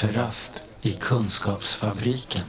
Kafferast 0.00 0.64
i 0.82 0.92
Kunskapsfabriken. 0.92 2.42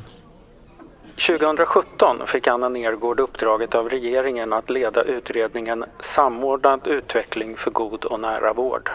2017 1.28 2.28
fick 2.28 2.48
Anna 2.48 2.70
Nergård 2.70 3.20
uppdraget 3.20 3.76
av 3.76 3.90
regeringen 3.90 4.54
att 4.54 4.70
leda 4.70 5.04
utredningen 5.04 5.86
Samordnad 6.00 6.88
utveckling 6.88 7.58
för 7.58 7.72
god 7.72 8.06
och 8.06 8.20
nära 8.20 8.54
vård. 8.54 8.90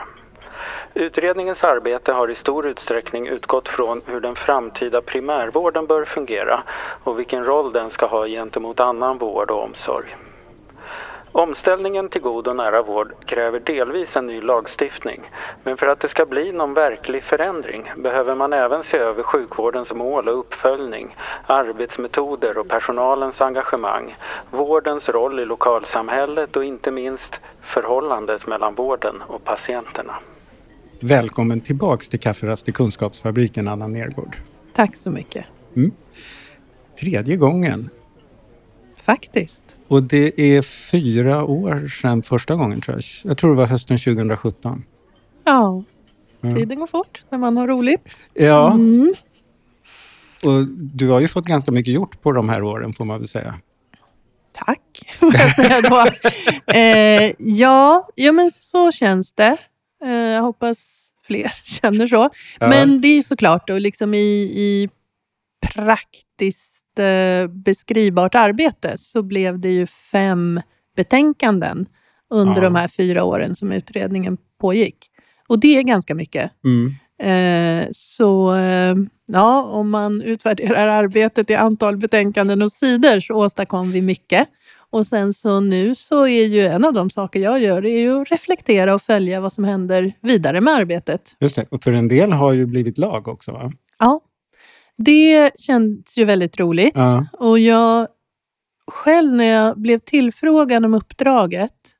Utredningens 0.95 1.65
arbete 1.65 2.13
har 2.13 2.31
i 2.31 2.35
stor 2.35 2.67
utsträckning 2.67 3.27
utgått 3.27 3.69
från 3.69 4.03
hur 4.07 4.21
den 4.21 4.35
framtida 4.35 5.01
primärvården 5.01 5.87
bör 5.87 6.05
fungera 6.05 6.63
och 7.05 7.19
vilken 7.19 7.45
roll 7.45 7.73
den 7.73 7.91
ska 7.91 8.07
ha 8.07 8.27
gentemot 8.27 8.81
annan 8.81 9.19
vård 9.19 9.51
och 9.51 9.65
omsorg. 9.65 10.17
Omställningen 11.33 12.09
till 12.09 12.21
god 12.21 12.49
och 12.49 12.57
nära 12.57 12.83
vård 12.83 13.13
kräver 13.27 13.61
delvis 13.61 14.17
en 14.17 14.27
ny 14.27 14.41
lagstiftning, 14.41 15.21
men 15.65 15.77
för 15.77 15.87
att 15.87 16.01
det 16.01 16.09
ska 16.09 16.27
bli 16.27 16.53
någon 16.53 16.75
verklig 16.75 17.25
förändring 17.25 17.93
behöver 17.97 18.37
man 18.37 18.53
även 18.53 18.85
se 18.85 18.97
över 18.97 19.23
sjukvårdens 19.23 19.93
mål 19.93 20.29
och 20.29 20.39
uppföljning, 20.39 21.17
arbetsmetoder 21.47 22.59
och 22.59 22.69
personalens 22.69 23.41
engagemang, 23.41 24.17
vårdens 24.51 25.09
roll 25.09 25.41
i 25.41 25.45
lokalsamhället 25.45 26.57
och 26.57 26.65
inte 26.65 26.91
minst 26.91 27.41
förhållandet 27.63 28.47
mellan 28.47 28.75
vården 28.75 29.23
och 29.27 29.45
patienterna. 29.45 30.15
Välkommen 31.01 31.61
tillbaks 31.61 32.09
till 32.09 32.21
Kafferast 32.21 32.69
i 32.69 32.73
Kunskapsfabriken, 32.73 33.69
Anna 33.69 33.87
Nergård. 33.89 34.37
Tack 34.73 34.97
så 34.97 35.11
mycket. 35.11 35.45
Mm. 35.77 35.93
Tredje 37.01 37.37
gången. 37.37 37.91
Faktiskt. 38.97 39.72
Och 39.89 40.03
det 40.03 40.41
är 40.57 40.63
fyra 40.63 41.45
år 41.45 41.89
sedan 41.89 42.23
första 42.23 42.55
gången 42.55 42.81
tror 42.81 42.97
jag. 42.97 43.05
Jag 43.31 43.39
tror 43.39 43.51
det 43.51 43.57
var 43.57 43.67
hösten 43.67 43.99
2017. 43.99 44.85
Ja, 45.45 45.85
tiden 46.55 46.79
går 46.79 46.87
fort 46.87 47.25
när 47.31 47.39
man 47.39 47.57
har 47.57 47.67
roligt. 47.67 48.29
Ja. 48.35 48.73
Mm. 48.73 49.15
Och 50.45 50.67
du 50.69 51.09
har 51.09 51.21
ju 51.21 51.29
fått 51.29 51.45
ganska 51.45 51.71
mycket 51.71 51.95
gjort 51.95 52.23
på 52.23 52.33
de 52.33 52.49
här 52.49 52.63
åren 52.63 52.93
får 52.93 53.05
man 53.05 53.19
väl 53.19 53.29
säga. 53.29 53.55
Tack, 54.53 55.17
får 55.21 55.35
jag 55.35 55.55
säga 55.57 55.81
då. 55.81 56.07
eh, 56.75 57.33
ja, 57.39 58.09
ja, 58.15 58.33
men 58.33 58.51
så 58.51 58.93
känns 58.93 59.33
det. 59.33 59.57
Eh, 60.05 60.11
jag 60.11 60.43
hoppas 60.43 60.79
fler 61.27 61.53
känner 61.65 62.07
så. 62.07 62.31
Ja. 62.61 62.69
Men 62.69 63.01
det 63.01 63.09
är 63.09 63.23
såklart 63.23 63.69
då, 63.69 63.79
liksom 63.79 64.15
i, 64.15 64.19
i 64.57 64.89
praktiskt 65.75 66.82
beskrivbart 67.49 68.35
arbete 68.35 68.99
så 68.99 69.23
blev 69.23 69.61
det 69.61 69.69
ju 69.69 69.87
fem 69.87 70.61
betänkanden 70.97 71.87
under 72.31 72.55
ja. 72.55 72.61
de 72.61 72.75
här 72.75 72.89
fyra 72.89 73.25
åren 73.25 73.57
som 73.57 73.73
utredningen 73.73 74.39
pågick. 74.61 74.97
Och 75.49 75.61
det 75.61 75.79
är 75.79 75.83
ganska 75.83 76.15
mycket. 76.15 76.51
Mm. 76.65 76.95
Eh, 77.23 77.89
så 77.93 78.55
eh, 78.55 78.95
ja, 79.27 79.63
om 79.63 79.91
man 79.91 80.23
utvärderar 80.23 80.89
arbetet 80.89 81.51
i 81.51 81.55
antal 81.55 81.97
betänkanden 81.97 82.63
och 82.63 82.73
sidor 82.73 83.21
så 83.21 83.35
åstadkom 83.35 83.91
vi 83.91 84.03
mycket. 84.03 84.49
Och 84.91 85.07
sen 85.07 85.33
så 85.33 85.61
nu 85.61 85.95
så 85.95 86.27
är 86.27 86.45
ju 86.45 86.67
en 86.67 86.85
av 86.85 86.93
de 86.93 87.11
saker 87.11 87.41
jag 87.41 87.61
gör 87.61 87.87
är 87.87 87.99
ju 87.99 88.21
att 88.21 88.31
reflektera 88.31 88.95
och 88.95 89.03
följa 89.03 89.41
vad 89.41 89.53
som 89.53 89.65
händer 89.65 90.13
vidare 90.21 90.61
med 90.61 90.75
arbetet. 90.75 91.37
Just 91.41 91.57
det, 91.57 91.67
och 91.71 91.83
för 91.85 91.93
en 91.93 92.09
del 92.09 92.33
har 92.33 92.53
ju 92.53 92.67
blivit 92.67 92.99
lag 92.99 93.29
också 93.29 93.53
va? 93.53 93.73
Ja, 93.99 94.21
det 95.05 95.51
känns 95.61 96.19
ju 96.19 96.25
väldigt 96.25 96.61
roligt. 96.61 96.95
Ja. 96.95 97.27
Och 97.33 97.59
jag 97.59 98.09
själv 98.87 99.33
när 99.33 99.45
jag 99.45 99.79
blev 99.79 99.99
tillfrågad 99.99 100.85
om 100.85 100.95
uppdraget 100.95 101.97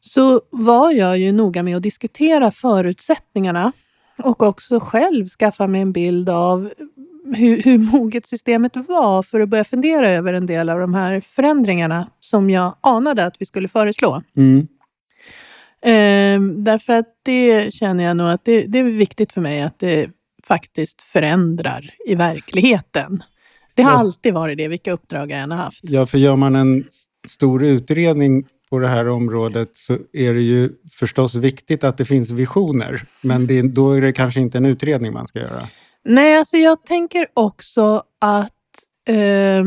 så 0.00 0.40
var 0.50 0.90
jag 0.90 1.18
ju 1.18 1.32
noga 1.32 1.62
med 1.62 1.76
att 1.76 1.82
diskutera 1.82 2.50
förutsättningarna 2.50 3.72
och 4.18 4.42
också 4.42 4.80
själv 4.80 5.28
skaffa 5.28 5.66
mig 5.66 5.80
en 5.80 5.92
bild 5.92 6.28
av 6.28 6.70
hur, 7.34 7.62
hur 7.62 7.78
moget 7.78 8.26
systemet 8.26 8.76
var 8.76 9.22
för 9.22 9.40
att 9.40 9.48
börja 9.48 9.64
fundera 9.64 10.10
över 10.10 10.32
en 10.32 10.46
del 10.46 10.68
av 10.68 10.80
de 10.80 10.94
här 10.94 11.20
förändringarna 11.20 12.10
som 12.20 12.50
jag 12.50 12.76
anade 12.80 13.26
att 13.26 13.36
vi 13.38 13.46
skulle 13.46 13.68
föreslå. 13.68 14.22
Mm. 14.36 14.68
Ehm, 15.82 16.64
därför 16.64 16.92
att 16.92 17.06
det 17.22 17.74
känner 17.74 18.04
jag 18.04 18.16
nog 18.16 18.28
att 18.28 18.44
det, 18.44 18.62
det, 18.62 18.78
är 18.78 18.84
viktigt 18.84 19.32
för 19.32 19.40
mig 19.40 19.62
att 19.62 19.78
det 19.78 20.10
faktiskt 20.50 21.02
förändrar 21.02 21.90
i 22.06 22.14
verkligheten. 22.14 23.22
Det 23.74 23.82
har 23.82 23.92
ja. 23.92 23.98
alltid 23.98 24.34
varit 24.34 24.58
det, 24.58 24.68
vilka 24.68 24.92
uppdrag 24.92 25.30
jag 25.30 25.38
än 25.38 25.50
har 25.50 25.58
haft. 25.58 25.80
Ja, 25.82 26.06
för 26.06 26.18
gör 26.18 26.36
man 26.36 26.56
en 26.56 26.84
stor 27.28 27.64
utredning 27.64 28.46
på 28.70 28.78
det 28.78 28.88
här 28.88 29.08
området 29.08 29.70
så 29.72 29.98
är 30.12 30.34
det 30.34 30.40
ju 30.40 30.70
förstås 30.92 31.34
viktigt 31.34 31.84
att 31.84 31.98
det 31.98 32.04
finns 32.04 32.30
visioner. 32.30 33.02
Men 33.20 33.46
det, 33.46 33.62
då 33.62 33.92
är 33.92 34.00
det 34.00 34.12
kanske 34.12 34.40
inte 34.40 34.58
en 34.58 34.64
utredning 34.64 35.12
man 35.12 35.26
ska 35.26 35.38
göra. 35.38 35.62
Nej, 36.04 36.38
alltså 36.38 36.56
jag 36.56 36.84
tänker 36.84 37.26
också 37.34 38.02
att 38.20 38.52
eh, 39.08 39.64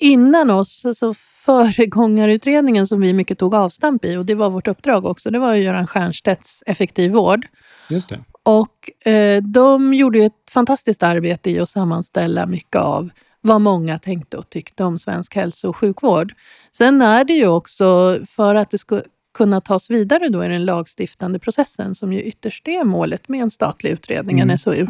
innan 0.00 0.50
oss, 0.50 0.86
alltså 0.86 1.14
föregångarutredningen 1.14 2.86
som 2.86 3.00
vi 3.00 3.12
mycket 3.12 3.38
tog 3.38 3.54
avstamp 3.54 4.04
i, 4.04 4.16
och 4.16 4.26
det 4.26 4.34
var 4.34 4.50
vårt 4.50 4.68
uppdrag 4.68 5.04
också, 5.04 5.30
det 5.30 5.38
var 5.38 5.54
Göran 5.54 5.86
Stiernstedts 5.86 6.62
Effektiv 6.66 7.12
vård. 7.12 7.46
Just 7.88 8.08
det. 8.08 8.24
Och 8.42 9.08
eh, 9.12 9.42
de 9.42 9.94
gjorde 9.94 10.18
ett 10.18 10.50
fantastiskt 10.50 11.02
arbete 11.02 11.50
i 11.50 11.60
att 11.60 11.68
sammanställa 11.68 12.46
mycket 12.46 12.76
av 12.76 13.10
vad 13.40 13.60
många 13.60 13.98
tänkte 13.98 14.36
och 14.36 14.50
tyckte 14.50 14.84
om 14.84 14.98
svensk 14.98 15.34
hälso 15.34 15.68
och 15.68 15.76
sjukvård. 15.76 16.34
Sen 16.72 17.02
är 17.02 17.24
det 17.24 17.32
ju 17.32 17.46
också, 17.46 18.18
för 18.26 18.54
att 18.54 18.70
det 18.70 18.78
ska 18.78 19.02
kunna 19.34 19.60
tas 19.60 19.90
vidare 19.90 20.28
då 20.28 20.44
i 20.44 20.48
den 20.48 20.64
lagstiftande 20.64 21.38
processen, 21.38 21.94
som 21.94 22.12
ju 22.12 22.22
ytterst 22.22 22.68
är 22.68 22.84
målet 22.84 23.28
med 23.28 23.42
en 23.42 23.50
statlig 23.50 23.90
utredning, 23.90 24.38
mm. 24.38 24.50
en 24.50 24.58
SOU, 24.58 24.86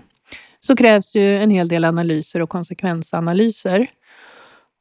så 0.61 0.77
krävs 0.77 1.17
ju 1.17 1.37
en 1.37 1.51
hel 1.51 1.69
del 1.69 1.85
analyser 1.85 2.43
och 2.43 2.51
konsekvensanalyser. 2.51 3.87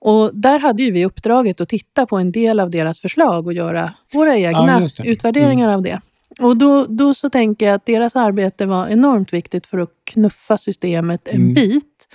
Och 0.01 0.31
där 0.33 0.59
hade 0.59 0.83
ju 0.83 0.91
vi 0.91 1.05
uppdraget 1.05 1.61
att 1.61 1.69
titta 1.69 2.05
på 2.05 2.17
en 2.17 2.31
del 2.31 2.59
av 2.59 2.69
deras 2.69 2.99
förslag 2.99 3.47
och 3.47 3.53
göra 3.53 3.93
våra 4.13 4.37
egna 4.37 4.89
ja, 4.97 5.03
utvärderingar 5.03 5.65
mm. 5.65 5.75
av 5.75 5.81
det. 5.81 6.01
Och 6.39 6.57
då, 6.57 6.85
då 6.85 7.13
så 7.13 7.29
tänker 7.29 7.65
jag 7.65 7.75
att 7.75 7.85
deras 7.85 8.15
arbete 8.15 8.65
var 8.65 8.87
enormt 8.87 9.33
viktigt 9.33 9.67
för 9.67 9.77
att 9.77 9.89
knuffa 10.03 10.57
systemet 10.57 11.27
en 11.27 11.35
mm. 11.35 11.53
bit. 11.53 12.07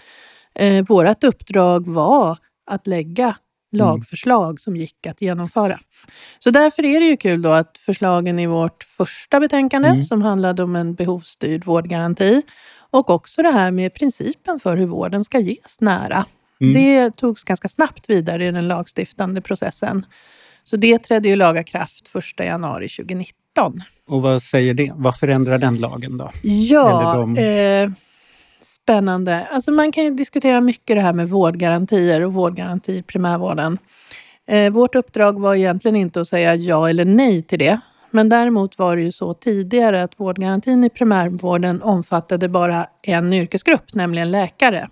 Eh, 0.54 0.84
vårt 0.84 1.24
uppdrag 1.24 1.86
var 1.86 2.38
att 2.66 2.86
lägga 2.86 3.24
mm. 3.24 3.36
lagförslag 3.70 4.44
mm. 4.44 4.56
som 4.56 4.76
gick 4.76 5.06
att 5.06 5.22
genomföra. 5.22 5.80
Så 6.38 6.50
därför 6.50 6.84
är 6.84 7.00
det 7.00 7.06
ju 7.06 7.16
kul 7.16 7.42
då 7.42 7.50
att 7.50 7.78
förslagen 7.78 8.38
i 8.38 8.46
vårt 8.46 8.84
första 8.84 9.40
betänkande 9.40 9.88
mm. 9.88 10.04
som 10.04 10.22
handlade 10.22 10.62
om 10.62 10.76
en 10.76 10.94
behovsstyrd 10.94 11.64
vårdgaranti 11.64 12.42
och 12.90 13.10
också 13.10 13.42
det 13.42 13.50
här 13.50 13.70
med 13.70 13.94
principen 13.94 14.60
för 14.60 14.76
hur 14.76 14.86
vården 14.86 15.24
ska 15.24 15.38
ges 15.38 15.80
nära. 15.80 16.26
Mm. 16.70 16.82
Det 16.82 17.16
togs 17.16 17.44
ganska 17.44 17.68
snabbt 17.68 18.10
vidare 18.10 18.46
i 18.46 18.50
den 18.50 18.68
lagstiftande 18.68 19.40
processen. 19.40 20.06
Så 20.64 20.76
det 20.76 20.98
trädde 20.98 21.28
ju 21.28 21.36
laga 21.36 21.62
kraft 21.62 22.10
1 22.38 22.46
januari 22.46 22.88
2019. 22.88 23.82
Och 24.08 24.22
vad 24.22 24.42
säger 24.42 24.74
det? 24.74 24.92
Vad 24.94 25.18
förändrar 25.18 25.58
den 25.58 25.76
lagen 25.76 26.18
då? 26.18 26.30
Ja, 26.42 27.14
de... 27.16 27.38
eh, 27.38 27.90
spännande. 28.60 29.46
Alltså 29.50 29.72
man 29.72 29.92
kan 29.92 30.04
ju 30.04 30.10
diskutera 30.10 30.60
mycket 30.60 30.96
det 30.96 31.00
här 31.00 31.12
med 31.12 31.28
vårdgarantier 31.28 32.20
och 32.20 32.34
vårdgaranti 32.34 32.92
i 32.92 33.02
primärvården. 33.02 33.78
Eh, 34.48 34.72
vårt 34.72 34.94
uppdrag 34.94 35.40
var 35.40 35.54
egentligen 35.54 35.96
inte 35.96 36.20
att 36.20 36.28
säga 36.28 36.54
ja 36.54 36.88
eller 36.88 37.04
nej 37.04 37.42
till 37.42 37.58
det. 37.58 37.80
Men 38.10 38.28
däremot 38.28 38.78
var 38.78 38.96
det 38.96 39.02
ju 39.02 39.12
så 39.12 39.34
tidigare 39.34 40.02
att 40.02 40.20
vårdgarantin 40.20 40.84
i 40.84 40.90
primärvården 40.90 41.82
omfattade 41.82 42.48
bara 42.48 42.86
en 43.02 43.32
yrkesgrupp, 43.32 43.94
nämligen 43.94 44.30
läkare. 44.30 44.88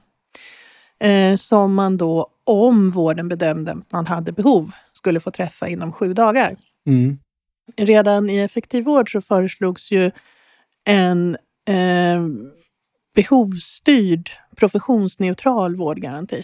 Eh, 1.03 1.37
som 1.37 1.75
man 1.75 1.97
då, 1.97 2.27
om 2.45 2.91
vården 2.91 3.29
bedömde 3.29 3.73
att 3.73 3.93
man 3.93 4.07
hade 4.07 4.33
behov, 4.33 4.71
skulle 4.93 5.21
få 5.21 5.31
träffa 5.31 5.69
inom 5.69 5.93
sju 5.93 6.15
dagar. 6.15 6.57
Mm. 6.87 7.19
Redan 7.77 8.31
i 8.31 8.39
effektiv 8.39 8.85
vård 8.85 9.13
så 9.13 9.21
föreslogs 9.21 9.91
ju 9.91 10.11
en 10.85 11.37
eh, 11.69 12.23
behovsstyrd 13.15 14.31
professionsneutral 14.57 15.77
vårdgaranti. 15.77 16.43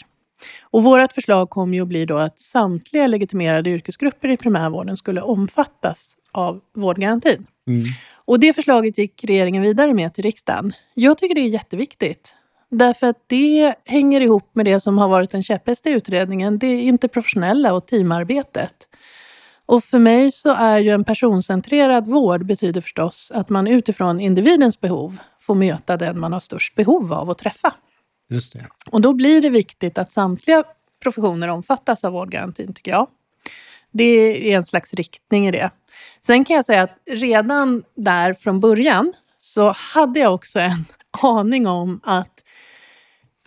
Och 0.62 0.82
vårt 0.82 1.12
förslag 1.12 1.50
kom 1.50 1.74
ju 1.74 1.82
att 1.82 1.88
bli 1.88 2.04
då 2.04 2.18
att 2.18 2.38
samtliga 2.38 3.06
legitimerade 3.06 3.70
yrkesgrupper 3.70 4.28
i 4.28 4.36
primärvården 4.36 4.96
skulle 4.96 5.20
omfattas 5.20 6.16
av 6.32 6.60
vårdgarantin. 6.74 7.46
Mm. 7.68 7.84
Och 8.14 8.40
det 8.40 8.52
förslaget 8.52 8.98
gick 8.98 9.24
regeringen 9.24 9.62
vidare 9.62 9.94
med 9.94 10.14
till 10.14 10.24
riksdagen. 10.24 10.72
Jag 10.94 11.18
tycker 11.18 11.34
det 11.34 11.40
är 11.40 11.48
jätteviktigt. 11.48 12.37
Därför 12.70 13.06
att 13.06 13.24
det 13.26 13.74
hänger 13.84 14.20
ihop 14.20 14.50
med 14.52 14.66
det 14.66 14.80
som 14.80 14.98
har 14.98 15.08
varit 15.08 15.34
en 15.34 15.42
käpphäst 15.42 15.86
i 15.86 15.90
utredningen. 15.90 16.58
Det 16.58 16.80
interprofessionella 16.80 17.72
och 17.72 17.86
teamarbetet. 17.86 18.88
Och 19.66 19.84
för 19.84 19.98
mig 19.98 20.32
så 20.32 20.54
är 20.54 20.78
ju 20.78 20.90
en 20.90 21.04
personcentrerad 21.04 22.08
vård 22.08 22.46
betyder 22.46 22.80
förstås 22.80 23.32
att 23.34 23.48
man 23.48 23.66
utifrån 23.66 24.20
individens 24.20 24.80
behov 24.80 25.18
får 25.40 25.54
möta 25.54 25.96
den 25.96 26.20
man 26.20 26.32
har 26.32 26.40
störst 26.40 26.74
behov 26.74 27.12
av 27.12 27.30
att 27.30 27.38
träffa. 27.38 27.74
Just 28.30 28.52
det. 28.52 28.66
Och 28.90 29.00
då 29.00 29.12
blir 29.12 29.42
det 29.42 29.50
viktigt 29.50 29.98
att 29.98 30.12
samtliga 30.12 30.64
professioner 31.02 31.48
omfattas 31.48 32.04
av 32.04 32.12
vårdgarantin, 32.12 32.72
tycker 32.72 32.90
jag. 32.90 33.08
Det 33.90 34.52
är 34.52 34.56
en 34.56 34.64
slags 34.64 34.94
riktning 34.94 35.48
i 35.48 35.50
det. 35.50 35.70
Sen 36.20 36.44
kan 36.44 36.56
jag 36.56 36.64
säga 36.64 36.82
att 36.82 36.98
redan 37.10 37.82
där 37.94 38.34
från 38.34 38.60
början 38.60 39.12
så 39.40 39.72
hade 39.94 40.20
jag 40.20 40.34
också 40.34 40.60
en 40.60 40.84
aning 41.22 41.66
om 41.66 42.00
att 42.04 42.37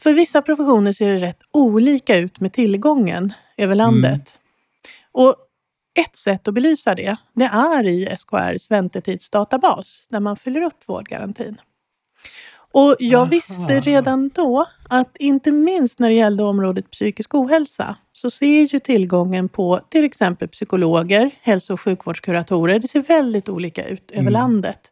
för 0.04 0.14
vissa 0.14 0.42
professioner 0.42 0.92
ser 0.92 1.10
det 1.10 1.18
rätt 1.18 1.42
olika 1.52 2.18
ut 2.18 2.40
med 2.40 2.54
tillgången 2.54 3.34
över 3.58 3.76
landet. 3.76 4.40
Och 5.12 5.36
ett 6.00 6.16
sätt 6.16 6.48
att 6.48 6.54
belysa 6.54 6.96
det, 6.96 7.16
det 7.34 7.46
är 7.46 7.88
i 7.88 8.06
SKRs 8.18 8.72
väntetidsdatabas 8.72 10.08
där 10.10 10.20
man 10.20 10.36
fyller 10.36 10.62
upp 10.62 10.84
vårdgarantin. 10.86 11.62
Och 12.74 12.96
jag 13.00 13.20
Aha. 13.22 13.30
visste 13.30 13.80
redan 13.80 14.30
då 14.36 14.66
att 14.90 15.18
inte 15.18 15.52
minst 15.52 16.00
när 16.00 16.10
det 16.10 16.16
gällde 16.16 16.44
området 16.44 16.92
psykisk 16.92 17.34
ohälsa 17.36 17.96
så 18.12 18.30
ser 18.30 18.62
ju 18.74 18.80
tillgången 18.80 19.50
på 19.50 19.82
till 19.90 20.06
exempel 20.06 20.48
psykologer, 20.48 21.32
hälso 21.42 21.74
och 21.74 21.82
sjukvårdskuratorer, 21.82 22.80
det 22.80 22.88
ser 22.88 23.02
väldigt 23.02 23.50
olika 23.50 23.86
ut 23.88 24.12
över 24.12 24.22
Mm. 24.22 24.34
landet. 24.34 24.91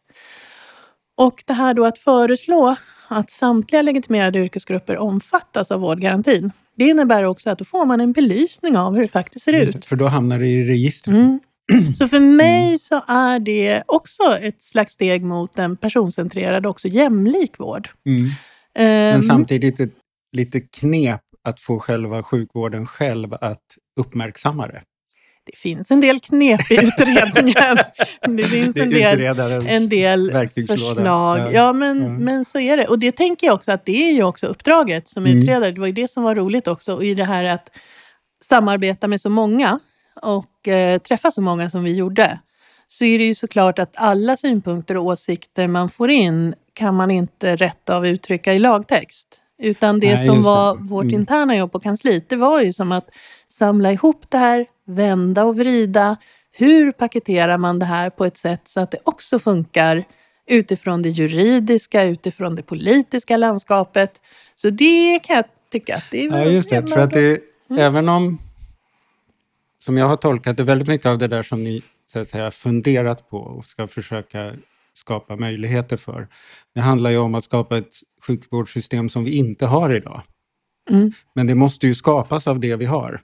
Och 1.20 1.44
det 1.46 1.54
här 1.54 1.74
då 1.74 1.86
att 1.86 2.00
föreslå 2.00 2.76
att 3.08 3.32
samtliga 3.32 3.82
legitimerade 3.82 4.40
yrkesgrupper 4.40 4.98
omfattas 4.98 5.72
av 5.72 5.80
vårdgarantin, 5.80 6.52
det 6.76 6.84
innebär 6.84 7.24
också 7.24 7.50
att 7.50 7.60
då 7.60 7.66
får 7.66 7.86
man 7.86 8.02
en 8.02 8.12
belysning 8.12 8.78
av 8.78 8.96
hur 8.96 9.02
det 9.02 9.08
faktiskt 9.08 9.46
ser 9.46 9.54
ut. 9.54 9.86
För 9.86 9.96
då 9.96 10.08
hamnar 10.08 10.40
det 10.40 10.48
i 10.48 10.66
registret. 10.66 11.16
Mm. 11.16 11.40
Så 11.96 12.08
för 12.08 12.20
mig 12.20 12.80
så 12.80 13.04
är 13.08 13.40
det 13.40 13.84
också 13.86 14.24
ett 14.42 14.62
slags 14.62 14.94
steg 14.94 15.24
mot 15.24 15.60
en 15.60 15.78
personcentrerad 15.78 16.66
och 16.66 16.70
också 16.70 16.88
jämlik 16.88 17.60
vård. 17.60 17.90
Mm. 18.06 18.30
Men 18.74 19.16
Ehm, 19.16 19.22
samtidigt 19.22 19.80
ett 19.80 19.94
lite 20.38 20.60
knep 20.60 21.22
att 21.44 21.60
få 21.60 21.80
själva 21.80 22.24
sjukvården 22.24 22.86
själv 22.86 23.34
att 23.34 23.64
uppmärksamma 24.00 24.68
det. 24.68 24.82
Det 25.52 25.58
finns 25.58 25.92
en 25.92 26.00
del 26.02 26.20
knep 26.20 26.72
i 26.72 26.76
utredningen. 26.82 27.78
det 28.38 28.44
finns 28.44 28.78
en 28.78 28.90
del, 28.90 29.22
en 29.68 29.90
del 29.90 30.50
förslag. 30.68 31.06
Ja. 31.06 31.52
Ja, 31.52 31.74
men, 31.74 32.02
Ja. 32.02 32.10
men 32.10 32.46
så 32.46 32.60
är 32.60 32.78
det. 32.78 32.88
Och 32.88 33.00
det 33.00 33.12
tänker 33.12 33.48
jag 33.48 33.54
också 33.54 33.72
att 33.72 33.86
det 33.86 34.10
är 34.10 34.14
ju 34.14 34.24
också 34.24 34.48
uppdraget 34.48 35.08
som 35.08 35.26
Mm. 35.26 35.40
utredare. 35.40 35.72
Det 35.72 35.80
var 35.80 35.88
ju 35.88 35.94
det 35.94 36.08
som 36.08 36.24
var 36.24 36.36
roligt 36.36 36.68
också. 36.68 36.96
Och 36.96 37.04
i 37.06 37.14
det 37.14 37.24
här 37.26 37.44
att 37.44 37.70
samarbeta 38.42 39.08
med 39.08 39.22
så 39.22 39.30
många 39.30 39.80
och 40.22 40.68
eh, 40.68 40.98
träffa 41.00 41.32
så 41.32 41.42
många 41.42 41.70
som 41.70 41.84
vi 41.84 41.94
gjorde. 41.96 42.40
Så 42.88 43.06
är 43.06 43.18
det 43.20 43.26
ju 43.26 43.36
såklart 43.36 43.80
att 43.80 43.92
alla 43.94 44.36
synpunkter 44.38 44.98
och 44.98 45.06
åsikter 45.06 45.68
man 45.68 45.90
får 45.90 46.10
in 46.10 46.56
kan 46.74 46.96
man 46.96 47.12
inte 47.12 47.56
rätt 47.56 47.90
av 47.90 48.08
uttrycka 48.08 48.54
i 48.54 48.60
lagtext. 48.60 49.42
Utan 49.62 50.00
det 50.00 50.08
Nej, 50.08 50.18
som 50.18 50.36
just 50.36 50.48
det. 50.48 50.52
var 50.52 50.76
vårt 50.76 51.04
Mm. 51.04 51.16
interna 51.16 51.56
jobb 51.58 51.72
på 51.72 51.80
kansliet, 51.80 52.30
det 52.30 52.36
var 52.36 52.62
ju 52.62 52.74
som 52.74 52.92
att 52.92 53.08
samla 53.52 53.92
ihop 53.92 54.26
det 54.30 54.38
här, 54.38 54.66
vända 54.90 55.44
och 55.44 55.58
vrida. 55.58 56.18
Hur 56.52 56.92
paketerar 56.92 57.58
man 57.58 57.80
det 57.80 57.86
här 57.86 58.10
på 58.10 58.26
ett 58.26 58.38
sätt 58.38 58.62
så 58.64 58.80
att 58.80 58.92
det 58.92 59.00
också 59.04 59.40
funkar 59.40 60.04
utifrån 60.48 61.02
det 61.02 61.10
juridiska, 61.10 62.04
utifrån 62.04 62.56
det 62.56 62.64
politiska 62.64 63.38
landskapet. 63.38 64.22
Så 64.56 64.70
det 64.70 65.20
kan 65.24 65.36
jag 65.36 65.46
tycka 65.72 65.96
att 65.96 66.12
det 66.12 66.26
är 66.26 66.38
Ja, 66.38 66.46
just 66.46 66.70
det. 66.70 66.88
För 66.88 67.00
att 67.00 67.14
det, 67.14 67.42
även 67.78 68.10
om, 68.10 68.38
som 69.80 69.98
jag 69.98 70.08
har 70.08 70.18
tolkat 70.18 70.58
det, 70.58 70.64
väldigt 70.64 70.88
mycket 70.88 71.08
av 71.08 71.18
det 71.18 71.28
där 71.28 71.44
som 71.44 71.64
ni 71.64 71.84
så 72.08 72.20
att 72.20 72.28
säga, 72.28 72.52
funderat 72.52 73.30
på 73.30 73.38
och 73.38 73.66
ska 73.66 73.88
försöka 73.88 74.54
skapa 74.94 75.36
möjligheter 75.36 75.98
för. 75.98 76.28
Det 76.76 76.82
handlar 76.82 77.10
ju 77.10 77.18
om 77.18 77.36
att 77.36 77.44
skapa 77.44 77.78
ett 77.78 77.94
sjukvårdssystem 78.28 79.10
som 79.10 79.24
vi 79.24 79.32
inte 79.32 79.66
har 79.66 79.94
idag. 79.94 80.22
Mm. 80.90 81.12
Men 81.36 81.48
det 81.48 81.56
måste 81.56 81.88
ju 81.88 81.96
skapas 81.96 82.48
av 82.48 82.60
det 82.60 82.76
vi 82.76 82.86
har. 82.86 83.22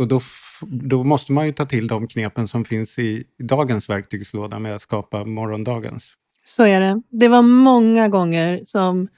Och 0.00 0.08
då, 0.08 0.20
då 0.62 1.04
måste 1.04 1.32
man 1.32 1.46
ju 1.46 1.52
ta 1.52 1.66
till 1.66 1.86
de 1.86 2.08
knepen 2.08 2.48
som 2.48 2.64
finns 2.64 2.98
i, 2.98 3.24
dagens 3.38 3.90
verktygslåda 3.90 4.58
med 4.58 4.74
att 4.74 4.82
skapa 4.82 5.24
morgondagens. 5.24 6.14
Så 6.44 6.66
är 6.66 6.80
det. 6.80 7.02
Det 7.10 7.28
var 7.28 7.42
många 7.42 8.08
gånger 8.08 8.60
som 8.64 9.08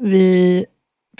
vi 0.00 0.66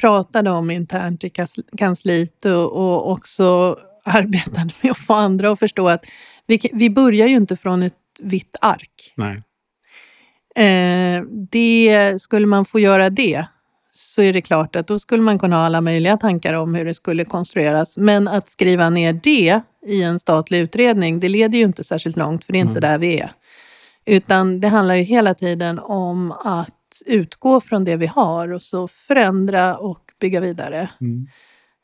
pratade 0.01 0.51
om 0.51 0.71
internt 0.71 1.25
i 1.25 1.33
kansliet 1.77 2.45
och, 2.45 2.73
och 2.73 3.13
också 3.13 3.79
arbetade 4.05 4.71
med 4.83 4.93
att 4.93 4.99
få 4.99 5.15
andra 5.15 5.51
att 5.51 5.59
förstå 5.59 5.89
att 5.89 6.05
vi, 6.47 6.71
vi 6.73 6.91
börjar 6.91 7.27
ju 7.27 7.37
inte 7.37 7.57
från 7.57 7.83
ett 7.83 7.95
vitt 8.21 8.57
ark. 8.61 9.15
Nej. 9.15 9.43
Eh, 10.67 11.23
det, 11.51 12.23
skulle 12.23 12.47
man 12.47 12.65
få 12.65 12.81
göra 12.81 13.11
det 13.11 13.47
så 13.97 14.23
är 14.23 14.33
det 14.33 14.43
klart 14.43 14.77
att 14.77 14.87
då 14.87 14.99
skulle 14.99 15.23
man 15.23 15.39
kunna 15.39 15.57
ha 15.57 15.65
alla 15.65 15.81
möjliga 15.81 16.17
tankar 16.17 16.53
om 16.53 16.75
hur 16.75 16.85
det 16.85 16.95
skulle 16.95 17.25
konstrueras. 17.25 17.97
Men 17.97 18.29
att 18.29 18.49
skriva 18.49 18.91
ner 18.91 19.13
det 19.13 19.61
i 19.87 20.03
en 20.03 20.19
statlig 20.19 20.61
utredning, 20.61 21.21
det 21.21 21.29
leder 21.29 21.59
ju 21.59 21.65
inte 21.65 21.85
särskilt 21.85 22.17
långt 22.17 22.45
för 22.45 22.53
det 22.53 22.59
är 22.59 22.61
inte 22.61 22.81
där 22.81 22.99
vi 22.99 23.21
är. 23.21 23.33
Utan 24.07 24.61
det 24.61 24.69
handlar 24.69 24.95
ju 24.95 25.03
hela 25.03 25.35
tiden 25.35 25.79
om 25.79 26.33
att 26.33 27.03
utgå 27.07 27.61
från 27.61 27.85
det 27.85 27.97
vi 27.97 28.07
har 28.07 28.53
och 28.53 28.63
så 28.63 28.89
förändra 28.89 29.77
och 29.77 30.01
bygga 30.21 30.41
vidare. 30.41 30.89
Mm. 31.01 31.27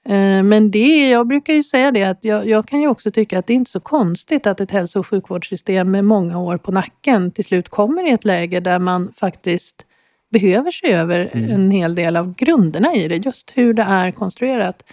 Eh, 0.06 0.42
Men 0.42 0.70
det, 0.70 1.08
jag 1.08 1.26
brukar 1.26 1.52
ju 1.52 1.62
säga 1.62 1.90
det 1.90 2.04
att 2.04 2.24
jag, 2.24 2.48
jag 2.48 2.68
kan 2.68 2.80
ju 2.80 2.88
också 2.88 3.10
tycka 3.10 3.38
att 3.38 3.46
det 3.46 3.52
är 3.52 3.54
inte 3.54 3.70
så 3.70 3.80
konstigt 3.80 4.46
att 4.46 4.60
ett 4.60 4.70
hälso 4.70 4.98
och 4.98 5.06
sjukvårdssystem 5.06 5.90
med 5.90 6.04
många 6.04 6.38
år 6.38 6.58
på 6.58 6.72
nacken 6.72 7.30
till 7.30 7.44
slut 7.44 7.68
kommer 7.68 8.08
i 8.08 8.10
ett 8.10 8.24
läge 8.24 8.60
där 8.60 8.78
man 8.78 9.12
faktiskt 9.12 9.86
behöver 10.32 10.70
se 10.70 10.92
över 10.92 11.30
en 11.34 11.70
hel 11.70 11.94
del 11.94 12.16
av 12.16 12.34
grunderna 12.34 12.94
i 12.94 13.08
det, 13.08 13.16
just 13.16 13.52
hur 13.54 13.74
det 13.74 13.82
är 13.82 14.12
konstruerat. 14.12 14.84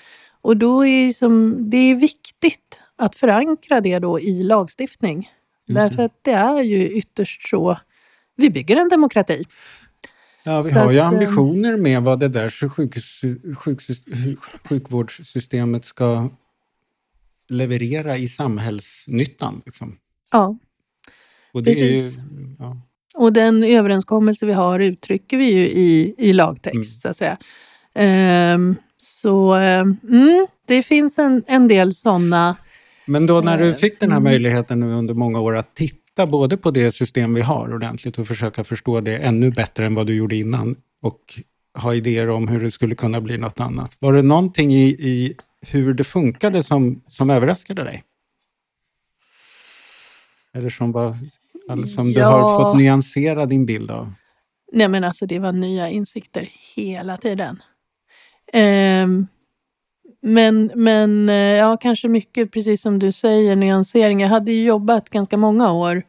Och 0.41 0.57
då 0.57 0.85
är 0.85 1.11
som, 1.11 1.57
det 1.69 1.77
är 1.77 1.95
viktigt 1.95 2.83
att 2.95 3.15
förankra 3.15 3.81
det 3.81 3.99
då 3.99 4.19
i 4.19 4.43
lagstiftning. 4.43 5.29
Just 5.67 5.81
Därför 5.81 6.03
att 6.03 6.19
det 6.21 6.31
är 6.31 6.61
ju 6.61 6.89
ytterst 6.89 7.49
så 7.49 7.77
vi 8.35 8.49
bygger 8.49 8.75
en 8.75 8.89
demokrati. 8.89 9.43
Ja, 10.43 10.61
vi 10.61 10.69
Så 10.69 10.79
har 10.79 10.91
ju 10.91 10.99
att, 10.99 11.11
eh, 11.11 11.17
ambitioner 11.17 11.77
med 11.77 12.01
vad 12.03 12.19
det 12.19 12.27
där 12.27 12.49
sjukhus, 12.69 13.21
sjukhus, 13.55 14.03
sjukvårdssystemet 14.69 15.85
ska 15.85 16.29
leverera 17.49 18.17
i 18.17 18.27
samhällsnyttan. 18.27 19.61
Liksom. 19.65 19.97
Ja. 20.31 20.57
Och 21.51 21.63
det 21.63 21.71
Precis. 21.71 22.17
är 22.17 22.21
ju, 22.21 22.55
ja. 22.59 22.81
Och 23.19 23.33
den 23.33 23.63
överenskommelse 23.63 24.45
vi 24.45 24.53
har 24.53 24.79
uttrycker 24.79 25.37
vi 25.37 25.51
ju 25.51 25.59
i, 25.59 26.15
i 26.17 26.33
lagtext, 26.33 26.75
Mm. 26.75 26.83
så 26.83 27.07
att 27.07 27.17
säga. 27.17 27.37
Ehm, 27.95 28.75
så 28.97 29.53
mm, 29.53 30.47
det 30.67 30.83
finns 30.83 31.19
en, 31.19 31.43
en 31.47 31.67
del 31.67 31.93
sådana. 31.93 32.55
Men 33.05 33.25
då 33.25 33.41
när 33.41 33.57
du 33.57 33.69
Eh, 33.69 33.75
fick 33.75 33.99
den 33.99 34.11
här 34.11 34.17
mm. 34.17 34.31
möjligheten 34.31 34.79
nu 34.79 34.93
under 34.93 35.13
många 35.13 35.39
år 35.39 35.55
att 35.57 35.75
titta 35.75 36.27
både 36.27 36.57
på 36.57 36.71
det 36.71 36.91
system 36.91 37.33
vi 37.33 37.41
har 37.41 37.73
ordentligt 37.73 38.19
och 38.19 38.27
försöka 38.27 38.63
förstå 38.63 39.01
det 39.01 39.17
ännu 39.17 39.51
bättre 39.51 39.85
än 39.85 39.95
vad 39.95 40.07
du 40.07 40.15
gjorde 40.15 40.35
innan 40.35 40.75
och 41.01 41.19
ha 41.73 41.93
idéer 41.93 42.29
om 42.29 42.47
hur 42.47 42.59
det 42.59 42.71
skulle 42.71 42.95
kunna 42.95 43.21
bli 43.21 43.37
något 43.37 43.59
annat. 43.59 43.97
Var 43.99 44.13
det 44.13 44.21
någonting 44.21 44.73
i, 44.73 44.85
i 44.87 45.35
hur 45.61 45.93
det 45.93 46.03
funkade 46.03 46.63
som, 46.63 47.01
som 47.07 47.29
överraskade 47.29 47.83
dig? 47.83 48.03
Eller 50.53 50.69
som, 50.69 50.91
var, 50.91 51.15
eller 51.69 51.85
som 51.87 52.11
du 52.13 52.21
har 52.23 52.39
Ja. 52.39 52.57
fått 52.57 52.77
nyansera 52.79 53.45
din 53.45 53.65
bild 53.65 53.91
av? 53.91 54.13
Nej 54.71 54.87
men 54.87 55.03
alltså 55.03 55.25
det 55.25 55.39
var 55.39 55.51
nya 55.51 55.89
insikter 55.89 56.49
hela 56.75 57.17
tiden. 57.17 57.61
Ehm, 58.53 59.27
men, 60.21 60.71
men 60.75 61.29
eh, 61.29 61.35
ja, 61.35 61.77
kanske 61.77 62.07
mycket 62.07 62.51
precis 62.51 62.81
som 62.81 62.99
du 62.99 63.11
säger, 63.11 63.55
nyansering. 63.55 64.21
Jag 64.21 64.29
hade 64.29 64.51
ju 64.51 64.63
jobbat 64.63 65.09
ganska 65.09 65.37
många 65.37 65.71
år 65.71 66.03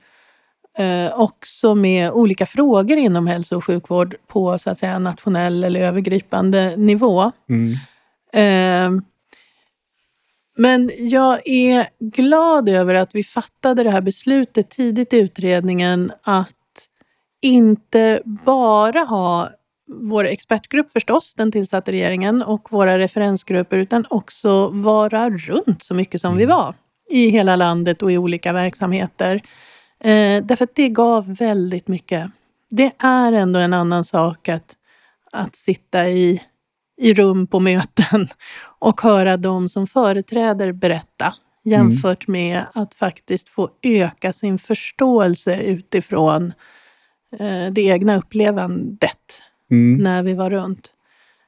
eh, 0.78 1.20
också 1.20 1.74
med 1.74 2.10
olika 2.10 2.46
frågor 2.46 2.98
inom 2.98 3.26
hälso 3.26 3.56
och 3.56 3.64
sjukvård 3.64 4.14
på 4.26 4.58
så 4.58 4.70
att 4.70 4.78
säga 4.78 4.98
nationell 4.98 5.64
eller 5.64 5.80
övergripande 5.80 6.76
nivå. 6.76 7.32
Mm. 7.48 7.74
Ehm, 8.32 9.02
Men 10.60 10.90
jag 10.98 11.40
är 11.44 11.86
glad 12.00 12.68
över 12.68 12.94
att 12.94 13.14
vi 13.14 13.22
fattade 13.22 13.82
det 13.82 13.90
här 13.90 14.00
beslutet 14.00 14.70
tidigt 14.70 15.12
i 15.12 15.18
utredningen 15.18 16.12
att 16.22 16.56
inte 17.40 18.22
bara 18.24 19.00
ha 19.00 19.50
vår 19.88 20.24
expertgrupp 20.24 20.90
förstås, 20.90 21.34
den 21.34 21.52
tillsatte 21.52 21.92
regeringen, 21.92 22.42
och 22.42 22.72
våra 22.72 22.98
referensgrupper, 22.98 23.76
utan 23.76 24.04
också 24.10 24.68
vara 24.68 25.30
runt 25.30 25.82
så 25.82 25.94
mycket 25.94 26.20
som 26.20 26.36
vi 26.36 26.46
var 26.46 26.74
i 27.10 27.28
hela 27.28 27.56
landet 27.56 28.02
och 28.02 28.12
i 28.12 28.18
olika 28.18 28.52
verksamheter. 28.52 29.34
Eh, 30.00 30.44
därför 30.44 30.64
att 30.64 30.74
det 30.74 30.88
gav 30.88 31.34
väldigt 31.34 31.88
mycket. 31.88 32.30
Det 32.70 32.92
är 32.98 33.32
ändå 33.32 33.60
en 33.60 33.72
annan 33.72 34.04
sak 34.04 34.48
att, 34.48 34.76
att 35.32 35.56
sitta 35.56 36.08
i, 36.08 36.42
i 37.00 37.14
rum 37.14 37.46
på 37.46 37.60
möten 37.60 38.28
och 38.78 39.00
höra 39.00 39.36
de 39.36 39.68
som 39.68 39.86
företräder 39.86 40.72
berätta 40.72 41.34
jämfört 41.64 42.26
med 42.26 42.64
att 42.74 42.94
faktiskt 42.94 43.48
få 43.48 43.70
öka 43.82 44.32
sin 44.32 44.58
förståelse 44.58 45.60
utifrån 45.60 46.52
eh, 47.38 47.72
det 47.72 47.82
egna 47.82 48.16
upplevandet 48.16 49.42
Mm. 49.70 50.02
när 50.02 50.22
vi 50.22 50.34
var 50.34 50.50
runt. 50.50 50.92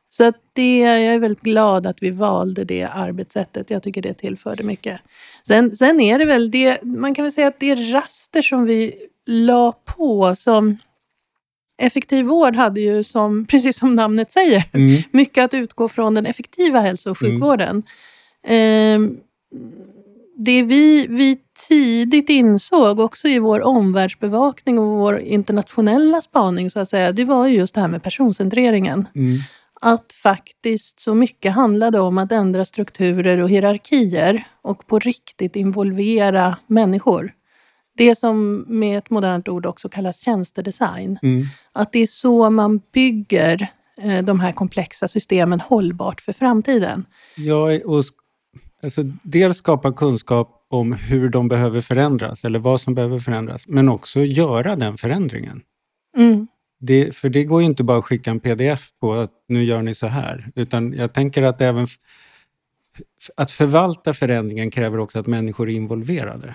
Så 0.08 0.24
att 0.24 0.36
det, 0.52 0.78
jag 0.78 1.14
är 1.14 1.18
väldigt 1.18 1.42
glad 1.42 1.86
att 1.86 2.02
vi 2.02 2.10
valde 2.10 2.64
det 2.64 2.84
arbetssättet. 2.84 3.70
Jag 3.70 3.82
tycker 3.82 4.02
det 4.02 4.14
tillförde 4.14 4.62
mycket. 4.62 5.00
Sen, 5.46 5.76
sen 5.76 6.00
är 6.00 6.18
det 6.18 6.24
väl 6.24 6.50
det, 6.50 6.82
man 6.82 7.14
kan 7.14 7.24
väl 7.24 7.32
säga 7.32 7.46
att 7.46 7.60
det 7.60 7.70
är 7.70 7.92
raster 7.92 8.42
som 8.42 8.64
vi 8.64 8.94
la 9.26 9.72
på 9.72 10.34
som 10.34 10.78
effektiv 11.78 12.26
vård 12.26 12.56
hade 12.56 12.80
ju, 12.80 13.02
som, 13.02 13.46
precis 13.50 13.78
som 13.78 13.94
namnet 13.94 14.30
säger, 14.30 14.64
Mm. 14.72 15.02
mycket 15.10 15.44
att 15.44 15.54
utgå 15.54 15.88
från 15.88 16.14
den 16.14 16.26
effektiva 16.26 16.80
hälso 16.80 17.10
och 17.10 17.18
sjukvården. 17.18 17.82
Ehm, 18.46 19.16
det 20.36 20.62
vi, 20.62 21.06
vi 21.08 21.38
tidigt 21.68 22.28
insåg, 22.28 23.00
också 23.00 23.28
i 23.28 23.38
vår 23.38 23.62
omvärldsbevakning 23.62 24.78
och 24.78 24.98
vår 24.98 25.18
internationella 25.18 26.20
spaning, 26.20 26.70
så 26.70 26.80
att 26.80 26.88
säga, 26.88 27.12
det 27.12 27.24
var 27.24 27.46
ju 27.46 27.56
just 27.56 27.74
det 27.74 27.80
här 27.80 27.88
med 27.88 28.02
personcentreringen. 28.02 29.08
Mm. 29.14 29.38
Att 29.80 30.12
faktiskt 30.22 31.00
så 31.00 31.14
mycket 31.14 31.52
handlade 31.52 32.00
om 32.00 32.18
att 32.18 32.32
ändra 32.32 32.64
strukturer 32.64 33.38
och 33.38 33.50
hierarkier 33.50 34.44
och 34.62 34.86
på 34.86 34.98
riktigt 34.98 35.56
involvera 35.56 36.56
människor. 36.66 37.32
Det 37.96 38.14
som 38.14 38.64
med 38.68 38.98
ett 38.98 39.10
modernt 39.10 39.48
ord 39.48 39.66
också 39.66 39.88
kallas 39.88 40.20
tjänstedesign. 40.20 41.18
Mm. 41.22 41.44
Att 41.72 41.92
det 41.92 41.98
är 41.98 42.06
så 42.06 42.50
man 42.50 42.80
bygger 42.92 43.66
eh, 44.02 44.24
de 44.24 44.40
här 44.40 44.52
komplexa 44.52 45.08
systemen 45.08 45.60
hållbart 45.60 46.20
för 46.20 46.32
framtiden. 46.32 47.04
Ja, 47.36 47.80
och 47.84 48.02
alltså, 48.82 49.02
dels 49.22 49.56
skapa 49.56 49.92
kunskap 49.92 50.66
om 50.68 50.92
hur 50.92 51.28
de 51.28 51.48
behöver 51.48 51.80
förändras 51.80 52.44
eller 52.44 52.58
vad 52.58 52.80
som 52.80 52.94
behöver 52.94 53.18
förändras, 53.18 53.68
men 53.68 53.88
också 53.88 54.20
göra 54.20 54.76
den 54.76 54.96
förändringen. 54.96 55.60
Mm. 56.16 56.46
Det, 56.80 57.16
för 57.16 57.28
det 57.28 57.44
går 57.44 57.60
ju 57.60 57.66
inte 57.66 57.84
bara 57.84 57.98
att 57.98 58.04
skicka 58.04 58.30
en 58.30 58.40
pdf 58.40 58.90
på 59.00 59.12
att 59.12 59.30
nu 59.48 59.64
gör 59.64 59.82
ni 59.82 59.94
så 59.94 60.06
här, 60.06 60.52
utan 60.54 60.92
jag 60.92 61.14
tänker 61.14 61.42
att 61.42 61.60
även 61.60 61.86
att 63.36 63.50
förvalta 63.50 64.14
förändringen 64.14 64.70
kräver 64.70 64.98
också 64.98 65.18
att 65.18 65.26
människor 65.26 65.68
är 65.68 65.74
involverade 65.74 66.54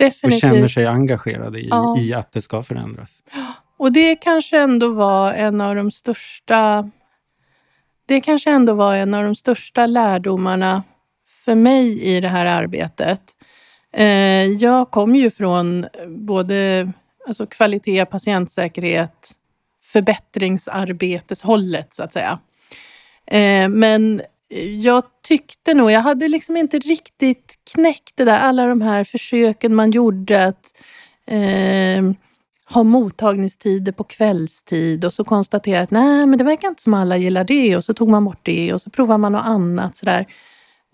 och 0.00 0.04
Definitivt. 0.04 0.40
känner 0.40 0.68
sig 0.68 0.86
engagerade 0.86 1.58
i, 1.60 1.68
Ja. 1.68 1.98
i 1.98 2.14
att 2.14 2.32
det 2.32 2.42
ska 2.42 2.62
förändras. 2.62 3.22
Och 3.78 3.92
det 3.92 4.16
kanske 4.16 4.58
ändå 4.60 4.92
var 4.92 5.32
en 5.32 5.60
av 5.60 5.74
de 5.76 5.90
största 5.90 6.90
det 8.08 8.20
kanske 8.20 8.50
ändå 8.50 8.74
var 8.74 8.94
en 8.94 9.14
av 9.14 9.24
de 9.24 9.34
största 9.34 9.86
lärdomarna 9.86 10.82
för 11.44 11.54
mig 11.54 12.02
i 12.02 12.20
det 12.20 12.28
här 12.28 12.46
arbetet. 12.46 13.20
Eh, 13.92 14.44
jag 14.44 14.90
kom 14.90 15.16
ju 15.16 15.30
från 15.30 15.86
både 16.08 16.92
alltså 17.26 17.46
kvalitet, 17.46 18.04
patientsäkerhet, 18.06 19.32
förbättringsarbeteshållet 19.84 21.94
så 21.94 22.02
att 22.02 22.12
säga. 22.12 22.38
Eh, 23.26 23.68
men 23.68 24.22
jag 24.80 25.04
tyckte 25.28 25.74
nog, 25.74 25.90
jag 25.90 26.00
hade 26.00 26.28
liksom 26.28 26.56
inte 26.56 26.78
riktigt 26.78 27.54
knäckt 27.74 28.16
det 28.16 28.24
där, 28.24 28.38
alla 28.38 28.66
de 28.66 28.80
här 28.80 29.04
försöken 29.04 29.74
man 29.74 29.90
gjorde 29.90 30.46
att 30.46 30.72
eh, 31.26 32.12
ha 32.74 32.82
mottagningstider 32.82 33.92
på 33.92 34.04
kvällstid 34.04 35.04
och 35.04 35.12
så 35.12 35.24
konstatera 35.24 35.82
att 35.82 35.90
nej, 35.90 36.26
men 36.26 36.38
det 36.38 36.44
verkar 36.44 36.68
inte 36.68 36.82
som 36.82 36.94
alla 36.94 37.16
gillar 37.16 37.44
det 37.44 37.76
och 37.76 37.84
så 37.84 37.94
tog 37.94 38.08
man 38.08 38.24
bort 38.24 38.40
det 38.42 38.72
och 38.72 38.80
så 38.80 38.90
provar 38.90 39.18
man 39.18 39.32
något 39.32 39.46
annat. 39.46 39.96
Sådär. 39.96 40.26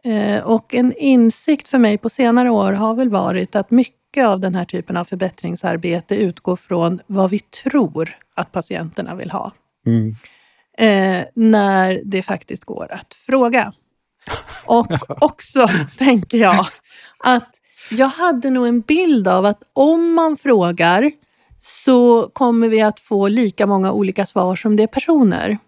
Eh, 0.04 0.44
och 0.44 0.74
en 0.74 0.92
insikt 0.96 1.68
för 1.68 1.78
mig 1.78 1.98
på 1.98 2.10
senare 2.10 2.50
år 2.50 2.72
har 2.72 2.94
väl 2.94 3.08
varit 3.08 3.56
att 3.56 3.70
mycket 3.70 4.26
av 4.26 4.40
den 4.40 4.54
här 4.54 4.64
typen 4.64 4.96
av 4.96 5.04
förbättringsarbete 5.04 6.16
utgår 6.16 6.56
från 6.56 7.00
vad 7.06 7.30
vi 7.30 7.38
tror 7.38 8.16
att 8.34 8.52
patienterna 8.52 9.14
vill 9.14 9.30
ha. 9.30 9.52
Mm. 9.86 10.14
Eh, 10.78 11.24
när 11.34 12.02
det 12.04 12.22
faktiskt 12.22 12.64
går 12.64 12.92
att 12.92 13.14
fråga. 13.14 13.72
Och 14.64 14.86
också 15.22 15.68
tänker 15.98 16.38
jag 16.38 16.66
att 17.18 17.60
jag 17.90 18.08
hade 18.08 18.50
nog 18.50 18.66
en 18.66 18.80
bild 18.80 19.28
av 19.28 19.44
att 19.46 19.62
om 19.72 20.14
man 20.14 20.36
frågar 20.36 21.12
så 21.58 22.30
kommer 22.32 22.68
vi 22.68 22.82
att 22.82 23.00
få 23.00 23.28
lika 23.28 23.66
många 23.66 23.92
olika 23.92 24.26
svar 24.26 24.56
som 24.56 24.76
det 24.76 24.82
är 24.82 24.86
personer. 24.86 25.58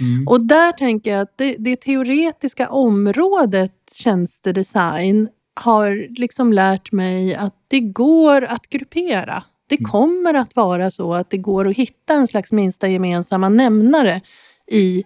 Mm. 0.00 0.28
Och 0.28 0.40
där 0.40 0.72
tänker 0.72 1.10
jag 1.10 1.20
att 1.20 1.38
det, 1.38 1.56
det 1.58 1.76
teoretiska 1.76 2.68
området 2.68 3.72
tjänstedesign 3.92 5.28
har 5.60 6.18
liksom 6.18 6.52
lärt 6.52 6.92
mig 6.92 7.34
att 7.34 7.54
det 7.68 7.80
går 7.80 8.44
att 8.44 8.66
gruppera. 8.66 9.44
Det 9.70 9.84
kommer 9.84 10.34
att 10.34 10.56
vara 10.56 10.90
så 10.90 11.14
att 11.14 11.30
det 11.30 11.38
går 11.38 11.68
att 11.68 11.76
hitta 11.76 12.14
en 12.14 12.26
slags 12.26 12.52
minsta 12.52 12.88
gemensamma 12.88 13.48
nämnare 13.48 14.20
i 14.70 15.04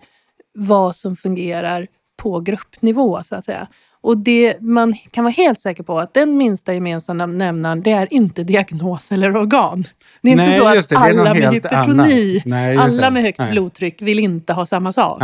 vad 0.54 0.96
som 0.96 1.16
fungerar 1.16 1.86
på 2.16 2.40
gruppnivå 2.40 3.22
så 3.22 3.34
att 3.34 3.44
säga. 3.44 3.68
Och 4.00 4.18
det 4.18 4.60
man 4.60 4.94
kan 5.10 5.24
vara 5.24 5.32
helt 5.32 5.60
säker 5.60 5.82
på 5.82 5.98
att 5.98 6.14
den 6.14 6.36
minsta 6.36 6.74
gemensamma 6.74 7.26
nämnaren 7.26 7.82
det 7.82 7.90
är 7.90 8.14
inte 8.14 8.44
diagnos 8.44 9.12
eller 9.12 9.36
organ. 9.36 9.86
Det 10.22 10.32
är 10.32 10.36
Nej, 10.36 10.46
inte 10.46 10.58
så 10.58 10.78
att 10.78 10.88
det, 10.88 10.96
alla 10.96 11.34
med 11.34 11.54
hypertoni. 11.54 12.42
Nej, 12.44 12.76
alla 12.76 13.10
med 13.10 13.22
högt 13.22 13.38
Nej. 13.38 13.50
blodtryck 13.50 14.02
vill 14.02 14.18
inte 14.18 14.52
ha 14.52 14.66
samma 14.66 14.92
sak. 14.92 15.22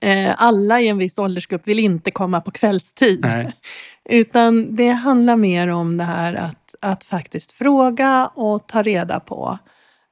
Eh, 0.00 0.34
alla 0.36 0.80
i 0.80 0.88
en 0.88 0.98
viss 0.98 1.18
åldersgrupp 1.18 1.68
vill 1.68 1.78
inte 1.78 2.10
komma 2.10 2.40
på 2.40 2.50
kvällstid. 2.50 3.26
Utan 4.10 4.76
det 4.76 4.88
handlar 4.88 5.36
mer 5.36 5.68
om 5.68 5.96
det 5.96 6.04
här 6.04 6.34
att, 6.34 6.67
att 6.80 7.04
faktiskt 7.04 7.52
fråga 7.52 8.30
och 8.34 8.66
ta 8.66 8.82
reda 8.82 9.20
på. 9.20 9.58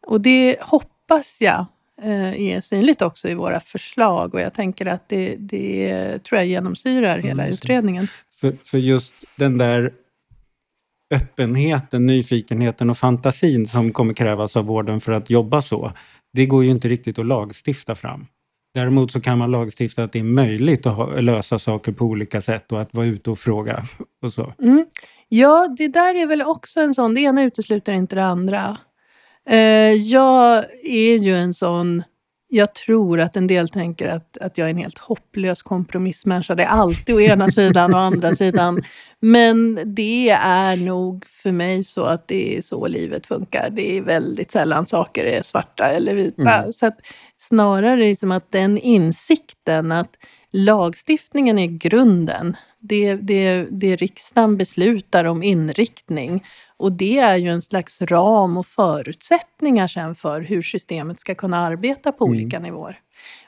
Och 0.07 0.21
det 0.21 0.57
hoppas 0.61 1.41
jag 1.41 1.67
eh, 2.03 2.41
är 2.41 2.61
synligt 2.61 3.03
också 3.03 3.29
i 3.29 3.35
våra 3.35 3.61
förslag 3.61 4.35
och 4.35 4.41
jag 4.41 4.55
tänker 4.55 4.87
att 4.87 5.09
det, 5.09 5.37
det 5.37 6.19
tror 6.19 6.39
jag 6.39 6.47
genomsyrar 6.47 7.19
hela 7.19 7.43
Mm, 7.43 7.55
utredningen. 7.55 8.07
För, 8.41 8.57
för 8.65 8.79
just 8.79 9.15
den 9.37 9.59
där 9.59 9.93
öppenheten, 11.15 12.07
nyfikenheten 12.07 12.91
och 12.91 12.99
fantasin 12.99 13.67
som 13.67 13.93
kommer 13.93 14.15
krävas 14.15 14.57
av 14.57 14.65
vården 14.65 15.01
för 15.01 15.13
att 15.13 15.31
jobba 15.31 15.63
så, 15.63 15.93
det 16.33 16.47
går 16.47 16.65
ju 16.65 16.71
inte 16.71 16.89
riktigt 16.89 17.19
att 17.19 17.27
lagstifta 17.27 17.95
fram. 17.95 18.27
Däremot 18.75 19.13
så 19.13 19.21
kan 19.21 19.39
man 19.39 19.51
lagstifta 19.51 20.05
att 20.05 20.13
det 20.13 20.19
är 20.19 20.23
möjligt 20.23 20.87
att 20.87 20.97
ha, 20.97 21.21
lösa 21.21 21.59
saker 21.59 21.93
på 21.93 22.05
olika 22.05 22.41
sätt 22.41 22.73
och 22.73 22.81
att 22.81 22.95
vara 22.95 23.07
ute 23.07 23.31
och 23.31 23.39
fråga 23.39 23.85
och 24.23 24.33
så. 24.33 24.55
Mm. 24.63 24.87
Ja, 25.28 25.75
det 25.76 25.88
där 25.88 26.14
är 26.14 26.26
väl 26.26 26.42
också 26.42 26.80
en 26.80 26.95
sån, 26.95 27.14
det 27.14 27.21
ena 27.21 27.42
utesluter 27.42 27.92
inte 27.92 28.16
det 28.16 28.25
andra. 28.25 28.78
Eh, 29.49 29.92
jag 29.92 30.64
är 30.85 31.16
ju 31.16 31.37
en 31.37 31.54
sån, 31.54 32.02
jag 32.49 32.75
tror 32.75 33.21
att 33.21 33.37
en 33.37 33.47
del 33.47 33.68
tänker 33.68 34.06
att, 34.06 34.38
att 34.38 34.59
jag 34.59 34.66
är 34.66 34.71
en 34.71 34.78
helt 34.78 34.99
hopplös 34.99 35.62
kompromissmänniska. 35.62 36.54
Det 36.54 36.62
är 36.62 36.68
alltid 36.68 37.14
å 37.14 37.21
ena 37.21 37.49
sidan 37.49 37.95
och 37.95 38.00
andra 38.00 38.35
sidan. 38.35 38.83
Men 39.21 39.78
det 39.85 40.30
är 40.40 40.76
nog 40.76 41.26
för 41.26 41.52
mig 41.52 41.85
så 41.85 42.04
att 42.04 42.28
det 42.28 42.59
är 42.59 42.62
så 42.62 42.87
livet 42.87 43.26
funkar. 43.26 43.71
Det 43.71 43.99
är 43.99 44.02
väldigt 44.02 44.50
sällan 44.50 44.87
saker 44.87 45.25
är 45.25 45.42
svarta 45.42 45.88
eller 45.88 46.14
vita. 46.14 46.73
Så 46.73 46.87
att 46.87 46.99
snarare 47.38 47.97
liksom 47.97 48.33
att 48.33 48.52
den 48.52 48.78
insikten 48.78 49.92
att 49.92 50.11
lagstiftningen 50.57 51.59
är 51.59 51.67
grunden. 51.67 52.57
Det, 52.81 53.15
det, 53.15 53.67
det 53.71 53.97
riksdagen 53.97 54.57
beslutar 54.57 55.25
om 55.25 55.43
inriktning. 55.43 56.45
Och 56.77 56.93
det 56.93 57.19
är 57.19 57.37
ju 57.37 57.49
en 57.49 57.63
slags 57.63 58.03
ram 58.03 58.57
och 58.57 58.67
förutsättningar 58.67 59.89
sen 59.89 60.15
för 60.15 60.41
hur 60.41 60.63
systemet 60.63 61.21
ska 61.21 61.35
kunna 61.35 61.59
arbeta 61.59 62.13
på 62.13 62.25
olika 62.25 62.59
nivåer. 62.59 62.99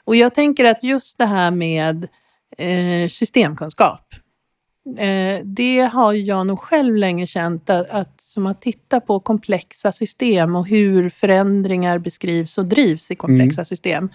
Och 0.03 0.15
jag 0.15 0.33
tänker 0.35 0.65
att 0.65 0.83
just 0.83 1.17
det 1.17 1.25
här 1.25 1.51
med 1.51 2.07
eh, 2.57 3.07
systemkunskap. 3.09 4.13
Eh, 4.97 5.39
det 5.43 5.79
har 5.79 6.13
jag 6.13 6.47
nog 6.47 6.59
själv 6.59 6.95
länge 6.95 7.27
känt 7.27 7.69
att, 7.69 7.89
att 7.89 8.21
som 8.21 8.47
att 8.47 8.61
titta 8.61 8.99
på 8.99 9.19
komplexa 9.19 9.91
system 9.91 10.55
och 10.55 10.67
hur 10.67 11.09
förändringar 11.09 11.97
beskrivs 11.97 12.57
och 12.57 12.65
drivs 12.65 13.11
i 13.11 13.15
komplexa 13.15 13.65
system. 13.65 14.09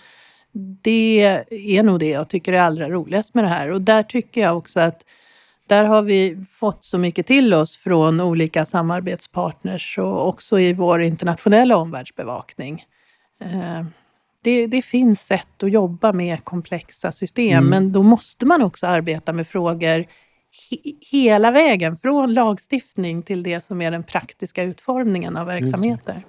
Det 0.82 1.22
är 1.50 1.82
nog 1.82 2.00
det 2.00 2.08
jag 2.10 2.28
tycker 2.28 2.52
är 2.52 2.60
allra 2.60 2.88
roligast 2.88 3.34
med 3.34 3.44
det 3.44 3.48
här. 3.48 3.70
Och 3.70 3.80
där 3.80 4.02
tycker 4.02 4.40
jag 4.40 4.56
också 4.56 4.80
att 4.80 5.04
där 5.66 5.84
har 5.84 6.02
vi 6.02 6.44
fått 6.50 6.84
så 6.84 6.98
mycket 6.98 7.26
till 7.26 7.54
oss 7.54 7.76
från 7.76 8.20
olika 8.20 8.64
samarbetspartners 8.64 9.98
och 9.98 10.28
också 10.28 10.60
i 10.60 10.72
vår 10.72 11.00
internationella 11.02 11.76
omvärldsbevakning. 11.76 12.84
Eh, 13.40 13.84
Det, 14.42 14.66
det 14.66 14.82
finns 14.82 15.20
sätt 15.26 15.62
att 15.62 15.70
jobba 15.72 16.12
med 16.12 16.44
komplexa 16.44 17.12
system, 17.12 17.64
men 17.70 17.92
då 17.92 18.02
måste 18.02 18.46
man 18.46 18.62
också 18.62 18.86
arbeta 18.86 19.32
med 19.32 19.46
frågor 19.46 20.04
he- 20.70 20.96
hela 21.12 21.50
vägen, 21.50 21.96
från 21.96 22.34
lagstiftning 22.34 23.22
till 23.22 23.42
det 23.42 23.60
som 23.60 23.82
är 23.82 23.90
den 23.90 24.02
praktiska 24.02 24.62
utformningen 24.62 25.36
av 25.36 25.46
verksamheter. 25.46 26.24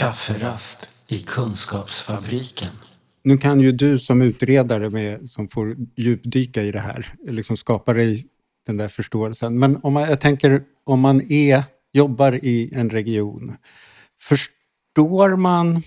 Kafferast 0.00 0.90
i 1.08 1.18
Kunskapsfabriken. 1.18 2.68
Nu 3.22 3.38
kan 3.38 3.60
ju 3.60 3.72
du 3.72 3.98
som 3.98 4.22
utredare 4.22 4.90
med, 4.90 5.30
som 5.30 5.48
får 5.48 5.76
djupdyka 5.96 6.62
i 6.62 6.70
det 6.70 6.80
här, 6.80 7.06
liksom 7.26 7.56
skapa 7.56 7.92
dig 7.92 8.26
den 8.66 8.76
där 8.76 8.88
förståelsen. 8.88 9.58
Men 9.58 9.76
om 9.82 9.92
man, 9.92 10.02
jag 10.02 10.20
tänker 10.20 10.62
om 10.84 11.00
man 11.00 11.32
är, 11.32 11.62
jobbar 11.92 12.44
i 12.44 12.74
en 12.74 12.90
region, 12.90 13.56
förstår 14.20 15.36
man 15.36 15.82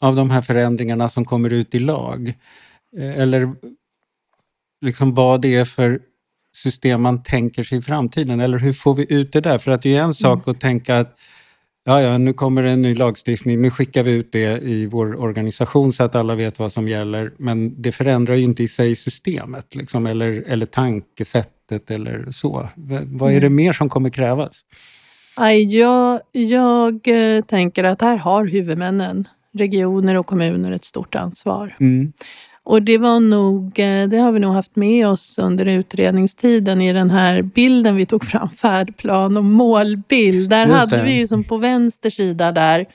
av 0.00 0.16
de 0.16 0.30
här 0.30 0.42
förändringarna 0.42 1.08
som 1.08 1.24
kommer 1.24 1.52
ut 1.52 1.74
i 1.74 1.78
lag? 1.78 2.28
Eh, 2.98 3.18
Eller 3.18 3.54
liksom 4.80 5.14
vad 5.14 5.40
det 5.40 5.54
är 5.54 5.64
för 5.64 6.00
system 6.56 7.02
man 7.02 7.22
tänker 7.22 7.64
sig 7.64 7.78
i 7.78 7.82
framtiden? 7.82 8.40
Eller 8.40 8.58
hur 8.58 8.72
får 8.72 8.94
vi 8.94 9.12
ut 9.14 9.32
det 9.32 9.40
där? 9.40 9.58
För 9.58 9.70
att 9.70 9.82
det 9.82 9.96
är 9.96 10.02
en 10.02 10.14
sak 10.14 10.46
mm. 10.46 10.54
att 10.54 10.60
tänka 10.60 10.98
att 10.98 11.18
ja, 11.90 12.02
ja, 12.02 12.18
nu 12.18 12.32
kommer 12.32 12.62
det 12.62 12.70
en 12.70 12.82
ny 12.82 12.94
lagstiftning, 12.94 13.62
nu 13.62 13.70
skickar 13.70 14.02
vi 14.02 14.12
ut 14.12 14.32
det 14.32 14.62
i 14.62 14.86
vår 14.86 15.20
organisation 15.20 15.92
så 15.92 16.04
att 16.04 16.14
alla 16.14 16.34
vet 16.34 16.58
vad 16.58 16.72
som 16.72 16.88
gäller. 16.88 17.32
Men 17.36 17.82
det 17.82 17.92
förändrar 17.92 18.34
ju 18.34 18.44
inte 18.44 18.62
i 18.62 18.68
sig 18.68 18.96
systemet 18.96 19.74
liksom, 19.74 20.06
eller, 20.06 20.44
eller 20.46 20.66
tankesättet 20.66 21.90
eller 21.90 22.30
så. 22.30 22.68
Vad 23.06 23.32
är 23.32 23.40
det 23.40 23.46
mm. 23.46 23.56
mer 23.56 23.72
som 23.72 23.88
kommer 23.88 24.10
krävas? 24.10 24.64
Jag, 25.68 26.20
jag 26.32 27.08
eh, 27.08 27.44
tänker 27.44 27.84
att 27.84 28.00
här 28.00 28.16
har 28.16 28.46
huvudmännen, 28.46 29.28
regioner 29.52 30.14
och 30.14 30.26
kommuner 30.26 30.72
ett 30.72 30.84
stort 30.84 31.14
ansvar. 31.14 31.76
Mm. 31.80 32.12
Och 32.70 32.82
det 32.82 32.98
var 32.98 33.20
nog, 33.20 33.78
eh, 33.78 34.08
det 34.08 34.18
har 34.18 34.32
vi 34.32 34.40
nog 34.40 34.54
haft 34.54 34.76
med 34.76 35.08
oss 35.08 35.38
under 35.38 35.66
utredningstiden 35.66 36.80
i 36.80 36.92
den 36.92 37.10
här 37.10 37.42
bilden 37.42 37.96
vi 37.96 38.06
tog 38.06 38.24
fram, 38.24 38.50
färdplan 38.50 39.36
och 39.36 39.44
målbild. 39.44 40.50
Där 40.50 40.66
hade 40.66 41.02
vi 41.02 41.18
ju 41.18 41.26
som 41.26 41.44
på 41.44 41.56
vänster 41.56 42.10
sida 42.10 42.52
där 42.52 42.86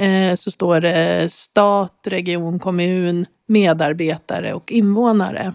eh, 0.00 0.34
så 0.34 0.50
står 0.50 0.80
det 0.80 1.32
stat, 1.32 2.00
region, 2.06 2.58
kommun, 2.58 3.26
medarbetare 3.48 4.54
och 4.54 4.72
invånare. 4.72 5.54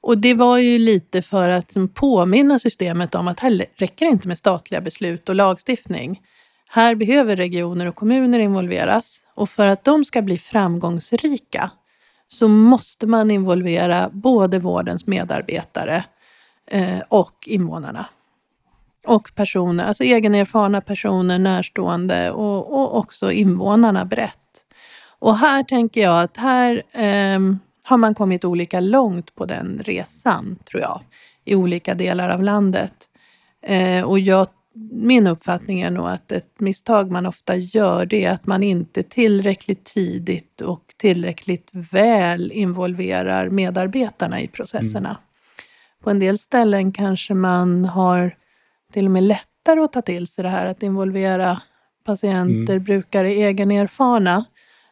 Och 0.00 0.18
det 0.18 0.34
var 0.34 0.58
ju 0.58 0.78
lite 0.78 1.22
för 1.22 1.48
att 1.48 1.76
påminna 1.94 2.58
systemet 2.58 3.14
om 3.14 3.28
att 3.28 3.40
här 3.40 3.64
räcker 3.76 4.06
det 4.06 4.12
inte 4.12 4.28
med 4.28 4.38
statliga 4.38 4.80
beslut 4.80 5.28
och 5.28 5.34
lagstiftning. 5.34 6.20
Här 6.68 6.94
behöver 6.94 7.36
regioner 7.36 7.86
och 7.86 7.94
kommuner 7.94 8.38
involveras 8.38 9.22
och 9.34 9.48
för 9.48 9.66
att 9.66 9.84
de 9.84 10.04
ska 10.04 10.22
bli 10.22 10.38
framgångsrika 10.38 11.70
så 12.32 12.48
måste 12.48 13.06
man 13.06 13.30
involvera 13.30 14.10
både 14.12 14.58
vårdens 14.58 15.06
medarbetare 15.06 16.04
eh, 16.66 16.98
och 17.08 17.34
invånarna. 17.46 18.06
Och 19.06 19.30
personer, 19.34 19.84
alltså 19.84 20.04
egenerfarna 20.04 20.80
personer, 20.80 21.38
närstående 21.38 22.30
och, 22.30 22.72
och 22.72 22.98
också 22.98 23.32
invånarna 23.32 24.04
brett. 24.04 24.66
Och 25.18 25.36
här 25.36 25.62
tänker 25.62 26.00
jag 26.00 26.22
att 26.22 26.36
här 26.36 26.82
eh, 26.92 27.40
har 27.84 27.96
man 27.96 28.14
kommit 28.14 28.44
olika 28.44 28.80
långt 28.80 29.34
på 29.34 29.44
den 29.44 29.80
resan, 29.84 30.58
tror 30.70 30.82
jag, 30.82 31.00
i 31.44 31.54
olika 31.54 31.94
delar 31.94 32.28
av 32.28 32.42
landet. 32.42 33.08
Eh, 33.62 34.02
och 34.02 34.18
jag 34.18 34.46
min 34.92 35.26
uppfattning 35.26 35.80
är 35.80 35.90
nog 35.90 36.08
att 36.08 36.32
ett 36.32 36.60
misstag 36.60 37.10
man 37.10 37.26
ofta 37.26 37.56
gör 37.56 38.06
det 38.06 38.24
är 38.24 38.30
att 38.30 38.46
man 38.46 38.62
inte 38.62 39.02
tillräckligt 39.02 39.84
tidigt 39.84 40.60
och 40.60 40.91
tillräckligt 41.02 41.70
väl 41.72 42.52
involverar 42.52 43.50
medarbetarna 43.50 44.40
i 44.40 44.48
processerna. 44.48 45.08
Mm. 45.08 45.20
På 46.04 46.10
en 46.10 46.18
del 46.18 46.38
ställen 46.38 46.92
kanske 46.92 47.34
man 47.34 47.84
har 47.84 48.36
till 48.92 49.04
och 49.04 49.10
med 49.10 49.22
lättare 49.22 49.80
att 49.80 49.92
ta 49.92 50.02
till 50.02 50.26
sig 50.26 50.42
det 50.42 50.50
här 50.50 50.66
att 50.66 50.82
involvera 50.82 51.62
patienter, 52.04 52.72
mm. 52.72 52.84
brukare, 52.84 53.28
egenerfarna 53.28 54.44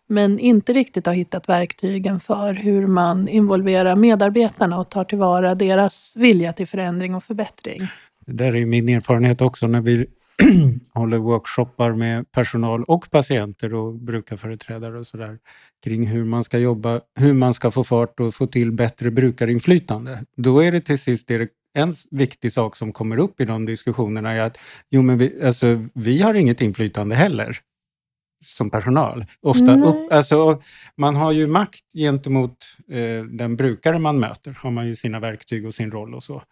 men 0.06 0.38
inte 0.38 0.72
riktigt 0.72 1.06
har 1.06 1.14
hittat 1.14 1.48
verktygen 1.48 2.20
för 2.20 2.54
hur 2.54 2.86
man 2.86 3.28
involverar 3.28 3.96
medarbetarna 3.96 4.78
och 4.78 4.90
tar 4.90 5.04
tillvara 5.04 5.54
deras 5.54 6.12
vilja 6.16 6.52
till 6.52 6.66
förändring 6.66 7.14
och 7.14 7.24
förbättring. 7.24 7.80
Det 8.26 8.32
där 8.32 8.56
är 8.56 8.66
min 8.66 8.88
erfarenhet 8.88 9.40
också 9.40 9.66
när 9.66 9.80
vi 9.80 10.06
håller 10.94 11.18
workshoppar 11.18 11.92
med 11.92 12.32
personal 12.32 12.84
och 12.84 13.10
patienter 13.10 13.74
och 13.74 13.94
brukarföreträdare 13.94 14.98
och 14.98 15.06
sådär 15.06 15.38
kring 15.84 16.06
hur 16.06 16.24
man 16.24 16.44
ska 16.44 16.58
jobba, 16.58 17.00
hur 17.18 17.34
man 17.34 17.54
ska 17.54 17.70
få 17.70 17.84
fart 17.84 18.20
och 18.20 18.34
få 18.34 18.46
till 18.46 18.72
bättre 18.72 19.10
brukarinflytande. 19.10 20.24
Då 20.36 20.62
är 20.62 20.72
det 20.72 20.80
till 20.80 20.98
sist 20.98 21.26
det 21.26 21.48
en 21.74 21.94
viktig 22.10 22.52
sak 22.52 22.76
som 22.76 22.92
kommer 22.92 23.18
upp 23.18 23.40
i 23.40 23.44
de 23.44 23.66
diskussionerna 23.66 24.32
är 24.32 24.40
att 24.40 24.58
jo, 24.90 25.02
men 25.02 25.18
vi, 25.18 25.44
alltså, 25.44 25.86
vi 25.94 26.22
har 26.22 26.34
inget 26.34 26.60
inflytande 26.60 27.14
heller 27.14 27.58
som 28.44 28.70
personal. 28.70 29.24
Ofta 29.42 29.80
upp, 29.80 30.12
alltså, 30.12 30.62
man 30.96 31.16
har 31.16 31.32
ju 31.32 31.46
makt 31.46 31.92
gentemot 31.94 32.56
eh, 32.88 33.24
den 33.24 33.56
brukare 33.56 33.98
man 33.98 34.20
möter, 34.20 34.56
har 34.58 34.70
man 34.70 34.86
ju 34.86 34.94
sina 34.96 35.20
verktyg 35.20 35.66
och 35.66 35.74
sin 35.74 35.90
roll 35.90 36.14
och 36.14 36.22
så. 36.22 36.42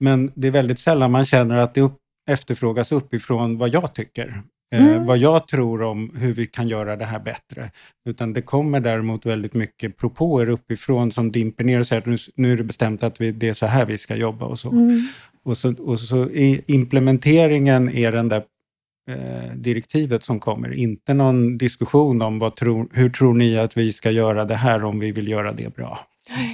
Men 0.00 0.32
det 0.34 0.46
är 0.46 0.52
väldigt 0.52 0.78
sällan 0.78 1.10
man 1.10 1.24
känner 1.24 1.56
att 1.56 1.74
det 1.74 1.80
upp, 1.80 1.98
efterfrågas 2.30 2.92
uppifrån 2.92 3.58
vad 3.58 3.74
jag 3.74 3.94
tycker. 3.94 4.42
Eh, 4.74 4.86
mm. 4.86 5.06
vad 5.06 5.18
jag 5.18 5.48
tror 5.48 5.82
om 5.82 6.10
hur 6.16 6.32
vi 6.32 6.46
kan 6.46 6.68
göra 6.68 6.96
det 6.96 7.04
här 7.04 7.18
bättre. 7.18 7.70
Utan 8.08 8.32
det 8.32 8.42
kommer 8.42 8.80
däremot 8.80 9.26
väldigt 9.26 9.54
mycket 9.54 9.96
propåer 9.96 10.48
uppifrån 10.48 11.10
som 11.10 11.32
dimper 11.32 11.64
ner 11.64 11.78
och 11.78 11.86
säger 11.86 12.02
att 12.02 12.06
nu, 12.06 12.16
nu 12.36 12.52
är 12.52 12.56
det 12.56 12.64
bestämt 12.64 13.02
att 13.02 13.20
vi, 13.20 13.32
det 13.32 13.48
är 13.48 13.54
så 13.54 13.66
här 13.66 13.86
vi 13.86 13.98
ska 13.98 14.16
jobba 14.16 14.46
och 14.46 14.58
så. 14.58 14.70
Mm. 14.70 15.00
Och 15.44 15.56
så, 15.56 15.74
och 15.74 16.00
så 16.00 16.28
implementeringen 16.66 17.88
är 17.88 18.12
den 18.12 18.28
där 18.28 18.42
eh, 19.10 19.52
direktivet 19.54 20.24
som 20.24 20.40
kommer, 20.40 20.72
inte 20.72 21.14
någon 21.14 21.58
diskussion 21.58 22.22
om 22.22 22.38
vad 22.38 22.56
tro, 22.56 22.88
hur 22.92 23.10
tror 23.10 23.34
ni 23.34 23.58
att 23.58 23.76
vi 23.76 23.92
ska 23.92 24.10
göra 24.10 24.44
det 24.44 24.56
här 24.56 24.84
om 24.84 25.00
vi 25.00 25.12
vill 25.12 25.28
göra 25.28 25.52
det 25.52 25.76
bra. 25.76 25.98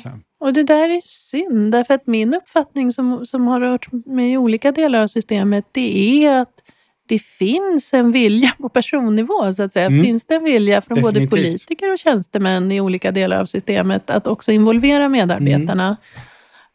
Så. 0.03 0.11
Och 0.41 0.53
det 0.53 0.63
där 0.63 0.89
är 0.89 1.01
synd, 1.05 1.73
därför 1.73 1.95
att 1.95 2.07
min 2.07 2.35
uppfattning 2.35 2.93
som, 2.93 3.27
som 3.27 3.47
har 3.47 3.61
rört 3.61 3.93
mig 4.07 4.33
i 4.33 4.37
olika 4.37 4.73
delar 4.73 5.03
av 5.03 5.07
systemet, 5.07 5.65
det 5.73 6.25
är 6.25 6.41
att 6.41 6.63
det 7.07 7.19
finns 7.19 7.95
en 7.95 8.13
vilja 8.13 8.51
på 8.59 8.69
personnivå, 8.69 9.53
så 9.55 9.63
att 9.63 9.73
säga. 9.73 9.87
Mm. 9.87 10.05
Finns 10.05 10.25
det 10.25 10.35
en 10.35 10.45
vilja 10.45 10.81
från 10.81 10.97
Definitivt. 10.97 11.31
både 11.31 11.43
politiker 11.43 11.93
och 11.93 11.99
tjänstemän 11.99 12.73
i 12.73 12.81
olika 12.81 13.11
delar 13.11 13.41
av 13.41 13.47
systemet 13.47 14.11
att 14.11 14.27
också 14.27 14.53
involvera 14.53 15.09
medarbetarna? 15.09 15.85
Mm. 15.85 15.97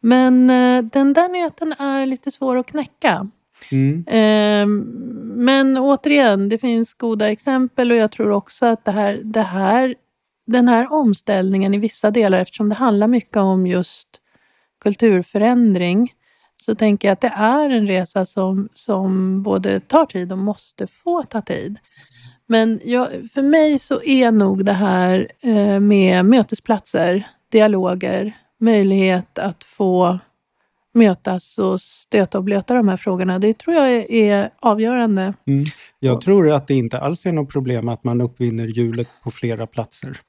Men 0.00 0.50
eh, 0.50 0.90
den 0.92 1.12
där 1.12 1.28
nöten 1.28 1.72
är 1.72 2.06
lite 2.06 2.30
svår 2.30 2.56
att 2.56 2.66
knäcka. 2.66 3.28
Mm. 3.70 4.04
Eh, 4.06 4.66
men 5.36 5.78
återigen, 5.78 6.48
det 6.48 6.58
finns 6.58 6.94
goda 6.94 7.30
exempel 7.30 7.90
och 7.90 7.96
jag 7.96 8.10
tror 8.10 8.30
också 8.30 8.66
att 8.66 8.84
det 8.84 8.92
här, 8.92 9.20
det 9.24 9.42
här 9.42 9.94
den 10.46 10.68
här 10.68 10.92
omställningen 10.92 11.74
i 11.74 11.78
vissa 11.78 12.10
delar, 12.10 12.40
eftersom 12.40 12.68
det 12.68 12.74
handlar 12.74 13.08
mycket 13.08 13.36
om 13.36 13.66
just 13.66 14.08
kulturförändring, 14.80 16.12
så 16.56 16.74
tänker 16.74 17.08
jag 17.08 17.12
att 17.12 17.20
det 17.20 17.32
är 17.36 17.70
en 17.70 17.86
resa 17.86 18.24
som, 18.24 18.68
som 18.74 19.42
både 19.42 19.80
tar 19.80 20.06
tid 20.06 20.32
och 20.32 20.38
måste 20.38 20.86
få 20.86 21.22
ta 21.22 21.40
tid. 21.40 21.78
Men 22.46 22.80
jag, 22.84 23.08
för 23.34 23.42
mig 23.42 23.78
så 23.78 24.02
är 24.02 24.32
nog 24.32 24.64
det 24.64 24.72
här 24.72 25.32
eh, 25.40 25.80
med 25.80 26.24
mötesplatser, 26.24 27.26
dialoger, 27.52 28.32
möjlighet 28.60 29.38
att 29.38 29.64
få 29.64 30.18
mötas 30.94 31.58
och 31.58 31.80
stöta 31.80 32.38
och 32.38 32.44
blöta 32.44 32.74
de 32.74 32.88
här 32.88 32.96
frågorna. 32.96 33.38
Det 33.38 33.58
tror 33.58 33.76
jag 33.76 34.10
är 34.10 34.50
avgörande. 34.60 35.34
Mm. 35.46 35.64
Jag 35.98 36.20
tror 36.20 36.52
att 36.52 36.66
det 36.66 36.74
inte 36.74 36.98
alls 36.98 37.26
är 37.26 37.32
något 37.32 37.52
problem 37.52 37.88
att 37.88 38.04
man 38.04 38.20
uppvinner 38.20 38.66
hjulet 38.66 39.08
på 39.22 39.30
flera 39.30 39.66
platser. 39.66 40.20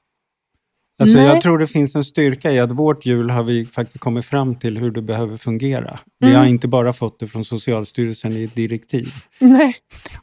Alltså 1.00 1.18
jag 1.18 1.42
tror 1.42 1.58
det 1.58 1.66
finns 1.66 1.96
en 1.96 2.04
styrka 2.04 2.52
i 2.52 2.58
att 2.58 2.70
vårt 2.70 3.06
hjul 3.06 3.30
har 3.30 3.42
vi 3.42 3.66
faktiskt 3.66 3.98
kommit 3.98 4.24
fram 4.24 4.54
till 4.54 4.78
hur 4.78 4.90
det 4.90 5.02
behöver 5.02 5.36
fungera. 5.36 5.98
Vi 6.18 6.26
mm. 6.26 6.38
har 6.38 6.46
inte 6.46 6.68
bara 6.68 6.92
fått 6.92 7.20
det 7.20 7.28
från 7.28 7.44
Socialstyrelsen 7.44 8.32
i 8.32 8.44
ett 8.44 8.54
direktiv. 8.54 9.08
Nej, 9.38 9.76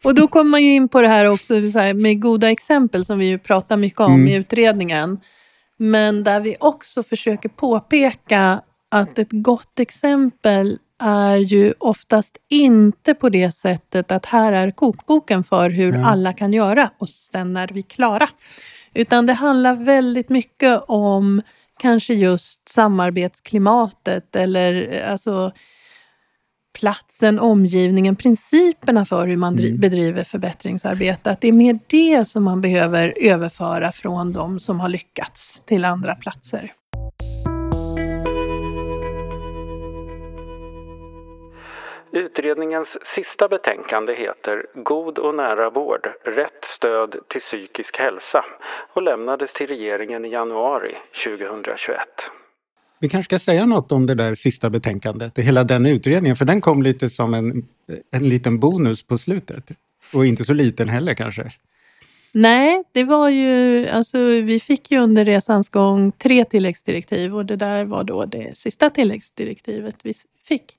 och 0.03 0.15
då 0.15 0.27
kommer 0.27 0.51
man 0.51 0.63
ju 0.63 0.73
in 0.73 0.87
på 0.87 1.01
det 1.01 1.07
här 1.07 1.29
också 1.29 1.53
här, 1.53 1.93
med 1.93 2.21
goda 2.21 2.51
exempel 2.51 3.05
som 3.05 3.19
vi 3.19 3.25
ju 3.25 3.37
pratar 3.37 3.77
mycket 3.77 3.99
om 3.99 4.13
mm. 4.13 4.27
i 4.27 4.35
utredningen. 4.35 5.19
Men 5.77 6.23
där 6.23 6.39
vi 6.39 6.55
också 6.59 7.03
försöker 7.03 7.49
påpeka 7.49 8.61
att 8.91 9.19
ett 9.19 9.31
gott 9.31 9.79
exempel 9.79 10.79
är 11.03 11.37
ju 11.37 11.73
oftast 11.79 12.37
inte 12.49 13.13
på 13.13 13.29
det 13.29 13.51
sättet 13.51 14.11
att 14.11 14.25
här 14.25 14.51
är 14.51 14.71
kokboken 14.71 15.43
för 15.43 15.69
hur 15.69 15.93
mm. 15.95 16.05
alla 16.05 16.33
kan 16.33 16.53
göra 16.53 16.89
och 16.99 17.09
sen 17.09 17.57
är 17.57 17.67
vi 17.73 17.81
klara. 17.81 18.27
Utan 18.95 19.25
det 19.25 19.33
handlar 19.33 19.73
väldigt 19.73 20.29
mycket 20.29 20.81
om 20.87 21.41
kanske 21.79 22.13
just 22.13 22.69
samarbetsklimatet 22.69 24.35
eller 24.35 25.03
alltså 25.09 25.51
platsen, 26.79 27.39
omgivningen, 27.39 28.15
principerna 28.15 29.05
för 29.05 29.27
hur 29.27 29.37
man 29.37 29.59
mm. 29.59 29.77
bedriver 29.77 30.23
förbättringsarbete. 30.23 31.31
Att 31.31 31.41
det 31.41 31.47
är 31.47 31.51
mer 31.51 31.79
det 31.87 32.25
som 32.25 32.43
man 32.43 32.61
behöver 32.61 33.13
överföra 33.21 33.91
från 33.91 34.33
de 34.33 34.59
som 34.59 34.79
har 34.79 34.89
lyckats 34.89 35.63
till 35.65 35.85
andra 35.85 36.15
platser. 36.15 36.71
Utredningens 42.15 42.97
sista 43.15 43.47
betänkande 43.47 44.15
heter 44.15 44.65
God 44.73 45.17
och 45.17 45.35
nära 45.35 45.69
vård, 45.69 46.07
rätt 46.23 46.65
stöd 46.77 47.15
till 47.27 47.41
psykisk 47.41 47.97
hälsa 47.97 48.45
och 48.93 49.01
lämnades 49.01 49.53
till 49.53 49.67
regeringen 49.67 50.25
i 50.25 50.29
januari 50.29 50.95
2021. 51.25 51.99
Vi 52.99 53.09
kanske 53.09 53.29
ska 53.29 53.39
säga 53.39 53.65
något 53.65 53.91
om 53.91 54.05
det 54.05 54.15
där 54.15 54.35
sista 54.35 54.69
betänkandet, 54.69 55.37
hela 55.37 55.63
den 55.63 55.85
utredningen, 55.85 56.35
för 56.35 56.45
den 56.45 56.61
kom 56.61 56.83
lite 56.83 57.09
som 57.09 57.33
en, 57.33 57.67
en 58.11 58.29
liten 58.29 58.59
bonus 58.59 59.03
på 59.03 59.17
slutet. 59.17 59.71
Och 60.13 60.25
inte 60.25 60.43
så 60.43 60.53
liten 60.53 60.89
heller 60.89 61.13
kanske. 61.13 61.51
Nej, 62.31 62.83
det 62.91 63.03
var 63.03 63.29
ju, 63.29 63.87
alltså 63.87 64.17
vi 64.25 64.59
fick 64.59 64.91
ju 64.91 64.99
under 64.99 65.25
resans 65.25 65.69
gång 65.69 66.11
tre 66.11 66.45
tilläggsdirektiv 66.45 67.35
och 67.35 67.45
det 67.45 67.55
där 67.55 67.85
var 67.85 68.03
då 68.03 68.25
det 68.25 68.57
sista 68.57 68.89
tilläggsdirektivet 68.89 69.95
vi 70.03 70.13
fick. 70.47 70.77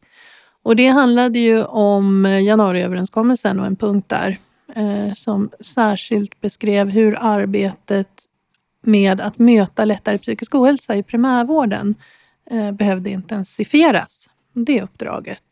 Och 0.67 0.77
det 0.77 0.87
handlade 0.87 1.39
ju 1.39 1.65
om 1.65 2.25
januariöverenskommelsen 2.25 3.61
och 3.61 3.67
en 3.67 3.77
punkt 3.77 4.09
där 4.09 4.39
eh, 4.75 5.13
som 5.13 5.51
särskilt 5.61 6.41
beskrev 6.41 6.91
hur 6.91 7.17
arbetet 7.21 8.09
med 8.83 9.21
att 9.21 9.39
möta 9.39 9.85
lättare 9.85 10.19
psykisk 10.19 10.55
ohälsa 10.55 10.97
i 10.97 11.03
primärvården 11.03 11.95
eh, 12.51 12.73
behövde 12.73 13.11
intensifieras. 13.11 14.29
Det 14.53 14.83
uppdraget 14.83 15.43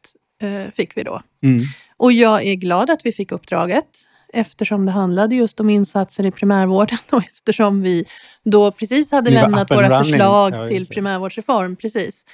eh, 0.40 0.72
fick 0.74 0.96
vi 0.96 1.03
då. 1.03 1.22
Mm. 1.42 1.61
Och 1.96 2.12
jag 2.12 2.44
är 2.44 2.55
glad 2.55 2.90
att 2.90 3.07
vi 3.07 3.12
fick 3.12 3.33
uppdraget 3.33 4.09
eftersom 4.33 4.87
det 4.87 4.92
handlade 4.92 5.35
just 5.35 5.61
om 5.61 5.70
insatser 5.70 6.27
i 6.27 6.31
primärvården 6.31 6.98
och 7.12 7.24
eftersom 7.24 7.83
vi 7.83 8.05
då 8.44 8.70
precis 8.70 9.12
hade 9.12 9.31
lämnat 9.31 9.70
våra 9.70 9.88
running. 9.88 10.05
förslag 10.05 10.68
till 10.68 10.87
primärvårdsreform. 10.87 11.77
Precis. 11.77 12.24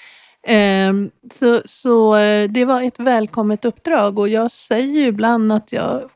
Ehm, 0.46 1.11
så 1.31 1.62
så 1.64 2.16
eh, 2.16 2.50
det 2.50 2.64
var 2.64 2.83
ett 2.83 3.00
välkommet 3.00 3.64
uppdrag 3.64 4.18
och 4.18 4.29
jag 4.29 4.50
säger 4.50 5.00
ju 5.00 5.07
ibland 5.07 5.53
att 5.53 5.72
jag 5.72 6.11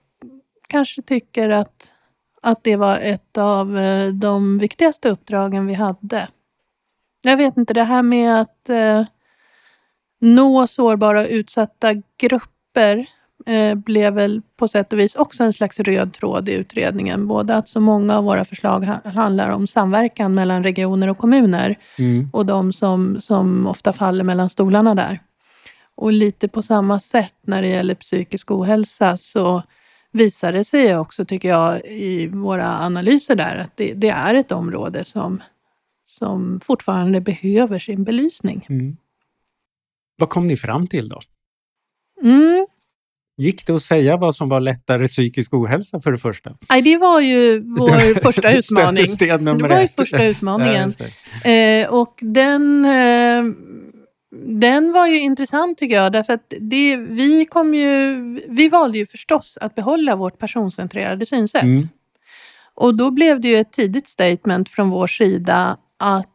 kanske 0.69 1.03
tycker 1.03 1.51
att, 1.51 1.95
att 2.43 2.65
det 2.65 2.77
var 2.77 2.99
ett 2.99 3.39
av 3.39 3.79
eh, 3.79 4.09
de 4.09 4.59
viktigaste 4.59 5.09
uppdragen 5.09 5.67
vi 5.67 5.75
hade. 5.75 6.29
Jag 7.23 7.37
vet 7.37 7.57
inte, 7.57 7.75
det 7.75 7.85
här 7.85 8.03
med 8.03 8.41
att 8.41 8.69
eh, 8.69 9.05
nå 10.21 10.67
sårbara 10.67 11.21
och 11.21 11.27
utsatta 11.31 11.95
grupper 12.19 13.07
eh, 13.47 13.75
blev 13.75 14.15
väl 14.15 14.43
på 14.57 14.69
sätt 14.69 14.93
och 14.93 14.99
vis 14.99 15.17
också 15.17 15.45
en 15.45 15.53
slags 15.53 15.81
röd 15.81 16.13
tråd 16.13 16.49
i 16.49 16.53
utredningen. 16.53 17.27
Både 17.27 17.57
att 17.57 17.69
så 17.69 17.81
många 17.81 18.17
av 18.19 18.25
våra 18.25 18.45
förslag 18.45 18.85
ha- 18.85 19.11
handlar 19.11 19.49
om 19.49 19.67
samverkan 19.67 20.35
mellan 20.35 20.63
regioner 20.63 21.09
och 21.11 21.19
kommuner 21.19 21.77
Mm. 21.99 22.31
och 22.33 22.47
de 22.47 22.73
som, 22.73 23.21
som 23.21 23.67
ofta 23.67 23.93
faller 23.93 24.25
mellan 24.25 24.49
stolarna 24.49 24.95
där. 24.95 25.21
Och 25.95 26.13
lite 26.13 26.49
på 26.49 26.63
samma 26.63 27.01
sätt 27.01 27.35
när 27.47 27.63
det 27.63 27.69
gäller 27.69 27.95
psykisk 27.95 28.51
ohälsa 28.51 29.17
så 29.17 29.63
visar 30.13 30.53
det 30.53 30.65
sig 30.65 30.97
också, 30.97 31.25
tycker 31.25 31.49
jag, 31.49 31.85
i 31.85 32.27
våra 32.27 32.79
analyser 32.79 33.37
där 33.37 33.57
att 33.57 33.77
det, 33.77 33.95
det 33.95 34.09
är 34.09 34.35
ett 34.35 34.53
område 34.53 35.05
som, 35.05 35.43
som 36.05 36.61
fortfarande 36.65 37.21
behöver 37.21 37.79
sin 37.79 38.05
belysning. 38.05 38.67
Mm. 38.69 38.97
Vad 40.19 40.29
kom 40.29 40.47
ni 40.47 40.57
fram 40.57 40.87
till 40.87 41.09
då? 41.09 41.21
Mm. 42.23 42.67
Gick 43.37 43.67
det 43.67 43.75
att 43.75 43.83
säga 43.83 44.17
vad 44.17 44.35
som 44.35 44.49
var 44.49 44.61
lättare 44.61 45.09
psykisk 45.09 45.55
ohälsa 45.55 46.01
för 46.01 46.13
det 46.13 46.19
första? 46.19 46.53
Nej, 46.71 46.83
det 46.83 46.97
var 46.97 47.21
ju 47.21 47.61
vår 47.61 48.21
första 48.21 48.53
utmaning. 48.53 49.05
Det 49.59 49.69
var 49.69 49.81
ju 49.81 49.89
första 49.89 50.23
Ja, 50.23 50.25
utmaningen. 50.25 50.93
det. 51.45 51.81
Eh, 51.83 51.89
och 51.95 52.15
den, 52.21 52.85
eh, 52.85 53.45
den 54.47 54.93
var 54.93 55.07
ju 55.07 55.19
intressant 55.19 55.79
tycker 55.79 55.97
jag, 55.97 56.13
därför 56.13 56.33
att 56.33 56.55
det, 56.61 56.97
vi, 56.97 57.45
kom 57.45 57.75
ju, 57.75 58.17
vi 58.49 58.69
valde 58.69 58.99
ju 58.99 59.07
förstås 59.07 59.59
att 59.61 59.75
behålla 59.75 60.17
vårt 60.17 60.39
personcentrerade 60.39 61.27
synsätt. 61.27 61.63
Mm. 61.63 61.83
Och 62.75 62.95
då 62.95 63.11
blev 63.11 63.41
det 63.41 63.49
ju 63.49 63.57
ett 63.57 63.73
tidigt 63.73 64.09
statement 64.09 64.69
från 64.69 64.91
vår 64.91 65.07
sida 65.07 65.77
att 65.99 66.31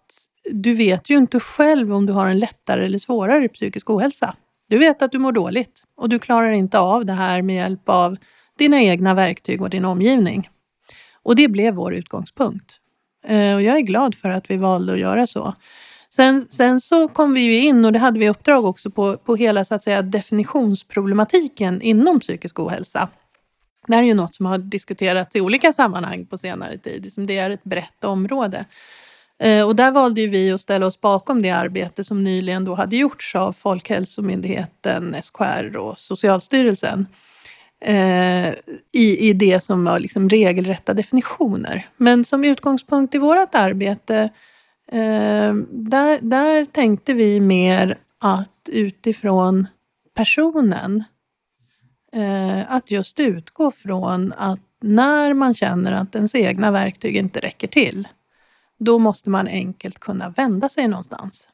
du 0.52 0.74
vet 0.74 1.10
ju 1.10 1.18
inte 1.18 1.40
själv 1.40 1.94
om 1.94 2.06
du 2.06 2.14
har 2.14 2.28
en 2.28 2.40
lättare 2.40 2.86
eller 2.86 3.00
svårare 3.00 3.48
psykisk 3.50 3.90
ohälsa. 3.90 4.36
Du 4.70 4.78
vet 4.78 5.02
att 5.02 5.12
du 5.12 5.20
mår 5.20 5.32
dåligt 5.32 5.84
och 5.96 6.10
du 6.10 6.20
klarar 6.20 6.52
inte 6.52 6.80
av 6.80 7.06
det 7.06 7.14
här 7.14 7.42
med 7.42 7.56
hjälp 7.56 7.90
av 7.90 8.18
dina 8.58 8.82
egna 8.82 9.14
verktyg 9.14 9.62
och 9.62 9.70
din 9.70 9.86
omgivning. 9.86 10.50
Och 11.24 11.36
det 11.36 11.48
blev 11.48 11.74
vår 11.74 11.94
utgångspunkt. 11.94 12.78
Eh, 13.28 13.56
och 13.56 13.62
jag 13.62 13.78
är 13.78 13.82
glad 13.82 14.16
för 14.16 14.30
att 14.30 14.52
vi 14.52 14.58
valde 14.58 14.94
att 14.94 15.00
göra 15.00 15.28
så. 15.28 15.56
Sen, 16.10 16.42
sen 16.42 16.80
så 16.80 17.08
kom 17.08 17.34
vi 17.34 17.42
ju 17.42 17.60
in 17.60 17.86
och 17.86 17.94
det 17.94 18.00
hade 18.00 18.20
vi 18.20 18.30
uppdrag 18.30 18.66
också 18.66 18.90
på, 18.90 19.18
på 19.18 19.36
hela 19.36 19.66
så 19.66 19.76
att 19.76 19.84
säga, 19.84 20.02
definitionsproblematiken 20.02 21.82
inom 21.82 22.20
psykisk 22.20 22.60
ohälsa. 22.60 23.10
Det 23.88 23.96
här 23.96 24.04
är 24.04 24.08
ju 24.08 24.14
något 24.14 24.36
som 24.36 24.46
har 24.46 24.58
diskuterats 24.58 25.36
i 25.36 25.42
olika 25.42 25.74
sammanhang 25.74 26.26
på 26.26 26.38
senare 26.38 26.78
tid. 26.78 27.04
Liksom, 27.04 27.26
det 27.26 27.38
är 27.38 27.50
ett 27.50 27.64
brett 27.64 28.04
område. 28.04 28.66
Eh, 29.40 29.68
och 29.68 29.76
där 29.76 29.92
valde 29.92 30.22
ju 30.22 30.28
vi 30.28 30.52
att 30.52 30.62
ställa 30.62 30.86
oss 30.86 31.02
bakom 31.02 31.42
det 31.42 31.50
arbete 31.50 32.04
som 32.04 32.24
nyligen 32.24 32.66
då 32.66 32.76
hade 32.76 32.96
gjorts 32.96 33.36
av 33.36 33.54
Folkhälsomyndigheten, 33.54 35.16
SKR 35.22 35.78
och 35.78 35.98
Socialstyrelsen. 35.98 37.08
Eh, 37.86 38.50
I, 38.92 39.30
I 39.30 39.34
det 39.34 39.60
som 39.60 39.84
var 39.84 40.00
liksom 40.00 40.30
regelrätta 40.30 40.94
definitioner. 40.94 41.88
Men 41.98 42.26
som 42.26 42.44
utgångspunkt 42.44 43.16
i 43.16 43.18
vårt 43.18 43.56
arbete, 43.56 44.30
eh, 44.92 45.54
där, 45.70 46.20
där 46.22 46.66
tänkte 46.66 47.14
vi 47.14 47.40
mer 47.40 47.98
att 48.20 48.70
utifrån 48.72 49.68
personen 50.16 51.04
att 52.68 52.92
just 52.92 53.20
utgå 53.20 53.72
från 53.72 54.34
att 54.38 54.60
när 54.82 55.34
man 55.34 55.54
känner 55.54 55.92
att 55.92 56.16
ens 56.16 56.36
egna 56.36 56.72
verktyg 56.72 57.16
inte 57.16 57.40
räcker 57.40 57.68
till, 57.68 58.08
då 58.80 59.00
måste 59.00 59.30
man 59.30 59.48
enkelt 59.48 60.00
kunna 60.00 60.30
vända 60.30 60.70
sig 60.70 60.88
någonstans. 60.88 61.50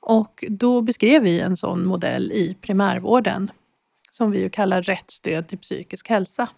Och 0.00 0.44
då 0.48 0.82
beskrev 0.82 1.22
vi 1.22 1.40
en 1.40 1.56
sån 1.56 1.86
modell 1.86 2.32
i 2.32 2.56
primärvården 2.60 3.50
som 4.10 4.30
vi 4.30 4.40
ju 4.40 4.50
kallar 4.50 4.82
rätt 4.82 5.10
stöd 5.10 5.48
till 5.48 5.58
psykisk 5.58 6.08
hälsa. 6.08 6.48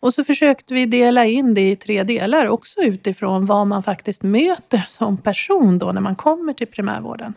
Och 0.00 0.14
så 0.14 0.24
försökte 0.24 0.74
vi 0.74 0.86
dela 0.86 1.26
in 1.26 1.54
det 1.54 1.70
i 1.70 1.76
tre 1.76 2.02
delar 2.02 2.46
också 2.46 2.80
utifrån 2.80 3.46
vad 3.46 3.66
man 3.66 3.82
faktiskt 3.82 4.22
möter 4.22 4.84
som 4.88 5.16
person 5.16 5.78
då 5.78 5.92
när 5.92 6.00
man 6.00 6.16
kommer 6.16 6.52
till 6.52 6.66
primärvården. 6.66 7.34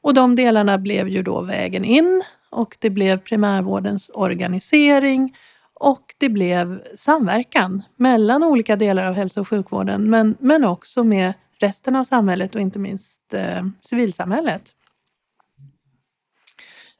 Och 0.00 0.14
de 0.14 0.36
delarna 0.36 0.78
blev 0.78 1.08
ju 1.08 1.22
då 1.22 1.40
vägen 1.40 1.84
in 1.84 2.22
och 2.50 2.76
det 2.80 2.90
blev 2.90 3.18
primärvårdens 3.18 4.10
organisering 4.14 5.36
och 5.74 6.14
det 6.18 6.28
blev 6.28 6.82
samverkan 6.96 7.82
mellan 7.96 8.44
olika 8.44 8.76
delar 8.76 9.06
av 9.06 9.14
hälso 9.14 9.40
och 9.40 9.48
sjukvården 9.48 10.10
men, 10.10 10.36
men 10.40 10.64
också 10.64 11.04
med 11.04 11.32
resten 11.58 11.96
av 11.96 12.04
samhället 12.04 12.54
och 12.54 12.60
inte 12.60 12.78
minst 12.78 13.34
eh, 13.34 13.66
civilsamhället. 13.82 14.74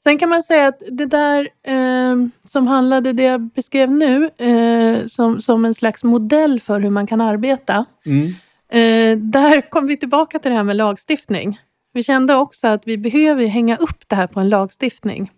Sen 0.03 0.19
kan 0.19 0.29
man 0.29 0.43
säga 0.43 0.69
att 0.69 0.83
det 0.91 1.07
där 1.07 1.49
eh, 1.63 2.17
som 2.45 2.67
handlade, 2.67 3.13
det 3.13 3.23
jag 3.23 3.41
beskrev 3.41 3.91
nu, 3.91 4.31
eh, 4.37 5.07
som, 5.07 5.41
som 5.41 5.65
en 5.65 5.75
slags 5.75 6.05
modell 6.05 6.61
för 6.61 6.81
hur 6.81 6.91
man 6.91 7.07
kan 7.07 7.21
arbeta. 7.21 7.85
Mm. 8.07 8.27
Eh, 8.69 9.19
där 9.19 9.71
kom 9.71 9.87
vi 9.87 9.97
tillbaka 9.97 10.39
till 10.39 10.51
det 10.51 10.57
här 10.57 10.65
med 10.65 10.77
lagstiftning. 10.77 11.61
Vi 11.93 12.03
kände 12.03 12.35
också 12.35 12.67
att 12.67 12.87
vi 12.87 12.99
behöver 12.99 13.47
hänga 13.47 13.77
upp 13.77 14.09
det 14.09 14.17
här 14.17 14.27
på 14.27 14.41
en 14.41 14.49
lagstiftning. 14.49 15.31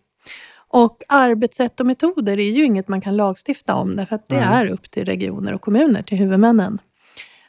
Och 0.69 1.03
arbetssätt 1.09 1.81
och 1.81 1.87
metoder 1.87 2.39
är 2.39 2.51
ju 2.51 2.65
inget 2.65 2.89
man 2.89 3.01
kan 3.01 3.17
lagstifta 3.17 3.75
om 3.75 3.97
därför 3.97 4.17
att 4.17 4.29
det 4.29 4.37
Nej. 4.37 4.45
är 4.45 4.67
upp 4.67 4.91
till 4.91 5.05
regioner 5.05 5.53
och 5.53 5.61
kommuner, 5.61 6.03
till 6.03 6.19
huvudmännen. 6.19 6.79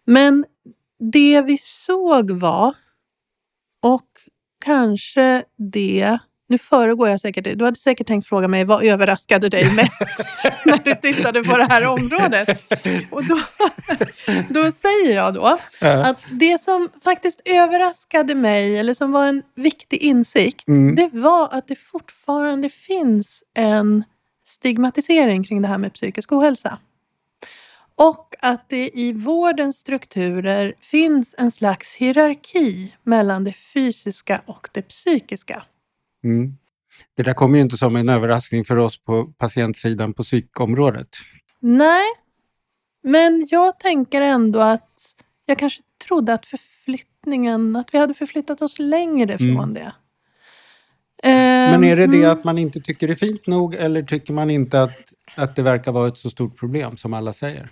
Men 0.05 0.45
det 0.99 1.41
vi 1.41 1.57
såg 1.57 2.31
var, 2.31 2.75
och 3.81 4.09
kanske 4.65 5.43
det 5.57 6.19
nu 6.47 6.57
föregår 6.57 7.09
jag 7.09 7.21
säkert 7.21 7.43
dig. 7.43 7.55
Du 7.55 7.65
hade 7.65 7.79
säkert 7.79 8.07
tänkt 8.07 8.27
fråga 8.27 8.47
mig 8.47 8.65
vad 8.65 8.83
överraskade 8.83 9.49
dig 9.49 9.75
mest 9.75 10.27
när 10.65 10.77
du 10.77 10.95
tittade 10.95 11.43
på 11.43 11.57
det 11.57 11.65
här 11.65 11.87
området? 11.87 12.49
Och 13.11 13.23
då, 13.25 13.39
då 14.49 14.71
säger 14.71 15.15
jag 15.15 15.33
då 15.33 15.59
att 15.81 16.17
det 16.31 16.61
som 16.61 16.89
faktiskt 17.03 17.41
överraskade 17.45 18.35
mig, 18.35 18.77
eller 18.77 18.93
som 18.93 19.11
var 19.11 19.25
en 19.27 19.43
viktig 19.55 19.97
insikt, 19.97 20.67
Mm. 20.67 20.95
det 20.95 21.09
var 21.13 21.49
att 21.53 21.67
det 21.67 21.75
fortfarande 21.75 22.69
finns 22.69 23.43
en 23.53 24.03
stigmatisering 24.45 25.43
kring 25.43 25.61
det 25.61 25.67
här 25.67 25.77
med 25.77 25.93
psykisk 25.93 26.31
ohälsa. 26.31 26.79
Och 27.95 28.35
att 28.39 28.69
det 28.69 28.89
i 28.93 29.11
vårdens 29.13 29.77
strukturer 29.77 30.73
finns 30.81 31.35
en 31.37 31.51
slags 31.51 31.95
hierarki 31.95 32.93
mellan 33.03 33.43
det 33.43 33.53
fysiska 33.53 34.41
och 34.45 34.69
det 34.71 34.81
psykiska. 34.81 35.63
Mm. 36.23 36.57
Det 37.15 37.23
där 37.23 37.33
kommer 37.33 37.57
ju 37.57 37.61
inte 37.61 37.77
som 37.77 37.95
en 37.95 38.09
överraskning 38.09 38.65
för 38.65 38.77
oss 38.77 39.03
på 39.03 39.25
patientsidan 39.25 40.13
på 40.13 40.23
psykområdet. 40.23 41.07
Nej, 41.59 42.05
men 43.03 43.47
jag 43.51 43.79
tänker 43.79 44.21
ändå 44.21 44.59
att 44.59 45.13
jag 45.45 45.57
kanske 45.57 45.81
trodde 46.07 46.33
att 46.33 46.45
förflyttningen, 46.45 47.75
att 47.75 47.93
vi 47.93 47.97
hade 47.97 48.13
förflyttat 48.13 48.61
oss 48.61 48.79
längre 48.79 49.37
från 49.37 49.49
Mm. 49.49 49.73
det. 49.73 49.93
Men 51.23 51.83
är 51.83 51.95
det 51.95 52.07
det 52.07 52.17
Mm. 52.17 52.29
att 52.31 52.43
man 52.43 52.57
inte 52.57 52.79
tycker 52.79 53.07
det 53.07 53.13
är 53.13 53.15
fint 53.15 53.47
nog 53.47 53.75
eller 53.75 54.01
tycker 54.03 54.33
man 54.33 54.49
inte 54.49 54.81
att, 54.81 55.13
att 55.35 55.55
det 55.55 55.61
verkar 55.61 55.91
vara 55.91 56.07
ett 56.07 56.17
så 56.17 56.29
stort 56.29 56.57
problem 56.59 56.97
som 56.97 57.13
alla 57.13 57.33
säger? 57.33 57.69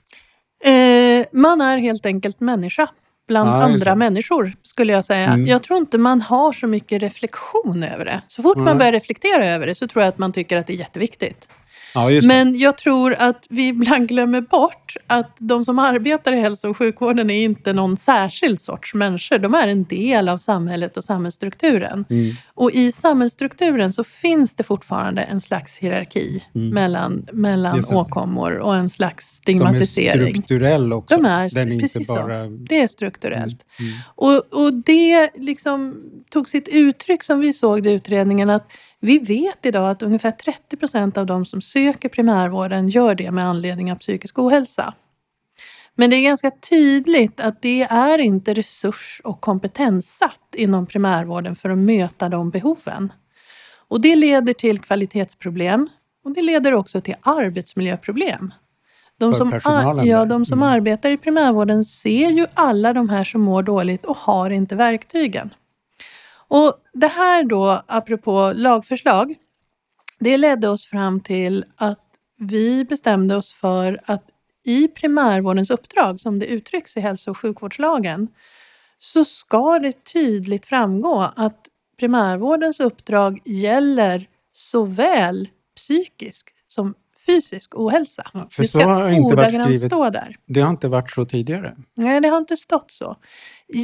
Eh, 0.64 1.26
man 1.32 1.62
är 1.62 1.78
helt 1.78 2.06
enkelt 2.06 2.40
människa 2.40 2.88
bland 3.28 3.50
just 3.50 3.64
andra 3.64 3.96
människor, 3.96 4.54
skulle 4.62 4.94
jag 4.94 5.06
säga. 5.06 5.28
Mm. 5.28 5.48
Jag 5.48 5.64
tror 5.64 5.80
inte 5.80 5.98
man 5.98 6.22
har 6.22 6.54
så 6.54 6.68
mycket 6.68 7.02
reflektion 7.02 7.84
över 7.84 8.06
det. 8.06 8.22
Så 8.28 8.42
fort 8.42 8.56
Nej. 8.56 8.66
man 8.66 8.78
börjar 8.78 8.92
reflektera 8.92 9.48
över 9.48 9.68
det 9.68 9.76
så 9.76 9.88
tror 9.88 10.04
jag 10.04 10.10
att 10.10 10.18
man 10.18 10.32
tycker 10.32 10.58
att 10.58 10.68
det 10.68 10.74
är 10.74 10.78
jätteviktigt. 10.78 11.50
Ja. 11.96 12.22
Men 12.28 12.58
jag 12.60 12.78
tror 12.78 13.14
att 13.20 13.46
vi 13.50 13.68
ibland 13.68 14.08
glömmer 14.08 14.42
bort 14.42 14.96
att 15.08 15.36
de 15.40 15.66
som 15.66 15.80
arbetar 15.80 16.34
i 16.34 16.40
hälso 16.40 16.70
och 16.70 16.78
sjukvården 16.78 17.30
är 17.30 17.44
inte 17.44 17.74
någon 17.74 17.98
särskild 17.98 18.62
sorts 18.62 18.94
människor. 18.94 19.38
De 19.38 19.54
är 19.54 19.68
en 19.68 19.84
del 19.84 20.30
av 20.30 20.38
samhället 20.38 20.98
och 20.98 21.04
samhällsstrukturen. 21.04 22.06
Mm. 22.10 22.36
Och 22.54 22.72
i 22.72 22.92
samhällsstrukturen 22.92 23.94
så 23.94 24.04
finns 24.04 24.56
det 24.56 24.64
fortfarande 24.64 25.22
en 25.22 25.42
slags 25.42 25.78
hierarki 25.80 26.44
mellan, 26.54 27.28
mellan 27.34 27.66
Mm. 27.76 27.80
Är 27.80 27.82
sant. 27.84 28.08
åkommor 28.08 28.58
och 28.58 28.76
en 28.76 28.90
slags 28.90 29.42
De 29.42 29.52
är 29.52 29.58
stigmatisering. 29.58 30.34
strukturell 30.36 30.94
också. 30.94 31.16
De 31.18 31.26
är, 31.26 31.50
Den 31.56 31.68
är 31.68 31.72
inte 31.72 31.82
precis 31.84 32.08
bara... 32.08 32.46
så. 32.46 32.50
Det 32.70 32.82
är 32.82 32.88
strukturellt. 32.88 33.66
Mm. 33.80 33.92
Och, 34.16 34.64
och 34.66 34.74
det 34.74 35.30
liksom 35.36 35.96
tog 36.30 36.50
sitt 36.50 36.68
uttryck 36.68 37.24
som 37.24 37.40
vi 37.40 37.54
såg 37.54 37.84
det 37.84 37.90
i 37.90 37.94
utredningen 37.94 38.50
att 38.50 38.68
vi 39.06 39.20
vet 39.20 39.66
idag 39.66 39.90
att 39.90 40.02
ungefär 40.02 40.32
30 40.32 40.78
procent 40.78 41.18
av 41.18 41.26
de 41.26 41.46
som 41.46 41.62
söker 41.62 42.10
primärvården 42.10 42.88
gör 42.90 43.16
det 43.16 43.32
med 43.32 43.46
anledning 43.46 43.92
av 43.92 43.96
psykisk 43.96 44.40
ohälsa. 44.40 44.94
Men 45.96 46.10
det 46.10 46.16
är 46.16 46.22
ganska 46.24 46.52
tydligt 46.70 47.40
att 47.40 47.62
det 47.62 47.82
är 47.84 48.18
inte 48.18 48.54
resurs 48.54 49.22
och 49.24 49.42
kompetenssatt 49.42 50.56
inom 50.56 50.86
primärvården 50.88 51.56
för 51.56 51.70
att 51.70 51.78
möta 51.78 52.30
de 52.30 52.50
behoven. 52.50 53.14
Och 53.88 54.02
det 54.02 54.16
leder 54.16 54.54
till 54.54 54.80
kvalitetsproblem 54.80 55.90
och 56.24 56.34
det 56.34 56.42
leder 56.42 56.74
också 56.74 57.02
till 57.02 57.16
arbetsmiljöproblem. 57.22 58.54
De 59.20 59.32
För 59.34 59.38
som, 59.60 59.74
ar- 59.74 60.06
ja, 60.06 60.26
de 60.26 60.46
som 60.46 60.60
Mm. 60.60 60.70
arbetar 60.74 61.10
i 61.12 61.18
primärvården 61.18 61.84
ser 61.84 62.30
ju 62.30 62.46
alla 62.54 62.94
de 62.94 63.10
här 63.10 63.24
som 63.24 63.42
mår 63.42 63.64
dåligt 63.64 64.06
och 64.06 64.18
har 64.18 64.50
inte 64.50 64.76
verktygen. 64.76 65.50
Och 66.48 66.74
det 66.94 67.08
här 67.08 67.44
då, 67.44 67.84
apropå 67.88 68.52
lagförslag, 68.56 69.36
det 70.20 70.38
ledde 70.38 70.70
oss 70.70 70.86
fram 70.86 71.20
till 71.20 71.66
att 71.76 72.00
vi 72.38 72.86
bestämde 72.86 73.36
oss 73.36 73.54
för 73.54 74.02
att 74.06 74.24
i 74.66 74.88
primärvårdens 74.88 75.70
uppdrag, 75.70 76.20
som 76.20 76.40
det 76.40 76.46
uttrycks 76.46 76.98
i 76.98 77.00
hälso 77.00 77.32
och 77.32 77.38
sjukvårdslagen, 77.38 78.28
så 79.00 79.26
ska 79.26 79.80
det 79.80 80.04
tydligt 80.14 80.66
framgå 80.66 81.32
att 81.36 81.68
primärvårdens 82.00 82.80
uppdrag 82.80 83.42
gäller 83.46 84.28
såväl 84.52 85.50
psykisk 85.76 86.50
som 86.68 86.94
fysisk 87.26 87.76
ohälsa. 87.76 88.28
Ja, 88.34 88.48
för 88.52 88.62
det 88.64 88.68
så 88.68 88.80
ska 88.80 89.20
ordagrant 89.20 89.82
stå 89.82 90.10
där. 90.10 90.36
Det 90.48 90.62
har 90.62 90.70
inte 90.70 90.88
varit 90.88 91.12
så 91.12 91.26
tidigare. 91.26 91.76
Nej, 91.96 92.22
det 92.22 92.28
har 92.28 92.38
inte 92.38 92.58
stått 92.58 92.92
så. 92.92 93.16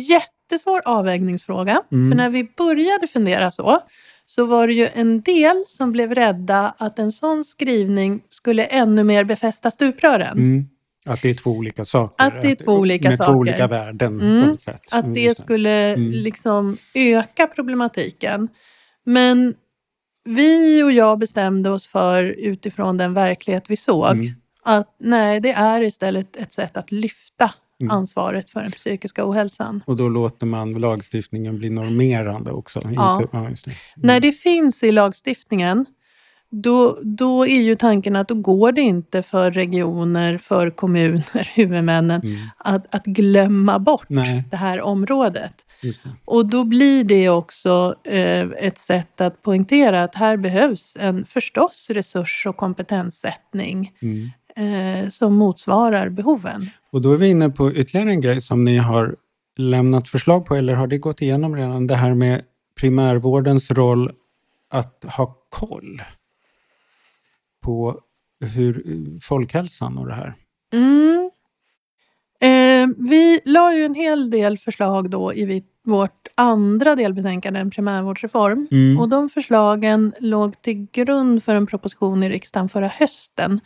Jättesvår 0.10 0.82
avvägningsfråga. 0.86 1.82
Mm. 1.92 2.10
För 2.12 2.18
när 2.18 2.30
vi 2.30 2.44
började 2.58 3.08
fundera 3.08 3.52
så, 3.52 3.80
så 4.26 4.46
var 4.46 4.68
det 4.68 4.74
ju 4.74 4.88
en 4.94 5.22
del 5.22 5.64
som 5.68 5.92
blev 5.92 6.14
rädda 6.16 6.74
att 6.78 7.00
en 7.00 7.12
sån 7.12 7.44
skrivning 7.44 8.22
skulle 8.30 8.64
ännu 8.66 9.04
mer 9.04 9.24
befästa 9.24 9.72
stuprören. 9.72 10.38
Mm. 10.38 10.66
Att 11.06 11.22
det 11.22 11.30
är 11.30 11.34
två 11.34 11.52
olika 11.52 11.86
saker. 11.86 12.26
Att 12.28 12.42
det 12.42 12.52
är 12.52 12.56
två 12.56 12.72
olika 12.74 13.08
med 13.10 13.18
saker. 13.18 13.34
två 13.34 13.40
olika 13.40 13.68
värden 13.68 14.22
Mm. 14.22 14.44
på 14.44 14.48
något 14.52 14.62
sätt. 14.62 14.82
Att 14.92 15.04
Mm, 15.04 15.14
det 15.14 15.38
skulle 15.38 15.94
Mm. 15.94 16.12
liksom 16.12 16.78
öka 16.94 17.48
problematiken. 17.48 18.48
Men 19.04 19.54
vi 20.24 20.84
och 20.84 20.92
jag 20.92 21.20
bestämde 21.20 21.70
oss 21.70 21.88
för, 21.88 22.24
utifrån 22.24 22.98
den 22.98 23.14
verklighet 23.14 23.64
vi 23.68 23.76
såg, 23.76 24.12
Mm. 24.12 24.34
att 24.64 24.96
nej, 25.00 25.40
det 25.40 25.52
är 25.52 25.82
istället 25.82 26.36
ett 26.36 26.54
sätt 26.54 26.78
att 26.78 26.92
lyfta 26.92 27.52
Mm. 27.82 27.92
ansvaret 27.92 28.50
för 28.50 28.62
den 28.62 28.72
psykiska 28.72 29.30
ohälsan. 29.30 29.84
Och 29.86 29.96
då 29.96 30.10
låter 30.10 30.46
man 30.46 30.74
lagstiftningen 30.74 31.58
bli 31.58 31.70
normerande 31.70 32.52
också. 32.52 32.82
Ja. 32.84 32.90
Inte, 33.22 33.38
ja 33.38 33.50
det. 33.66 33.72
När 33.96 34.20
det 34.20 34.32
finns 34.32 34.84
i 34.84 34.92
lagstiftningen, 34.92 35.86
då, 36.50 37.00
då 37.04 37.48
är 37.48 37.62
ju 37.62 37.76
tanken 37.76 38.16
att 38.16 38.28
då 38.28 38.36
går 38.36 38.72
det 38.72 38.82
inte 38.82 39.24
för 39.24 39.52
regioner, 39.52 40.38
för 40.38 40.70
kommuner, 40.70 41.50
huvudmännen, 41.56 42.22
Mm. 42.22 42.38
att, 42.58 42.96
att 42.96 43.06
glömma 43.06 43.80
bort 43.80 44.06
Nej. 44.10 44.44
det 44.52 44.58
här 44.58 44.82
området. 44.82 45.54
Och 46.26 46.46
då 46.46 46.64
blir 46.64 47.04
det 47.04 47.30
också 47.30 47.96
eh, 48.04 48.42
ett 48.42 48.78
sätt 48.78 49.22
att 49.22 49.42
poängtera 49.42 50.04
att 50.04 50.16
här 50.16 50.38
behövs 50.38 50.98
en 51.00 51.26
förstås 51.26 51.90
resurs 51.90 52.46
och 52.48 52.58
kompetenssättning 52.58 53.92
Mm. 54.02 54.30
eh, 54.56 55.10
som 55.10 55.34
motsvarar 55.34 56.10
behoven. 56.10 56.62
Och 56.92 57.02
då 57.02 57.14
är 57.14 57.18
vi 57.18 57.28
inne 57.30 57.50
på 57.50 57.74
ytterligare 57.74 58.10
en 58.10 58.22
grej 58.22 58.42
som 58.42 58.64
ni 58.64 58.78
har 58.78 59.16
lämnat 59.58 60.10
förslag 60.10 60.46
på, 60.46 60.56
eller 60.56 60.74
har 60.74 60.88
det 60.88 60.98
gått 60.98 61.22
igenom 61.22 61.56
redan? 61.56 61.88
Det 61.88 61.96
här 61.96 62.14
med 62.14 62.42
primärvårdens 62.80 63.72
roll 63.72 64.12
att 64.70 65.06
ha 65.18 65.36
koll 65.50 66.02
på 67.62 68.00
hur 68.56 68.84
folkhälsan 69.22 69.98
och 69.98 70.08
det 70.08 70.14
här. 70.14 70.34
Mm. 70.74 71.21
Eh, 72.82 72.88
vi 72.98 73.40
la 73.46 73.76
ju 73.76 73.86
en 73.86 73.94
hel 73.94 74.30
del 74.30 74.58
förslag 74.58 75.10
då 75.10 75.34
i 75.34 75.64
vårt 75.84 76.28
andra 76.36 76.96
delbetänkande, 76.96 77.60
en 77.60 77.72
primärvårdsreform. 77.72 78.68
Mm. 78.72 79.00
Och 79.00 79.10
de 79.10 79.30
förslagen 79.30 80.14
låg 80.20 80.62
till 80.62 80.88
grund 80.92 81.44
för 81.44 81.56
en 81.56 81.68
proposition 81.68 82.24
i 82.24 82.30
riksdagen 82.30 82.70
förra 82.70 82.88
hösten. 82.88 83.60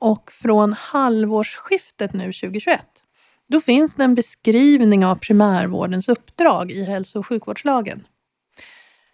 Och 0.00 0.30
från 0.32 0.72
halvårsskiftet 0.72 2.12
nu 2.12 2.24
2021, 2.24 2.80
då 3.48 3.60
finns 3.60 3.94
det 3.94 4.04
en 4.04 4.14
beskrivning 4.14 5.06
av 5.06 5.16
primärvårdens 5.16 6.08
uppdrag 6.08 6.70
i 6.70 6.84
hälso 6.84 7.18
och 7.18 7.26
sjukvårdslagen. 7.26 8.04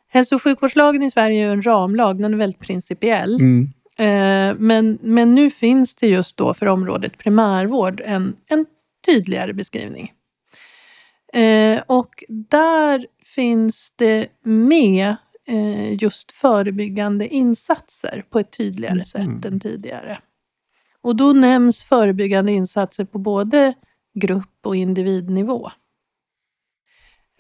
Hälso 0.08 0.34
och 0.34 0.42
sjukvårdslagen 0.42 1.02
i 1.02 1.10
Sverige 1.10 1.46
är 1.48 1.52
en 1.52 1.62
ramlag, 1.62 2.22
den 2.22 2.34
är 2.34 2.38
väldigt 2.38 2.60
principiell. 2.60 3.34
Mm. 3.34 3.72
Eh, 3.98 4.56
Men, 4.58 4.98
men 5.02 5.34
nu 5.34 5.50
finns 5.50 5.96
det 5.96 6.06
just 6.06 6.36
då 6.36 6.54
för 6.54 6.66
området 6.66 7.18
primärvård 7.18 8.02
en, 8.04 8.36
en 8.46 8.66
tydligare 9.06 9.52
beskrivning. 9.52 10.12
Eh, 11.32 11.82
och 11.86 12.24
där 12.28 13.06
finns 13.24 13.92
det 13.96 14.28
med 14.44 15.16
eh, 15.48 16.02
just 16.02 16.32
förebyggande 16.32 17.28
insatser 17.28 18.24
på 18.30 18.38
ett 18.38 18.52
tydligare 18.52 18.92
Mm. 18.92 19.04
sätt 19.04 19.44
än 19.44 19.60
tidigare. 19.60 20.18
Och 21.00 21.16
då 21.16 21.32
nämns 21.32 21.84
förebyggande 21.84 22.52
insatser 22.52 23.04
på 23.04 23.18
både 23.18 23.74
grupp 24.14 24.58
och 24.64 24.76
individnivå. 24.76 25.70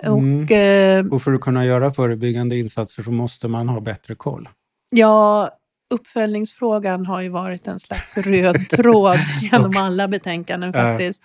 Mm. 0.02 0.42
Och 0.44 0.50
eh, 0.50 1.06
Och 1.06 1.22
för 1.22 1.32
att 1.32 1.40
kunna 1.40 1.64
göra 1.66 1.90
förebyggande 1.90 2.56
insatser 2.58 3.02
så 3.02 3.10
måste 3.10 3.48
man 3.48 3.68
ha 3.68 3.80
bättre 3.80 4.14
koll. 4.14 4.48
Ja, 4.90 5.50
uppföljningsfrågan 5.94 7.06
har 7.06 7.20
ju 7.20 7.28
varit 7.28 7.66
en 7.66 7.80
slags 7.80 8.16
röd 8.16 8.68
tråd 8.70 9.16
genom 9.40 9.72
alla 9.76 10.08
betänkanden 10.08 10.72
faktiskt. 10.72 11.22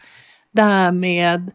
Det 0.52 0.62
här 0.62 0.92
med, 0.92 1.52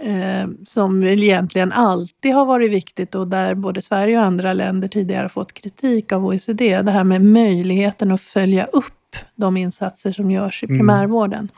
eh, 0.00 0.48
som 0.64 1.02
egentligen 1.02 1.72
alltid 1.72 2.34
har 2.34 2.44
varit 2.44 2.70
viktigt 2.70 3.14
och 3.14 3.28
där 3.28 3.54
både 3.54 3.82
Sverige 3.82 4.18
och 4.18 4.24
andra 4.24 4.52
länder 4.52 4.88
tidigare 4.88 5.22
har 5.22 5.28
fått 5.28 5.52
kritik 5.52 6.12
av 6.12 6.26
OECD, 6.26 6.82
det 6.82 6.90
här 6.90 7.04
med 7.04 7.22
möjligheten 7.24 8.10
att 8.12 8.20
följa 8.20 8.64
upp 8.64 9.16
de 9.36 9.56
insatser 9.56 10.12
som 10.12 10.30
görs 10.30 10.62
i 10.62 10.66
Mm. 10.66 10.78
primärvården. 10.78 11.48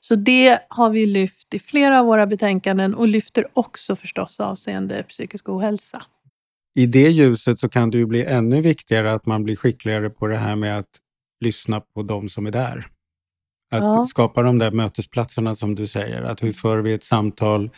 Så 0.00 0.14
det 0.14 0.58
har 0.68 0.90
vi 0.90 1.06
lyft 1.06 1.54
i 1.54 1.58
flera 1.58 2.00
av 2.00 2.06
våra 2.06 2.26
betänkanden 2.26 2.94
och 2.94 3.08
lyfter 3.08 3.46
också 3.52 3.96
förstås 3.96 4.40
avseende 4.40 5.02
psykisk 5.02 5.48
ohälsa. 5.48 6.02
I 6.78 6.86
det 6.86 7.08
ljuset 7.10 7.58
så 7.58 7.68
kan 7.68 7.90
det 7.90 7.98
ju 7.98 8.06
bli 8.06 8.24
ännu 8.24 8.60
viktigare 8.60 9.12
att 9.12 9.26
man 9.26 9.44
blir 9.44 9.56
skickligare 9.56 10.10
på 10.10 10.26
det 10.26 10.36
här 10.36 10.56
med 10.56 10.78
att 10.78 10.88
lyssna 11.40 11.80
på 11.80 12.02
de 12.02 12.28
som 12.28 12.46
är 12.46 12.50
där. 12.50 12.86
Att 13.70 13.82
Ja. 13.82 14.04
skapa 14.04 14.42
de 14.42 14.58
där 14.58 14.70
mötesplatserna 14.70 15.54
som 15.54 15.74
du 15.74 15.86
säger. 15.86 16.22
Att 16.22 16.42
hur 16.42 16.52
för 16.52 16.78
vi 16.82 16.92
ett 16.92 17.04
samtal 17.04 17.70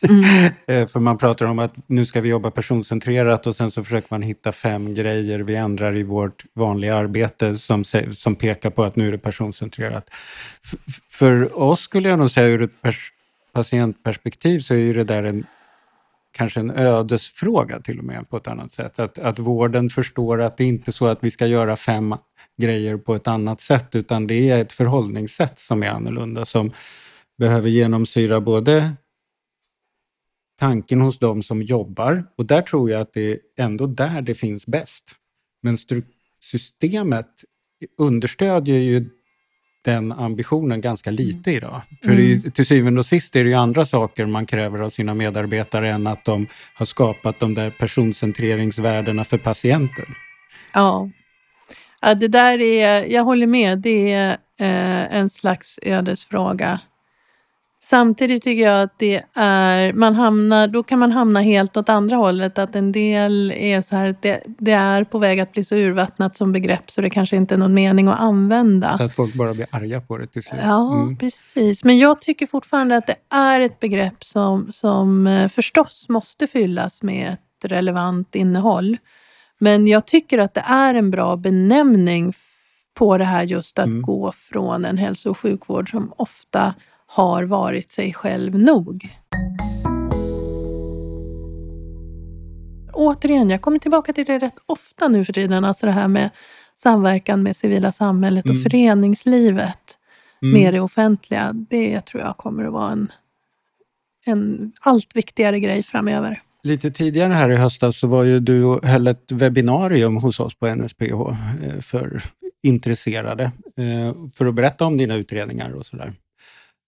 Mm. 0.08 0.86
För 0.88 1.00
man 1.00 1.18
pratar 1.18 1.46
om 1.46 1.58
att 1.58 1.74
nu 1.86 2.06
ska 2.06 2.20
vi 2.20 2.28
jobba 2.28 2.50
personcentrerat 2.50 3.46
och 3.46 3.56
sen 3.56 3.70
så 3.70 3.84
försöker 3.84 4.08
man 4.10 4.22
hitta 4.22 4.52
fem 4.52 4.94
grejer 4.94 5.38
vi 5.38 5.54
ändrar 5.54 5.96
i 5.96 6.02
vårt 6.02 6.44
vanliga 6.54 6.96
arbete 6.96 7.56
som, 7.56 7.84
som 8.12 8.34
pekar 8.34 8.70
på 8.70 8.84
att 8.84 8.96
nu 8.96 9.08
är 9.08 9.12
det 9.12 9.18
personcentrerat. 9.18 10.10
F 10.64 10.74
för 11.10 11.58
oss 11.58 11.80
skulle 11.80 12.08
jag 12.08 12.18
nog 12.18 12.30
säga 12.30 12.46
ur 12.46 12.62
ett 12.62 12.94
patientperspektiv 13.52 14.60
så 14.60 14.74
är 14.74 14.78
ju 14.78 14.92
det 14.92 15.04
där 15.04 15.22
en 15.22 15.44
kanske 16.36 16.60
en 16.60 16.70
ödesfråga 16.70 17.80
till 17.80 17.98
och 17.98 18.04
med 18.04 18.30
på 18.30 18.36
ett 18.36 18.48
annat 18.48 18.72
sätt. 18.72 18.98
Att, 18.98 19.18
att 19.18 19.38
vården 19.38 19.90
förstår 19.90 20.40
att 20.40 20.56
det 20.56 20.64
inte 20.64 20.90
är 20.90 20.92
så 20.92 21.06
att 21.06 21.24
vi 21.24 21.30
ska 21.30 21.46
göra 21.46 21.76
fem 21.76 22.14
grejer 22.56 22.96
på 22.96 23.14
ett 23.14 23.26
annat 23.26 23.60
sätt 23.60 23.94
utan 23.94 24.26
det 24.26 24.50
är 24.50 24.58
ett 24.58 24.72
förhållningssätt 24.72 25.58
som 25.58 25.82
är 25.82 25.88
annorlunda 25.88 26.44
som 26.44 26.72
behöver 27.38 27.68
genomsyra 27.68 28.40
både 28.40 28.92
tanken 30.58 31.00
hos 31.00 31.18
de 31.18 31.42
som 31.42 31.62
jobbar 31.62 32.24
och 32.36 32.46
där 32.46 32.62
tror 32.62 32.90
jag 32.90 33.00
att 33.00 33.12
det 33.12 33.30
är 33.32 33.38
ändå 33.56 33.86
där 33.86 34.22
det 34.22 34.34
finns 34.34 34.66
bäst. 34.66 35.04
Men 35.62 35.76
systemet 36.40 37.44
understödjer 37.98 38.78
ju 38.78 39.10
den 39.86 40.12
ambitionen 40.12 40.80
ganska 40.80 41.10
mm. 41.10 41.16
lite 41.16 41.50
idag. 41.50 41.82
För 42.04 42.12
mm. 42.12 42.50
till 42.50 42.66
syvende 42.66 42.98
och 42.98 43.06
sist 43.06 43.36
är 43.36 43.44
det 43.44 43.50
ju 43.50 43.56
andra 43.56 43.84
saker 43.84 44.26
man 44.26 44.46
kräver 44.46 44.78
av 44.78 44.90
sina 44.90 45.14
medarbetare 45.14 45.88
än 45.88 46.06
att 46.06 46.24
de 46.24 46.46
har 46.74 46.86
skapat 46.86 47.40
de 47.40 47.54
där 47.54 47.70
personcentreringsvärdena 47.70 49.24
för 49.24 49.38
patienten. 49.38 50.06
Ja. 50.74 51.10
ja, 52.00 52.14
det 52.14 52.28
där 52.28 52.60
är, 52.60 53.12
jag 53.12 53.24
håller 53.24 53.46
med, 53.46 53.78
det 53.78 54.12
är 54.12 54.30
eh, 54.60 55.16
en 55.16 55.28
slags 55.28 55.78
ödesfråga. 55.82 56.80
Samtidigt 57.88 58.42
tycker 58.42 58.62
jag 58.62 58.82
att 58.82 58.98
det 58.98 59.22
är, 59.34 59.92
man 59.92 60.14
hamnar, 60.14 60.68
då 60.68 60.82
kan 60.82 60.98
man 60.98 61.12
hamna 61.12 61.40
helt 61.40 61.76
åt 61.76 61.88
andra 61.88 62.16
hållet. 62.16 62.58
Att 62.58 62.76
en 62.76 62.92
del 62.92 63.52
är 63.56 63.80
så 63.80 63.96
här, 63.96 64.16
det, 64.22 64.42
det 64.58 64.72
är 64.72 65.04
på 65.04 65.18
väg 65.18 65.40
att 65.40 65.52
bli 65.52 65.64
så 65.64 65.76
urvattnat 65.76 66.36
som 66.36 66.52
begrepp 66.52 66.90
så 66.90 67.00
det 67.00 67.10
kanske 67.10 67.36
inte 67.36 67.54
är 67.54 67.58
någon 67.58 67.74
mening 67.74 68.08
att 68.08 68.20
använda. 68.20 68.96
Så 68.96 69.04
att 69.04 69.14
folk 69.14 69.34
bara 69.34 69.54
blir 69.54 69.66
arga 69.70 70.00
på 70.00 70.18
det 70.18 70.26
till 70.26 70.42
slut. 70.42 70.60
Ja, 70.64 70.94
mm. 70.94 71.16
precis. 71.16 71.84
Men 71.84 71.98
jag 71.98 72.20
tycker 72.20 72.46
fortfarande 72.46 72.96
att 72.96 73.06
det 73.06 73.16
är 73.30 73.60
ett 73.60 73.80
begrepp 73.80 74.24
som, 74.24 74.72
som 74.72 75.26
eh, 75.26 75.48
förstås 75.48 76.08
måste 76.08 76.46
fyllas 76.46 77.02
med 77.02 77.32
ett 77.32 77.70
relevant 77.70 78.34
innehåll. 78.34 78.96
Men 79.58 79.86
jag 79.86 80.06
tycker 80.06 80.38
att 80.38 80.54
det 80.54 80.64
är 80.66 80.94
en 80.94 81.10
bra 81.10 81.36
benämning 81.36 82.32
på 82.94 83.18
det 83.18 83.24
här 83.24 83.42
just 83.42 83.78
att 83.78 83.86
mm. 83.86 84.02
gå 84.02 84.32
från 84.32 84.84
en 84.84 84.98
hälso 84.98 85.30
och 85.30 85.38
sjukvård 85.38 85.90
som 85.90 86.12
ofta 86.16 86.74
har 87.06 87.44
varit 87.44 87.90
sig 87.90 88.14
själv 88.14 88.58
nog. 88.58 89.10
Återigen, 92.92 93.50
jag 93.50 93.60
kommer 93.60 93.78
tillbaka 93.78 94.12
till 94.12 94.24
det 94.24 94.38
rätt 94.38 94.58
ofta 94.66 95.08
nu 95.08 95.24
för 95.24 95.32
tiden, 95.32 95.64
alltså 95.64 95.86
det 95.86 95.92
här 95.92 96.08
med 96.08 96.30
samverkan 96.74 97.42
med 97.42 97.56
civila 97.56 97.92
samhället 97.92 98.44
och 98.44 98.50
mm. 98.50 98.62
föreningslivet 98.62 99.98
mm. 100.42 100.60
med 100.60 100.74
det 100.74 100.80
offentliga. 100.80 101.52
Det 101.52 102.00
tror 102.00 102.22
jag 102.22 102.36
kommer 102.36 102.64
att 102.64 102.72
vara 102.72 102.92
en, 102.92 103.12
en 104.24 104.72
allt 104.80 105.16
viktigare 105.16 105.60
grej 105.60 105.82
framöver. 105.82 106.42
Lite 106.62 106.90
tidigare 106.90 107.32
här 107.32 107.50
i 107.50 107.56
höstas 107.56 107.98
så 107.98 108.06
var 108.06 108.24
ju 108.24 108.40
du 108.40 108.64
och 108.64 108.84
höll 108.84 109.06
ett 109.06 109.32
webbinarium 109.32 110.16
hos 110.16 110.40
oss 110.40 110.54
på 110.54 110.74
NSPH 110.74 111.02
eh, 111.02 111.80
för 111.80 112.22
intresserade 112.62 113.44
eh, 113.76 114.14
för 114.34 114.46
att 114.46 114.54
berätta 114.54 114.84
om 114.84 114.96
dina 114.96 115.14
utredningar 115.14 115.72
och 115.72 115.86
sådär. 115.86 116.12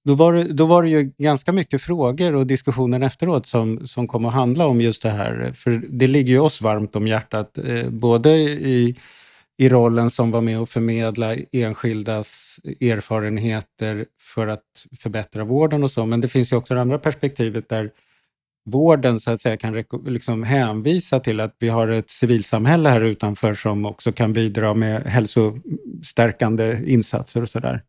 Då 0.09 0.15
var, 0.15 0.33
det, 0.33 0.45
då 0.45 0.65
var 0.65 0.83
det 0.83 0.89
ju 0.89 1.13
ganska 1.19 1.53
mycket 1.53 1.83
frågor 1.83 2.35
och 2.35 2.47
diskussioner 2.47 3.01
efteråt 3.01 3.47
som, 3.47 3.87
som 3.87 4.09
kom 4.09 4.25
att 4.25 4.33
handla 4.33 4.67
om 4.67 4.81
just 4.81 5.03
det 5.03 5.11
här. 5.11 5.53
För 5.55 5.83
det 5.89 6.07
ligger 6.07 6.33
ju 6.33 6.39
oss 6.39 6.61
varmt 6.61 6.97
om 6.97 7.07
hjärtat, 7.07 7.59
eh, 7.59 7.91
både 7.91 8.31
i, 8.31 8.97
i 9.59 9.69
rollen 9.69 10.11
som 10.11 10.31
var 10.31 10.41
med 10.41 10.61
och 10.61 10.69
förmedla 10.69 11.37
enskildas 11.53 12.61
erfarenheter 12.81 14.07
för 14.21 14.47
att 14.47 14.65
förbättra 15.01 15.45
vården 15.45 15.85
och 15.85 15.91
så, 15.91 16.07
men 16.07 16.21
det 16.21 16.29
finns 16.29 16.53
ju 16.53 16.57
också 16.57 16.75
det 16.75 16.81
andra 16.81 16.99
perspektivet 16.99 17.69
där 17.69 17.91
vården 18.65 19.21
så 19.21 19.31
att 19.31 19.41
säga 19.41 19.57
kan 19.57 19.85
liksom 20.07 20.43
hänvisa 20.43 21.21
till 21.21 21.41
att 21.41 21.57
vi 21.59 21.69
har 21.69 21.89
ett 21.89 22.11
civilsamhälle 22.11 22.89
här 22.89 23.01
utanför 23.01 23.55
som 23.55 23.87
också 23.87 24.13
kan 24.13 24.33
bidra 24.33 24.75
med 24.75 25.03
hälsostärkande 25.03 26.79
insatser 26.87 27.43
och 27.43 27.49
sådär. 27.49 27.83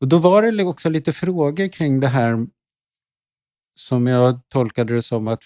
Och 0.00 0.08
då 0.08 0.18
var 0.18 0.42
det 0.42 0.64
också 0.64 0.88
lite 0.88 1.12
frågor 1.12 1.68
kring 1.68 2.00
det 2.00 2.08
här 2.08 2.46
som 3.80 4.06
jag 4.06 4.40
tolkade 4.48 4.94
det 4.94 5.02
som 5.02 5.28
att 5.28 5.44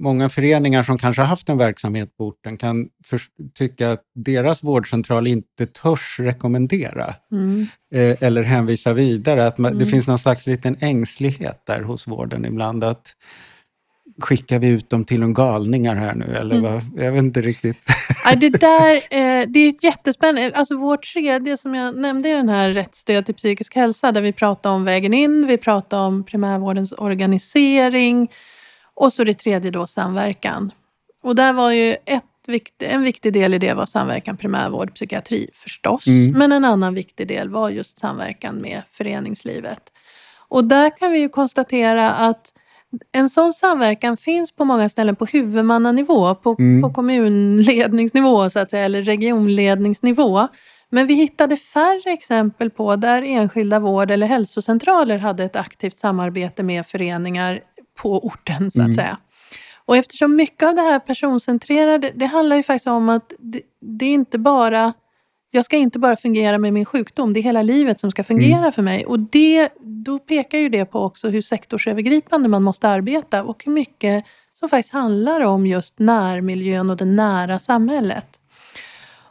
många 0.00 0.28
föreningar 0.28 0.82
som 0.82 0.98
kanske 0.98 1.22
har 1.22 1.26
haft 1.26 1.48
en 1.48 1.58
verksamhet 1.58 2.16
på 2.16 2.24
orten 2.26 2.56
kan 2.56 2.88
tycka 3.54 3.92
att 3.92 4.02
deras 4.14 4.64
vårdcentral 4.64 5.26
inte 5.26 5.66
törs 5.66 6.20
rekommendera 6.20 7.14
mm. 7.32 7.66
eh, 7.94 8.16
eller 8.20 8.42
hänvisa 8.42 8.92
vidare. 8.92 9.46
Att 9.46 9.58
man, 9.58 9.72
mm. 9.72 9.84
Det 9.84 9.90
finns 9.90 10.06
någon 10.06 10.18
slags 10.18 10.46
liten 10.46 10.76
ängslighet 10.80 11.62
där 11.66 11.82
hos 11.82 12.08
vården 12.08 12.44
ibland. 12.44 12.84
att 12.84 13.16
skickar 14.18 14.58
vi 14.58 14.68
ut 14.68 14.90
dem 14.90 15.04
till 15.04 15.20
de 15.20 15.34
galningar 15.34 15.94
här 15.94 16.14
nu? 16.14 16.36
Eller 16.36 16.56
mm. 16.56 16.72
vad? 16.72 17.04
Jag 17.04 17.12
vet 17.12 17.22
inte 17.22 17.40
riktigt. 17.40 17.84
Ja, 18.24 18.36
det 18.36 18.48
där 18.48 18.94
eh, 18.94 19.46
det 19.48 19.58
är 19.58 19.84
jättespännande. 19.84 20.52
Alltså 20.54 20.76
vårt 20.76 21.12
tredje 21.12 21.56
som 21.56 21.74
jag 21.74 21.96
nämnde 21.96 22.28
i 22.28 22.32
den 22.32 22.48
här 22.48 22.70
rättsstöd 22.70 23.26
till 23.26 23.34
psykisk 23.34 23.76
hälsa 23.76 24.12
där 24.12 24.20
vi 24.20 24.32
pratar 24.32 24.70
om 24.70 24.84
vägen 24.84 25.14
in, 25.14 25.46
vi 25.46 25.58
pratar 25.58 25.98
om 25.98 26.24
primärvårdens 26.24 26.92
organisering 26.92 28.28
och 28.94 29.12
så 29.12 29.24
det 29.24 29.34
tredje 29.34 29.70
då 29.70 29.86
samverkan. 29.86 30.72
Och 31.22 31.36
där 31.36 31.52
var 31.52 31.70
ju 31.70 31.96
ett 32.04 32.24
en 32.78 33.02
viktig 33.02 33.32
del 33.32 33.54
i 33.54 33.58
det 33.58 33.74
var 33.74 33.86
samverkan 33.86 34.36
primärvård, 34.36 34.94
psykiatri 34.94 35.50
förstås. 35.52 36.06
Mm. 36.06 36.38
Men 36.38 36.52
en 36.52 36.64
annan 36.64 36.94
viktig 36.94 37.28
del 37.28 37.48
var 37.48 37.70
just 37.70 37.98
samverkan 37.98 38.56
med 38.56 38.82
föreningslivet. 38.90 39.92
Och 40.48 40.64
där 40.64 40.96
kan 40.96 41.12
vi 41.12 41.18
ju 41.18 41.28
konstatera 41.28 42.10
att 42.10 42.52
en 43.12 43.28
sån 43.28 43.52
samverkan 43.52 44.16
finns 44.16 44.52
på 44.52 44.64
många 44.64 44.88
ställen 44.88 45.16
på 45.16 45.24
huvudmannanivå, 45.24 46.34
på, 46.34 46.56
mm. 46.58 46.82
på 46.82 46.90
kommunledningsnivå 46.90 48.50
så 48.50 48.58
att 48.58 48.70
säga, 48.70 48.84
eller 48.84 49.02
regionledningsnivå. 49.02 50.48
Men 50.90 51.06
vi 51.06 51.14
hittade 51.14 51.56
färre 51.56 52.12
exempel 52.12 52.70
på 52.70 52.96
där 52.96 53.22
enskilda 53.22 53.78
vård 53.78 54.10
eller 54.10 54.26
hälsocentraler 54.26 55.18
hade 55.18 55.44
ett 55.44 55.56
aktivt 55.56 55.96
samarbete 55.96 56.62
med 56.62 56.86
föreningar 56.86 57.60
på 58.02 58.26
orten 58.26 58.70
så 58.70 58.80
att 58.80 58.84
mm. 58.84 58.92
säga. 58.92 59.18
Och 59.84 59.96
eftersom 59.96 60.36
mycket 60.36 60.68
av 60.68 60.74
det 60.74 60.82
här 60.82 60.98
personcentrerade, 60.98 62.12
det 62.14 62.26
handlar 62.26 62.56
ju 62.56 62.62
faktiskt 62.62 62.86
om 62.86 63.08
att 63.08 63.32
det, 63.38 63.60
det 63.80 64.04
är 64.04 64.14
inte 64.14 64.38
bara 64.38 64.92
jag 65.56 65.64
ska 65.64 65.76
inte 65.76 65.98
bara 65.98 66.16
fungera 66.16 66.58
med 66.58 66.72
min 66.72 66.84
sjukdom, 66.84 67.32
det 67.32 67.40
är 67.40 67.42
hela 67.42 67.62
livet 67.62 68.00
som 68.00 68.10
ska 68.10 68.24
fungera 68.24 68.58
mm. 68.58 68.72
för 68.72 68.82
mig. 68.82 69.06
Och 69.06 69.20
det, 69.20 69.68
då 69.80 70.18
pekar 70.18 70.58
ju 70.58 70.68
det 70.68 70.84
på 70.84 71.00
också 71.00 71.28
hur 71.28 71.40
sektorsövergripande 71.40 72.48
man 72.48 72.62
måste 72.62 72.88
arbeta 72.88 73.42
och 73.42 73.64
hur 73.64 73.72
mycket 73.72 74.24
som 74.52 74.68
faktiskt 74.68 74.92
handlar 74.92 75.40
om 75.40 75.66
just 75.66 75.98
närmiljön 75.98 76.90
och 76.90 76.96
det 76.96 77.04
nära 77.04 77.58
samhället. 77.58 78.26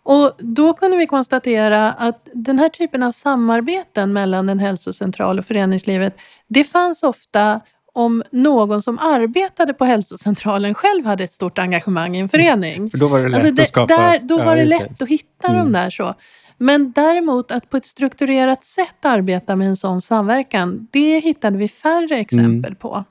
Och 0.04 0.32
då 0.38 0.74
kunde 0.74 0.98
vi 0.98 1.08
konstatera 1.08 1.92
att 1.92 2.30
den 2.34 2.60
här 2.60 2.70
typen 2.70 3.04
av 3.04 3.12
samarbeten 3.12 4.14
mellan 4.14 4.50
en 4.50 4.60
hälsocentral 4.60 5.40
och 5.40 5.46
föreningslivet, 5.46 6.18
det 6.48 6.64
fanns 6.64 7.04
ofta 7.04 7.62
om 7.96 8.24
någon 8.32 8.82
som 8.82 9.00
arbetade 9.00 9.74
på 9.74 9.86
hälsocentralen 9.86 10.74
själv 10.74 11.06
hade 11.06 11.24
ett 11.24 11.32
stort 11.32 11.60
engagemang 11.60 12.16
i 12.16 12.20
en 12.20 12.30
förening. 12.30 12.90
För 12.90 12.98
då 12.98 13.08
var 13.08 13.22
det 13.22 13.30
lätt 13.30 13.36
alltså 13.36 13.54
det, 13.54 13.62
att 13.62 13.68
skapa... 13.68 13.98
Där, 13.98 14.20
då 14.20 14.38
var 14.38 14.56
det 14.56 14.66
lätt 14.66 15.02
att 15.02 15.10
hitta 15.10 15.48
mm. 15.48 15.60
dem 15.60 15.72
där. 15.72 15.90
så. 15.90 16.16
Men 16.58 16.92
däremot 16.92 17.52
att 17.52 17.70
på 17.70 17.78
ett 17.78 17.86
strukturerat 17.86 18.64
sätt 18.64 19.06
arbeta 19.06 19.56
med 19.56 19.68
en 19.68 19.76
sån 19.76 20.02
samverkan, 20.02 20.88
det 20.92 21.20
hittade 21.20 21.58
vi 21.58 21.68
färre 21.68 22.18
exempel 22.18 22.72
mm. 22.72 22.76
på. 22.76 23.04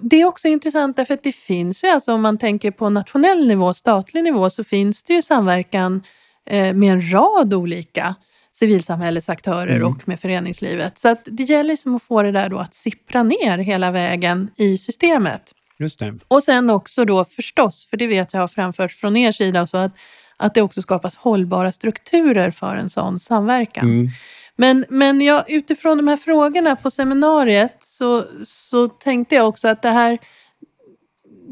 Det 0.00 0.20
är 0.20 0.24
också 0.24 0.48
intressant 0.48 0.96
därför 0.96 1.14
att 1.14 1.22
det 1.22 1.34
finns 1.34 1.84
ju, 1.84 1.88
alltså 1.88 2.12
om 2.12 2.22
man 2.22 2.38
tänker 2.38 2.70
på 2.70 2.90
nationell 2.90 3.46
nivå, 3.46 3.74
statlig 3.74 4.24
nivå, 4.24 4.50
så 4.50 4.64
finns 4.64 5.02
det 5.04 5.12
ju 5.12 5.22
samverkan 5.22 6.02
eh, 6.46 6.74
med 6.74 6.92
en 6.92 7.12
rad 7.12 7.54
olika 7.54 8.14
civilsamhällesaktörer 8.52 9.76
mm. 9.76 9.88
och 9.88 10.08
med 10.08 10.20
föreningslivet. 10.20 10.98
Så 10.98 11.16
det 11.24 11.42
gäller 11.42 11.68
liksom 11.68 11.94
att 11.94 12.02
få 12.02 12.22
det 12.22 12.32
där 12.32 12.48
då 12.48 12.58
att 12.58 12.74
sippra 12.74 13.22
ner 13.22 13.58
hela 13.58 13.90
vägen 13.90 14.50
i 14.56 14.78
systemet. 14.78 15.52
Just 15.78 15.98
det. 15.98 16.18
Och 16.28 16.42
sen 16.42 16.70
också 16.70 17.04
då 17.04 17.24
förstås, 17.24 17.86
för 17.90 17.96
det 17.96 18.06
vet 18.06 18.32
jag 18.32 18.40
har 18.40 18.48
framförts 18.48 19.00
från 19.00 19.16
er 19.16 19.32
sida, 19.32 19.66
så 19.66 19.76
att, 19.76 19.92
att 20.36 20.54
det 20.54 20.62
också 20.62 20.82
skapas 20.82 21.16
hållbara 21.16 21.72
strukturer 21.72 22.50
för 22.50 22.76
en 22.76 22.90
sån 22.90 23.18
samverkan. 23.18 23.84
Mm. 23.84 24.10
Men, 24.56 24.84
men 24.88 25.20
jag, 25.20 25.50
utifrån 25.50 25.96
de 25.96 26.08
här 26.08 26.16
frågorna 26.16 26.76
på 26.76 26.90
seminariet 26.90 27.76
så, 27.80 28.24
så 28.44 28.88
tänkte 28.88 29.34
jag 29.34 29.48
också 29.48 29.68
att 29.68 29.82
det 29.82 29.90
här 29.90 30.18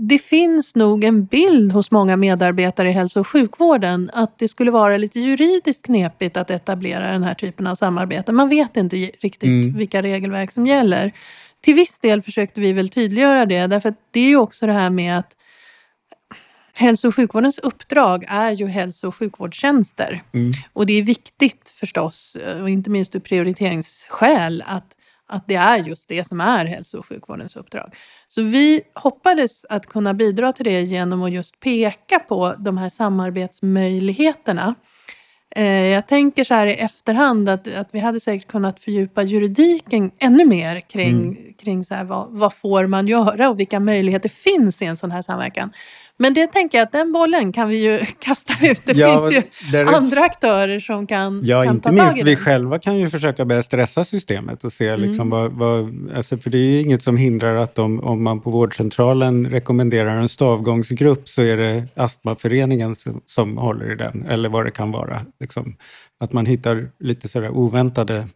det 0.03 0.18
finns 0.18 0.74
nog 0.74 1.05
en 1.05 1.24
bild 1.24 1.72
hos 1.72 1.90
många 1.90 2.16
medarbetare 2.16 2.88
i 2.88 2.92
hälso 2.92 3.20
och 3.20 3.28
sjukvården 3.28 4.11
att 4.12 4.38
det 4.38 4.48
skulle 4.48 4.70
vara 4.70 4.96
lite 4.96 5.20
juridiskt 5.20 5.86
knepigt 5.86 6.36
att 6.36 6.51
etablera 6.51 7.12
den 7.12 7.22
här 7.22 7.34
typen 7.34 7.66
av 7.66 7.74
samarbete. 7.74 8.32
Man 8.32 8.48
vet 8.48 8.76
inte 8.76 8.96
riktigt 8.96 9.64
mm. 9.64 9.76
vilka 9.76 10.03
regelverk 10.03 10.53
som 10.53 10.66
gäller. 10.66 11.12
Till 11.61 11.74
viss 11.74 11.98
del 12.01 12.22
försökte 12.22 12.61
vi 12.61 12.72
väl 12.72 12.88
tydliggöra 12.88 13.46
det, 13.46 13.66
därför 13.66 13.88
att 13.88 13.98
det 14.11 14.20
är 14.20 14.28
ju 14.28 14.36
också 14.36 14.66
det 14.66 14.72
här 14.72 14.90
med 14.90 15.18
att 15.18 15.36
hälso 16.74 17.09
och 17.09 17.14
sjukvårdens 17.14 17.59
uppdrag 17.59 18.24
är 18.28 18.51
ju 18.53 18.66
hälso 18.66 19.09
och 19.09 19.14
sjukvårdstjänster. 19.14 20.22
Mm. 20.32 20.53
Och 20.72 20.86
det 20.86 20.92
är 20.92 21.03
viktigt 21.03 21.68
förstås, 21.74 22.36
och 22.61 22.70
inte 22.70 22.90
minst 22.90 23.16
ur 23.16 23.20
prioriteringsskäl, 23.20 24.64
att 24.66 24.96
att 25.31 25.49
det 25.49 25.55
är 25.55 25.78
just 25.78 26.09
det 26.09 26.26
som 26.26 26.41
är 26.41 26.64
hälso 26.64 26.99
och 26.99 27.07
sjukvårdens 27.07 27.57
uppdrag. 27.57 27.95
Så 28.28 28.43
vi 28.43 28.83
hoppades 28.95 29.64
att 29.64 29.87
kunna 29.87 30.14
bidra 30.14 30.53
till 30.53 30.64
det 30.64 30.83
genom 30.83 31.22
att 31.22 31.33
just 31.33 31.61
peka 31.61 32.18
på 32.18 32.55
de 32.59 32.78
här 32.78 32.89
samarbetsmöjligheterna. 32.89 34.74
Eh, 35.57 35.88
jag 35.88 36.07
tänker 36.07 36.44
så 36.44 36.55
här 36.55 36.66
i 36.66 36.74
efterhand 36.74 37.48
att, 37.48 37.74
att 37.74 37.88
vi 37.92 37.98
hade 37.98 38.20
säkert 38.20 38.48
kunnat 38.48 38.80
fördjupa 38.80 39.22
juridiken 39.22 40.11
ännu 40.18 40.44
mer 40.44 40.80
kring, 40.80 41.22
mm. 41.22 41.36
kring 41.62 41.84
så 41.84 41.94
här, 41.94 42.05
vad, 42.05 42.26
vad 42.30 42.55
får 42.55 42.86
man 42.86 43.09
göra 43.09 43.51
och 43.51 43.61
vilka 43.61 43.80
möjligheter 43.80 44.28
finns 44.28 44.82
i 44.82 44.84
en 44.84 44.96
sån 44.96 45.11
här 45.11 45.22
samverkan. 45.22 45.72
Men 46.20 46.34
det 46.34 46.46
tänker 46.46 46.78
jag 46.78 46.86
att 46.86 46.92
den 46.92 47.12
bollen 47.12 47.53
kan 47.53 47.68
vi 47.68 47.84
ju 47.84 47.98
kasta 48.18 48.66
ut. 48.66 48.82
Det 48.86 48.92
ja, 48.92 49.18
finns 49.18 49.32
ju 49.72 49.78
är... 49.78 49.84
andra 49.84 50.20
aktörer 50.20 50.80
som 50.80 51.07
kan, 51.07 51.40
ja, 51.44 51.62
kan 51.62 51.74
inte 51.74 51.88
ta 51.88 51.92
minst 51.92 52.11
tag 52.11 52.20
i 52.20 52.30
vi 52.30 52.36
själva 52.36 52.78
kan 52.78 52.98
ju 52.98 53.11
försöka 53.11 53.44
börja 53.44 53.62
stressa 53.62 54.05
systemet 54.05 54.64
och 54.64 54.72
se 54.72 54.88
mm. 54.88 55.01
liksom 55.01 55.30
vad, 55.30 55.53
vad, 55.53 56.09
alltså 56.16 56.36
för 56.36 56.51
det 56.51 56.59
är 56.59 56.70
ju 56.70 56.80
inget 56.80 57.03
som 57.03 57.16
hindrar 57.16 57.55
att 57.55 57.78
om, 57.78 58.01
om 58.01 58.22
man 58.22 58.40
på 58.40 58.51
vårdcentralen 58.51 59.51
rekommenderar 59.51 60.18
en 60.18 60.28
stavgångsgrupp 60.28 61.28
så 61.28 61.42
är 61.42 61.57
det 61.57 61.84
Astmaföreningen 61.94 62.94
som, 62.94 63.20
som 63.26 63.59
håller 63.59 63.92
i 63.92 63.94
den, 63.94 64.26
eller 64.28 64.48
vad 64.48 64.64
det 64.64 64.70
kan 64.70 64.92
vara. 64.92 65.20
Liksom, 65.41 65.76
att 66.20 66.32
man 66.32 66.47
hittar 66.47 66.91
lite 66.99 67.28
sådär 67.28 67.51
oväntade 67.51 68.28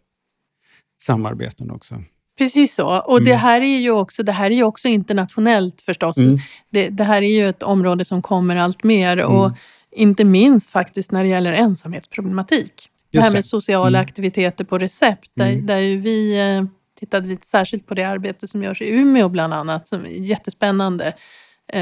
samarbeten 1.00 1.70
också. 1.70 2.02
Precis 2.38 2.74
så. 2.74 2.98
Och 3.00 3.16
mm. 3.16 3.24
det, 3.24 3.34
här 3.34 3.61
är 3.61 3.78
ju 3.78 3.90
också, 3.90 4.22
det 4.22 4.32
här 4.32 4.50
är 4.50 4.55
ju 4.55 4.64
också 4.64 4.88
internationellt 4.88 5.80
förstås. 5.82 6.16
Mm. 6.16 6.38
Det, 6.70 6.88
det, 6.88 7.05
här 7.05 7.22
är 7.22 7.36
ju 7.36 7.48
ett 7.48 7.62
område 7.62 8.05
som 8.05 8.22
kommer 8.22 8.57
allt 8.57 8.84
mer 8.84 9.12
mm. 9.18 9.32
och 9.32 9.52
inte 9.90 10.24
minst 10.24 10.70
faktiskt 10.70 11.12
när 11.12 11.22
det 11.22 11.28
gäller 11.28 11.52
ensamhetsproblematik. 11.52 12.62
Just 12.62 12.88
det 13.11 13.20
här 13.20 13.32
med 13.32 13.44
sociala 13.44 13.98
mm. 13.98 14.07
aktiviteter 14.07 14.64
på 14.64 14.78
recept, 14.78 15.30
där, 15.34 15.50
mm. 15.50 15.66
där 15.66 15.78
ju 15.78 15.96
vi 15.96 16.40
eh, 16.40 16.64
tittade 17.00 17.28
lite 17.28 17.46
särskilt 17.46 17.86
på 17.86 17.94
det 17.94 18.05
arbete 18.05 18.48
som 18.48 18.62
görs 18.62 18.82
i 18.82 18.90
Umeå 18.90 19.28
bland 19.28 19.55
annat, 19.55 19.88
som 19.88 20.05
är 20.05 20.09
jättespännande 20.09 21.14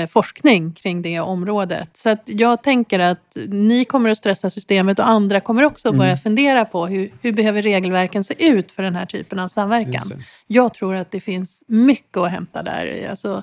forskning 0.09 0.73
kring 0.73 1.03
det 1.03 1.21
området. 1.21 1.97
Så 1.97 2.11
att 2.11 2.23
jag 2.27 2.63
tänker 2.63 2.99
att 2.99 3.37
ni 3.49 3.85
kommer 3.85 4.11
att 4.11 4.19
stressa 4.19 4.51
systemet 4.51 4.99
och 4.99 5.09
andra 5.09 5.41
kommer 5.41 5.65
också 5.65 5.89
mm. 5.89 5.99
börja 5.99 6.17
fundera 6.17 6.65
på 6.65 6.87
hur, 6.87 7.13
hur 7.23 7.33
behöver 7.33 7.63
regelverken 7.63 8.25
se 8.25 8.49
ut 8.49 8.73
för 8.73 8.83
den 8.83 8.97
här 8.97 9.07
typen 9.07 9.39
av 9.39 9.49
samverkan. 9.49 10.23
Jag 10.47 10.75
tror 10.75 10.95
att 10.95 11.11
det 11.11 11.21
finns 11.21 11.65
mycket 11.67 12.17
att 12.17 12.31
hämta 12.31 12.63
där. 12.63 13.07
Alltså, 13.11 13.43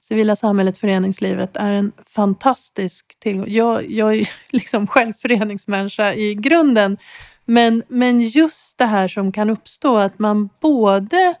civila 0.00 0.36
samhället, 0.36 0.78
föreningslivet 0.78 1.56
är 1.56 1.72
en 1.72 1.92
fantastisk 2.06 3.20
tillgång. 3.20 3.46
Jag, 3.48 3.90
jag 3.90 4.14
är 4.14 4.28
liksom 4.50 4.86
själv 4.86 5.12
föreningsmänniska 5.12 6.14
i 6.14 6.34
grunden. 6.34 6.98
Men, 7.44 7.82
men 7.88 8.20
just 8.20 8.78
det 8.78 8.86
här 8.86 9.08
som 9.08 9.32
kan 9.32 9.50
uppstå, 9.50 9.96
att 9.96 10.18
man 10.18 10.48
både 10.60 11.34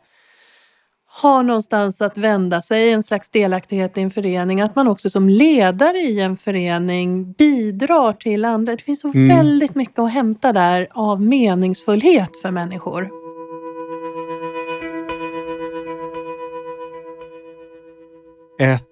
har 1.22 1.42
någonstans 1.42 2.00
att 2.00 2.18
vända 2.18 2.62
sig, 2.62 2.92
en 2.92 3.02
slags 3.02 3.28
delaktighet 3.30 3.98
i 3.98 4.00
en 4.00 4.10
förening. 4.10 4.60
Att 4.60 4.76
man 4.76 4.88
också 4.88 5.10
som 5.10 5.28
ledare 5.28 5.98
i 5.98 6.20
en 6.20 6.36
förening 6.36 7.32
bidrar 7.32 8.12
till 8.12 8.44
andra. 8.44 8.76
Det 8.76 8.82
finns 8.82 9.00
så 9.00 9.12
mm. 9.12 9.36
väldigt 9.36 9.74
mycket 9.74 9.98
att 9.98 10.12
hämta 10.12 10.52
där 10.52 10.88
av 10.90 11.22
meningsfullhet 11.22 12.36
för 12.42 12.50
människor. 12.50 13.10
Ett 18.60 18.86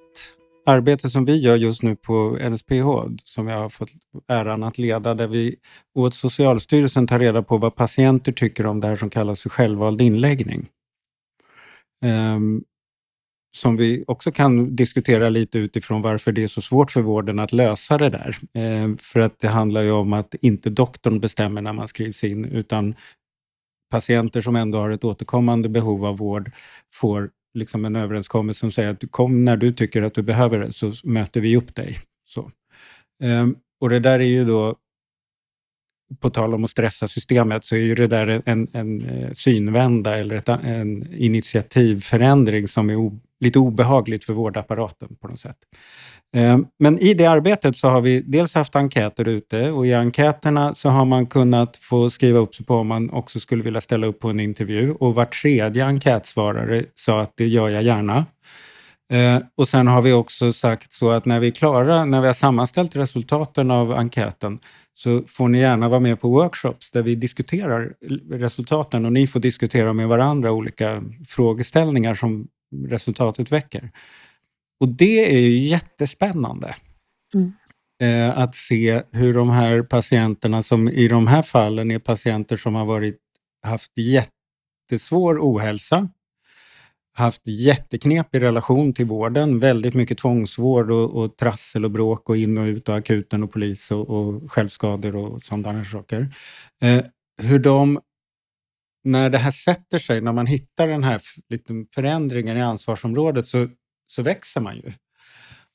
arbete 0.67 1.11
som 1.11 1.25
vi 1.25 1.37
gör 1.37 1.57
just 1.57 1.83
nu 1.83 1.97
på 1.97 2.39
NSPH, 2.51 2.87
som 3.25 3.49
jag 3.49 3.59
har 3.59 3.69
fått 3.69 3.91
äran 4.29 4.63
att 4.63 4.79
leda, 4.79 5.15
där 5.15 5.27
vi 5.27 5.57
åt 5.95 6.15
Socialstyrelsen 6.15 7.07
tar 7.07 7.19
reda 7.19 7.43
på 7.43 7.59
vad 7.59 7.75
patienter 7.75 8.33
tycker 8.33 8.67
om 8.67 8.81
det 8.81 8.87
här 8.87 8.97
som 8.97 9.11
kallas 9.11 9.43
för 9.43 9.49
självvald 9.49 10.01
inläggning. 10.01 10.69
Ehm, 12.05 12.63
som 13.57 13.77
vi 13.77 14.05
också 14.07 14.33
kan 14.33 14.77
diskutera 14.77 15.29
lite 15.29 15.59
utifrån 15.59 16.03
varför 16.03 16.33
det 16.33 16.43
är 16.43 16.49
så 16.49 16.63
svårt 16.63 16.91
för 16.91 17.01
vården 17.01 17.39
att 17.39 17.53
lösa 17.53 17.99
det 17.99 18.11
där. 18.11 18.37
Eh, 18.55 18.97
för 18.99 19.21
att 19.21 19.41
det 19.41 19.49
handlar 19.49 19.83
ju 19.83 19.91
om 19.91 20.13
att 20.13 20.35
inte 20.35 20.71
doktorn 20.71 21.21
bestämmer 21.21 21.63
när 21.63 21.73
man 21.73 21.89
skrivs 21.89 22.25
in, 22.25 22.45
utan 22.45 22.95
patienter 23.91 24.41
som 24.41 24.57
ändå 24.57 24.79
har 24.79 24.91
ett 24.91 25.05
återkommande 25.05 25.69
behov 25.69 26.05
av 26.05 26.19
vård 26.19 26.51
får 26.95 27.31
liksom 27.55 27.85
en 27.85 27.97
överenskommelse 27.97 28.61
som 28.61 28.71
säger 28.71 28.91
att 28.91 29.11
kom 29.11 29.45
när 29.45 29.57
du 29.57 29.73
tycker 29.73 30.03
att 30.03 30.15
du 30.15 30.23
behöver 30.23 30.59
det, 30.59 30.73
så 30.73 30.93
möter 31.05 31.41
vi 31.41 31.57
upp 31.57 31.75
dig. 31.75 31.99
Så. 32.27 32.51
Eh, 33.23 33.49
och 33.81 33.91
det 33.91 34.01
där 34.01 34.21
är 34.21 34.25
ju 34.25 34.45
då 34.45 34.77
på 36.21 36.31
tal 36.31 36.55
om 36.55 36.65
att 36.65 36.71
stressa 36.71 37.09
systemet, 37.09 37.65
så 37.65 37.77
är 37.77 37.81
ju 37.81 37.95
det 37.95 38.07
där 38.07 38.43
en, 38.45 38.69
en 38.73 39.01
eh, 39.01 39.31
synvända 39.33 40.19
eller 40.19 40.37
ett, 40.37 40.49
en 40.49 41.13
initiativförändring 41.13 42.69
som 42.69 42.91
är 42.91 42.97
o, 42.97 43.21
lite 43.41 43.59
obehagligt 43.59 44.25
för 44.25 44.33
vårdapparaten 44.33 45.09
på 45.21 45.29
något 45.29 45.41
sätt. 45.41 45.57
Eh, 46.37 46.59
men 46.79 46.99
i 46.99 47.15
det 47.15 47.27
arbetet 47.27 47.77
så 47.77 47.89
har 47.89 48.01
vi 48.01 48.21
dels 48.21 48.55
haft 48.55 48.77
enkäter 48.77 49.29
ute 49.29 49.71
och 49.71 49.87
i 49.87 49.95
enkäterna 49.95 50.75
så 50.75 50.89
har 50.89 51.05
man 51.05 51.27
kunnat 51.27 51.77
få 51.77 52.11
skriva 52.11 52.39
upp 52.39 52.55
sig 52.55 52.67
på 52.67 52.75
om 52.75 52.87
man 52.87 53.11
också 53.11 53.41
skulle 53.41 53.63
vilja 53.63 53.81
ställa 53.81 54.07
upp 54.07 54.21
på 54.21 54.29
en 54.31 54.41
intervju 54.41 54.91
och 54.93 55.15
var 55.15 55.25
tredje 55.25 55.85
enkätsvarare 55.85 56.85
sa 56.95 57.21
att 57.21 57.33
det 57.37 57.47
gör 57.47 57.69
jag 57.69 57.83
gärna. 57.83 58.27
Eh, 59.13 59.43
och 59.55 59.69
sen 59.69 59.87
har 59.87 60.03
vi 60.03 60.13
också 60.13 60.53
sagt 60.53 60.93
så 60.93 61.11
att 61.11 61.25
när 61.25 61.41
vi 61.41 61.47
är 61.47 61.51
klara, 61.53 62.05
när 62.05 62.21
vi 62.21 62.27
har 62.27 62.35
sammanställt 62.35 62.97
resultaten 62.97 63.71
av 63.71 63.93
enkäten, 63.93 64.59
så 64.95 65.23
får 65.27 65.49
ni 65.49 65.59
gärna 65.59 65.89
vara 65.89 66.01
med 66.01 66.21
på 66.21 66.29
workshops 66.29 66.91
där 66.91 67.03
vi 67.03 67.15
diskuterar 67.15 67.95
resultaten 68.31 69.05
och 69.05 69.13
ni 69.13 69.27
får 69.27 69.41
diskutera 69.41 69.93
med 69.93 70.09
varandra 70.09 70.53
olika 70.53 71.03
frågeställningar 71.27 72.15
som 72.15 72.49
resultatet 72.89 73.53
väcker. 73.53 73.91
Och 74.81 74.89
det 74.89 75.35
är 75.35 75.39
ju 75.39 75.59
jättespännande. 75.59 76.75
Mm. 77.35 77.53
Eh, 78.03 78.39
att 78.39 78.55
se 78.55 79.03
hur 79.13 79.35
de 79.35 79.51
här 79.51 79.83
patienterna, 79.83 80.63
som 80.63 80.89
i 80.89 81.09
de 81.09 81.27
här 81.27 81.43
fallen 81.43 81.91
är 81.91 81.99
patienter 81.99 82.57
som 82.57 82.75
har 82.75 82.85
varit, 82.85 83.19
haft 83.67 83.93
jättesvår 83.99 85.39
ohälsa, 85.41 86.09
haft 87.19 87.47
jätteknepig 87.47 88.43
relation 88.43 88.93
till 88.93 89.07
vården, 89.07 89.59
väldigt 89.59 89.95
mycket 89.95 90.19
tvångsvård 90.19 90.91
och, 90.91 91.17
och 91.17 91.37
trassel 91.37 91.85
och 91.85 91.91
bråk 91.91 92.29
och 92.29 92.37
in 92.37 92.59
och 92.59 92.65
ut 92.65 92.89
och 92.89 92.97
akuten 92.97 93.43
och 93.43 93.53
polis 93.53 93.91
och, 93.91 94.11
och 94.11 94.53
självskador 94.53 95.17
och 95.17 95.43
sådana 95.43 95.85
saker. 95.85 96.35
Eh, 96.83 97.05
hur 97.43 97.59
de, 97.59 98.01
när 99.05 99.31
det 99.31 99.39
här 99.39 99.51
sätter 99.51 99.99
sig, 99.99 100.21
när 100.21 100.33
man 100.33 100.47
hittar 100.47 100.87
den 100.87 101.05
här 101.05 101.21
lite 101.49 101.73
förändringen 101.95 102.57
i 102.57 102.63
ansvarsområdet 102.63 103.47
så, 103.47 103.69
så 104.07 104.23
växer 104.23 104.61
man 104.61 104.77
ju. 104.77 104.93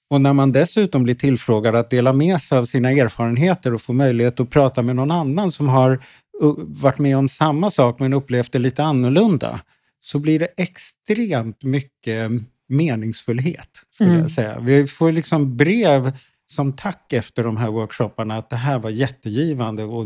Och 0.09 0.21
när 0.21 0.33
man 0.33 0.51
dessutom 0.51 1.03
blir 1.03 1.15
tillfrågad 1.15 1.75
att 1.75 1.89
dela 1.89 2.13
med 2.13 2.41
sig 2.41 2.57
av 2.57 2.65
sina 2.65 2.91
erfarenheter 2.91 3.73
och 3.73 3.81
få 3.81 3.93
möjlighet 3.93 4.39
att 4.39 4.49
prata 4.49 4.81
med 4.81 4.95
någon 4.95 5.11
annan 5.11 5.51
som 5.51 5.69
har 5.69 5.91
uh, 6.43 6.53
varit 6.57 6.99
med 6.99 7.17
om 7.17 7.29
samma 7.29 7.69
sak 7.69 7.99
men 7.99 8.13
upplevt 8.13 8.51
det 8.51 8.59
lite 8.59 8.83
annorlunda, 8.83 9.59
så 10.03 10.19
blir 10.19 10.39
det 10.39 10.47
extremt 10.57 11.63
mycket 11.63 12.31
meningsfullhet. 12.69 13.69
Skulle 13.91 14.09
mm. 14.09 14.21
jag 14.21 14.31
säga. 14.31 14.59
Vi 14.59 14.87
får 14.87 15.11
liksom 15.11 15.57
brev 15.57 16.11
som 16.51 16.73
tack 16.73 17.13
efter 17.13 17.43
de 17.43 17.57
här 17.57 17.69
workshopparna 17.69 18.37
att 18.37 18.49
det 18.49 18.55
här 18.55 18.79
var 18.79 18.89
jättegivande 18.89 19.83
och 19.83 20.05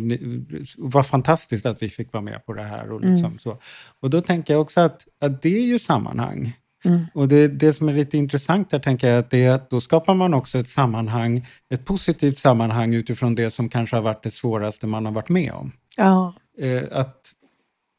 vad 0.78 1.08
fantastiskt 1.08 1.66
att 1.66 1.82
vi 1.82 1.90
fick 1.90 2.14
vara 2.14 2.24
med 2.24 2.46
på 2.46 2.54
det 2.54 2.64
här. 2.64 2.92
Och, 2.92 3.02
liksom 3.02 3.26
mm. 3.26 3.40
så. 3.40 3.58
och 4.00 4.10
då 4.10 4.22
tänker 4.22 4.54
jag 4.54 4.62
också 4.62 4.82
att, 4.82 5.08
att 5.22 5.42
det 5.42 5.58
är 5.58 5.64
ju 5.64 5.80
sammanhang. 5.80 6.54
Mm. 6.86 7.06
Och 7.14 7.28
det, 7.28 7.48
det 7.48 7.74
som 7.74 7.90
är 7.90 7.94
lite 7.94 8.18
intressant 8.18 8.70
där 8.70 8.80
tänker 8.80 9.10
jag 9.10 9.20
att 9.20 9.30
det 9.30 9.46
är 9.46 9.52
att 9.52 9.70
då 9.70 9.82
skapar 9.82 10.14
man 10.14 10.34
också 10.34 10.58
ett 10.58 10.68
sammanhang, 10.68 11.48
ett 11.70 11.86
positivt 11.86 12.38
sammanhang 12.38 12.94
utifrån 12.94 13.36
det 13.36 13.52
som 13.52 13.70
kanske 13.70 13.96
har 13.96 14.04
varit 14.04 14.24
det 14.24 14.32
svåraste 14.32 14.88
man 14.88 15.06
har 15.06 15.12
varit 15.12 15.30
med 15.30 15.52
om. 15.52 15.72
Ja. 15.98 16.34
Eh, 16.60 16.84
att 16.92 17.34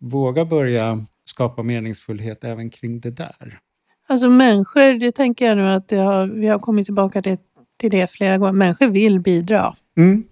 våga 0.00 0.44
börja 0.44 1.06
skapa 1.38 1.62
meningsfullhet 1.62 2.44
även 2.44 2.70
kring 2.70 3.00
det 3.00 3.10
där? 3.10 3.58
Alltså 4.08 4.30
människor, 4.30 4.98
det 4.98 5.12
tänker 5.12 5.46
jag 5.46 5.56
nu 5.56 5.68
att 5.68 5.90
har, 5.90 6.26
vi 6.26 6.48
har 6.48 6.58
kommit 6.58 6.84
tillbaka 6.84 7.22
till, 7.22 7.36
till 7.80 7.90
det 7.90 8.10
flera 8.10 8.38
gånger. 8.38 8.52
Människor 8.52 8.86
vill 8.88 9.20
bidra. 9.20 9.74
Mm. 9.96 10.24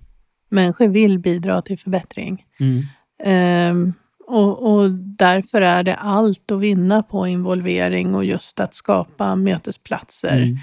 Människor 0.48 0.88
vill 0.88 1.18
bidra 1.18 1.62
till 1.62 1.78
förbättring. 1.78 2.44
Mm. 2.61 3.70
Um, 3.70 3.94
och, 4.26 4.72
och, 4.72 4.90
därför 4.92 5.61
är 5.61 5.82
det 5.82 5.94
allt 5.94 6.50
att 6.50 6.61
vinna 6.61 7.02
på 7.02 7.26
involvering 7.26 8.14
och 8.14 8.24
just 8.24 8.61
att 8.61 8.74
skapa 8.74 9.36
mötesplatser. 9.36 10.57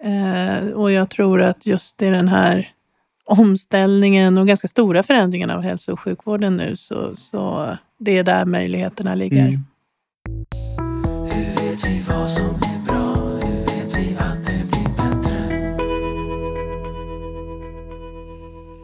Mm. 0.00 0.66
Eh, 0.66 0.72
och 0.72 0.92
jag 0.92 1.10
tror 1.10 1.42
att 1.42 1.66
just 1.66 2.02
i 2.02 2.10
den 2.10 2.28
här 2.28 2.70
omställningen 3.24 4.38
och 4.38 4.46
ganska 4.46 4.68
stora 4.68 5.02
förändringen 5.02 5.50
av 5.50 5.62
hälso 5.62 5.92
och 5.92 6.00
sjukvården 6.00 6.56
nu 6.56 6.76
så, 6.76 7.16
så 7.16 7.76
det 7.98 8.18
är 8.18 8.24
där 8.24 8.44
möjligheterna 8.44 9.14
ligger. 9.14 9.60
Det 10.24 10.30
blir 14.70 14.88
bättre? 14.96 15.34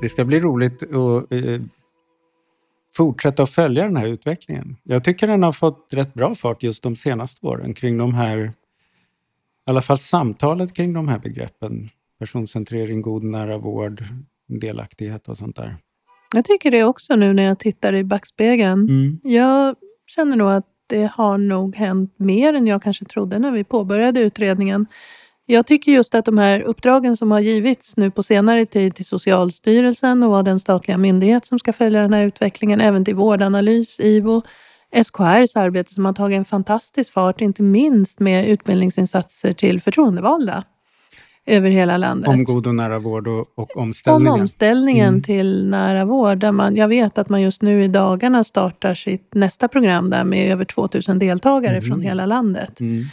Det 0.01 0.09
ska 0.09 0.24
bli 0.24 0.41
roligt 0.41 0.82
att 0.82 1.32
eh, 1.32 1.61
fortsätta 2.97 3.43
att 3.43 3.51
följa 3.51 3.84
den 3.84 3.97
här 3.97 4.07
utvecklingen. 4.07 4.76
Jag 4.82 5.05
tycker 5.05 5.26
den 5.26 5.43
har 5.43 5.53
fått 5.53 5.88
rätt 5.91 6.14
bra 6.14 6.34
fart 6.34 6.62
just 6.62 6.82
de 6.82 6.97
senaste 6.97 7.47
åren 7.47 7.74
kring 7.74 7.99
de 7.99 8.14
här, 8.14 8.38
i 8.38 8.51
alla 9.66 9.82
fall 9.82 9.99
samtalet 9.99 10.74
kring 10.74 10.93
de 10.93 11.09
här 11.09 11.18
begreppen. 11.18 11.88
Personcentrering, 12.18 13.03
god 13.03 13.24
nära 13.24 13.59
vård, 13.59 14.05
delaktighet 14.47 15.28
och 15.28 15.38
sånt 15.38 15.57
där. 15.57 15.76
Jag 16.34 16.45
tycker 16.45 16.70
det 16.70 16.84
också 16.84 17.16
nu 17.16 17.32
när 17.32 17.43
jag 17.43 17.59
tittar 17.59 17.95
i 17.95 18.05
backspegeln. 18.05 18.88
Mm. 18.88 19.20
Jag 19.22 19.76
känner 20.07 20.36
nog 20.36 20.51
att 20.51 20.66
det 20.91 21.11
har 21.14 21.38
nog 21.38 21.76
hänt 21.76 22.14
mer 22.16 22.55
än 22.55 22.66
jag 22.66 22.82
kanske 22.82 23.05
trodde 23.05 23.38
när 23.38 23.51
vi 23.51 23.64
påbörjade 23.64 24.20
utredningen. 24.20 24.86
Jag 25.47 25.66
tycker 25.66 25.93
just 25.93 26.14
att 26.14 26.24
de 26.24 26.38
här 26.38 26.61
uppdragen 26.61 27.16
som 27.16 27.30
har 27.30 27.41
givits 27.41 27.97
nu 27.97 28.11
på 28.11 28.22
senare 28.22 28.66
tid 28.66 28.95
till 28.95 29.05
Socialstyrelsen 29.05 30.22
och 30.22 30.30
vara 30.30 30.43
den 30.43 30.61
statliga 30.61 30.99
myndighet 30.99 31.47
som 31.47 31.59
ska 31.59 31.72
följa 31.72 32.01
den 32.01 32.12
här 32.12 32.24
utvecklingen, 32.24 32.80
även 32.80 33.05
till 33.05 33.14
Vårdanalys, 33.14 34.01
IVO, 34.01 34.43
SKRs 34.93 35.57
arbete 35.57 35.95
som 35.95 36.05
har 36.05 36.12
tagit 36.12 36.38
en 36.38 36.45
fantastisk 36.45 37.12
fart, 37.12 37.41
inte 37.41 37.62
minst 37.62 38.20
med 38.20 38.49
utbildningsinsatser 38.49 39.53
till 39.53 39.80
förtroendevalda 39.80 40.64
över 41.47 41.70
hela 41.70 41.97
landet. 41.97 42.28
Om 42.28 42.45
god 42.45 42.66
och 42.66 42.74
nära 42.74 42.99
vård 42.99 43.28
och, 43.28 43.38
och 43.55 43.76
Om 43.76 43.82
omställningen. 43.82 44.41
omställningen 44.41 45.09
Mm. 45.09 45.22
till 45.22 45.66
nära 45.66 46.05
vård. 46.05 46.38
Där 46.38 46.53
man, 46.53 46.76
jag 46.76 46.88
vet 46.88 47.18
att 47.18 47.28
man 47.28 47.43
just 47.43 47.62
nu 47.62 47.84
i 47.84 47.88
dagarna 47.88 48.45
startar 48.45 48.95
sitt 48.95 49.34
nästa 49.34 49.68
program 49.68 50.11
där 50.11 50.24
med 50.24 50.53
över 50.53 50.64
2000 50.64 51.18
deltagare 51.18 51.72
Mhm. 51.76 51.82
från 51.82 52.01
hela 52.01 52.26
landet. 52.26 52.80
Mm. 52.80 53.05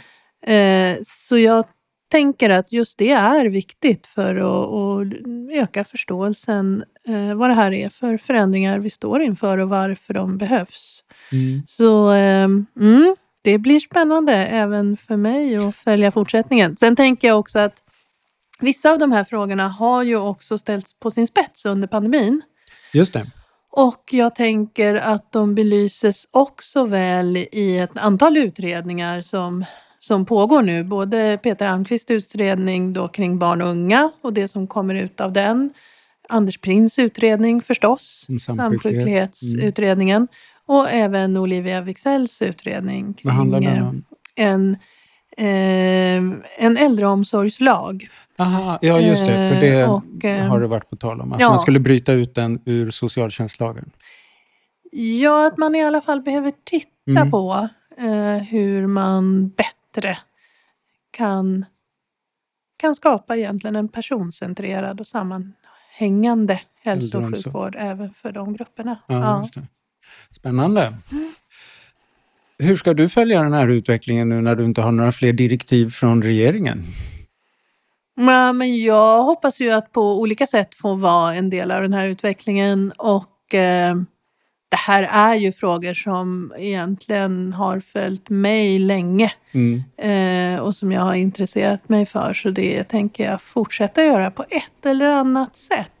Eh, 0.46 0.96
så 1.04 1.38
jag 1.38 1.64
tänker 2.10 2.50
att 2.50 2.72
just 2.72 2.98
det 2.98 3.10
är 3.10 3.44
viktigt 3.48 4.06
för 4.06 4.34
att, 4.36 4.72
att 4.72 5.62
öka 5.62 5.84
förståelsen 5.84 6.84
eh, 7.08 7.34
vad 7.34 7.50
det 7.50 7.54
här 7.54 7.72
är 7.72 7.88
för 7.88 8.16
förändringar 8.16 8.78
vi 8.78 8.90
står 8.90 9.22
inför 9.22 9.58
och 9.58 9.68
varför 9.68 10.14
de 10.14 10.38
behövs. 10.38 11.04
Mm. 11.32 11.62
Så 11.66 12.12
eh, 12.12 12.44
mm, 12.80 13.16
det 13.42 13.58
blir 13.58 13.80
spännande 13.80 14.34
även 14.34 14.96
för 14.96 15.16
mig 15.16 15.56
att 15.56 15.76
följa 15.76 16.10
fortsättningen. 16.10 16.76
Sen 16.76 16.96
tänker 16.96 17.28
jag 17.28 17.38
också 17.38 17.58
att 17.58 17.82
vissa 18.60 18.90
av 18.90 18.98
de 18.98 19.12
här 19.12 19.24
frågorna 19.24 19.68
har 19.68 20.02
ju 20.02 20.16
också 20.16 20.58
ställts 20.58 20.94
på 20.94 21.10
sin 21.10 21.26
spets 21.26 21.66
under 21.66 21.88
pandemin. 21.88 22.42
Just 22.92 23.12
det. 23.12 23.30
Och 23.70 24.04
jag 24.10 24.34
tänker 24.34 24.94
att 24.94 25.32
de 25.32 25.54
belyses 25.54 26.28
också 26.30 26.84
väl 26.86 27.36
i 27.36 27.78
ett 27.78 27.98
antal 27.98 28.36
utredningar 28.36 29.22
som, 29.22 29.64
som 29.98 30.26
pågår 30.26 30.62
nu. 30.62 30.84
Både 30.84 31.38
Peter 31.42 31.66
Almqvists 31.66 32.10
utredning 32.10 32.92
då 32.92 33.08
kring 33.08 33.38
barn 33.38 33.62
och 33.62 33.68
unga 33.68 34.10
och 34.22 34.32
det 34.32 34.48
som 34.48 34.66
kommer 34.66 34.94
ut 34.94 35.20
av 35.20 35.32
den. 35.32 35.70
Anders 36.28 36.58
Prins 36.58 36.98
utredning 36.98 37.62
förstås, 37.62 38.26
Mm, 38.28 38.38
samsjuklighet. 38.40 39.36
samsjuklighetsutredningen. 39.36 40.28
Och 40.66 40.90
även 40.90 41.36
Olivia 41.36 41.80
Wigzells 41.80 42.42
utredning 42.42 43.20
Vad 43.24 43.34
handlar 43.34 43.60
den 43.60 43.76
eh, 43.78 43.88
om? 43.88 44.04
en, 44.34 44.76
eh, 45.38 46.16
en 46.58 46.76
äldreomsorgslag. 46.76 48.08
Aha, 48.38 48.78
ja, 48.82 49.00
just 49.00 49.26
det. 49.26 49.48
För 49.48 49.54
det 49.60 49.80
Eh, 49.80 49.90
och, 49.92 50.24
eh, 50.24 50.46
har 50.48 50.60
det 50.60 50.66
varit 50.66 50.90
på 50.90 50.96
tal 50.96 51.20
om. 51.20 51.32
Att 51.32 51.40
ja. 51.40 51.48
man 51.48 51.58
skulle 51.58 51.80
bryta 51.80 52.12
ut 52.12 52.34
den 52.34 52.60
ur 52.64 52.90
socialtjänstlagen. 52.90 53.90
Ja, 54.92 55.46
att 55.46 55.58
man 55.58 55.74
i 55.74 55.84
alla 55.84 56.00
fall 56.00 56.20
behöver 56.22 56.52
titta 56.64 56.88
Mm. 57.08 57.30
på 57.30 57.68
eh, 57.98 58.36
hur 58.42 58.86
man 58.86 59.48
bättre 59.48 60.18
kan, 61.10 61.64
kan 62.76 62.94
skapa 62.94 63.36
egentligen 63.36 63.76
en 63.76 63.88
personcentrerad 63.88 65.00
och 65.00 65.06
sammanhängande 65.06 66.60
hälso 66.84 67.18
och 67.18 67.24
sjukvård 67.34 67.76
även 67.78 68.14
för 68.14 68.32
de 68.32 68.52
grupperna. 68.52 68.98
Ja, 69.06 69.14
Ja. 69.14 69.38
Just 69.38 69.54
det. 69.54 69.66
Hur 72.62 72.76
ska 72.76 72.94
du 72.94 73.08
följa 73.08 73.42
den 73.42 73.52
här 73.52 73.68
utvecklingen 73.68 74.28
nu 74.28 74.40
när 74.40 74.56
du 74.56 74.64
inte 74.64 74.80
har 74.80 74.92
några 74.92 75.12
fler 75.12 75.32
direktiv 75.32 75.90
från 75.90 76.22
regeringen? 76.22 76.84
Ja, 78.16 78.52
men 78.52 78.82
jag 78.82 79.22
hoppas 79.22 79.60
ju 79.60 79.70
att 79.70 79.92
på 79.92 80.20
olika 80.20 80.46
sätt 80.46 80.74
få 80.74 80.94
vara 80.94 81.34
en 81.34 81.50
del 81.50 81.70
av 81.70 81.82
den 81.82 81.92
här 81.92 82.06
utvecklingen 82.06 82.92
och 82.96 83.54
eh, 83.54 83.94
det 84.70 84.76
här 84.76 85.02
är 85.02 85.34
ju 85.34 85.52
frågor 85.52 85.94
som 85.94 86.52
egentligen 86.58 87.52
har 87.52 87.80
följt 87.80 88.30
mig 88.30 88.78
länge. 88.78 89.32
Mm. 89.52 89.82
eh, 89.96 90.60
och 90.60 90.74
som 90.74 90.92
jag 90.92 91.00
har 91.00 91.14
intresserat 91.14 91.88
mig 91.88 92.06
för. 92.06 92.34
Så 92.34 92.50
det 92.50 92.84
tänker 92.84 93.24
jag 93.24 93.42
fortsätta 93.42 94.04
göra 94.04 94.30
på 94.30 94.44
ett 94.50 94.86
eller 94.86 95.06
annat 95.06 95.56
sätt. 95.56 95.92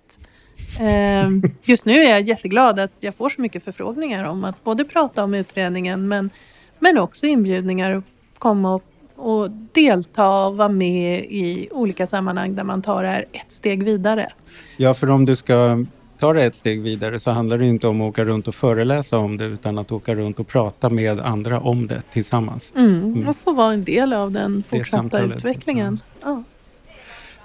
Eh, 0.80 1.30
just 1.62 1.84
nu 1.84 2.00
är 2.00 2.10
jag 2.10 2.20
jätteglad 2.20 2.78
att 2.80 2.92
jag 3.00 3.14
får 3.14 3.28
så 3.28 3.40
mycket 3.40 3.64
förfrågningar 3.64 4.24
om 4.24 4.44
att 4.44 4.64
både 4.64 4.84
prata 4.84 5.24
om 5.24 5.34
utredningen 5.34 6.08
men, 6.08 6.30
men 6.78 6.98
också 6.98 7.26
inbjudningar 7.26 7.96
att 7.96 8.04
komma 8.38 8.74
och, 8.74 8.82
och 9.16 9.50
delta 9.50 10.46
och 10.46 10.56
vara 10.56 10.68
med 10.68 11.24
i 11.24 11.68
olika 11.70 12.06
sammanhang 12.06 12.54
där 12.54 12.64
man 12.64 12.82
tar 12.82 13.02
det 13.02 13.08
här 13.08 13.24
ett 13.32 13.52
steg 13.52 13.82
vidare. 13.82 14.32
Ja, 14.76 14.94
för 14.94 15.10
om 15.10 15.24
du 15.24 15.36
ska 15.36 15.84
ta 16.18 16.32
det 16.32 16.44
ett 16.44 16.54
steg 16.54 16.82
vidare 16.82 17.20
så 17.20 17.30
handlar 17.30 17.58
det 17.58 17.64
inte 17.66 17.88
om 17.88 18.00
att 18.00 18.08
åka 18.08 18.24
runt 18.24 18.48
och 18.48 18.54
föreläsa 18.54 19.18
om 19.18 19.36
det 19.36 19.44
utan 19.44 19.78
att 19.78 19.92
åka 19.92 20.14
runt 20.14 20.40
och 20.40 20.46
prata 20.48 20.90
med 20.90 21.20
andra 21.20 21.60
om 21.60 21.86
det 21.86 22.02
tillsammans. 22.12 22.72
Mm, 22.76 23.28
Och 23.28 23.36
få 23.36 23.52
vara 23.52 23.72
en 23.72 23.84
del 23.84 24.12
av 24.12 24.32
den 24.32 24.62
fortsatta 24.62 25.20
utvecklingen. 25.20 25.98
Ja. 26.22 26.42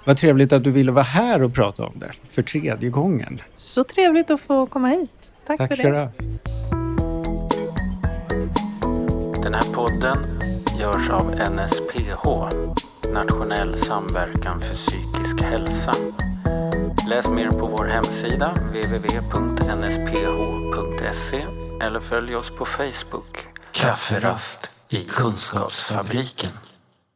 Vad 0.04 0.16
trevligt 0.16 0.52
att 0.52 0.64
du 0.64 0.70
ville 0.70 0.92
vara 0.92 1.02
här 1.04 1.42
och 1.42 1.54
prata 1.54 1.84
om 1.86 1.92
det 1.98 2.10
för 2.30 2.42
tredje 2.42 2.90
gången. 2.90 3.40
Så 3.54 3.84
trevligt 3.84 4.30
att 4.30 4.40
få 4.40 4.66
komma 4.66 4.88
hit. 4.88 5.10
Tack, 5.46 5.58
Tack 5.58 5.76
för 5.76 5.92
det. 5.92 6.12
du. 6.18 6.24
Den 9.42 9.54
här 9.54 9.74
podden 9.74 10.16
görs 10.80 11.10
av 11.10 11.26
NSPH, 11.26 12.28
Nationell 13.12 13.78
samverkan 13.78 14.58
för 14.60 14.74
psykisk 14.74 15.44
hälsa. 15.44 15.94
Läs 17.08 17.28
mer 17.28 17.48
på 17.48 17.66
vår 17.66 17.84
hemsida 17.84 18.54
www.nsph.se 18.54 20.16
eller 21.86 22.00
följ 22.00 22.36
oss 22.36 22.50
på 22.58 22.64
Facebook. 22.64 23.46
Kafferast 23.72 24.70
i 24.88 24.96
Kunskapsfabriken. 24.96 26.50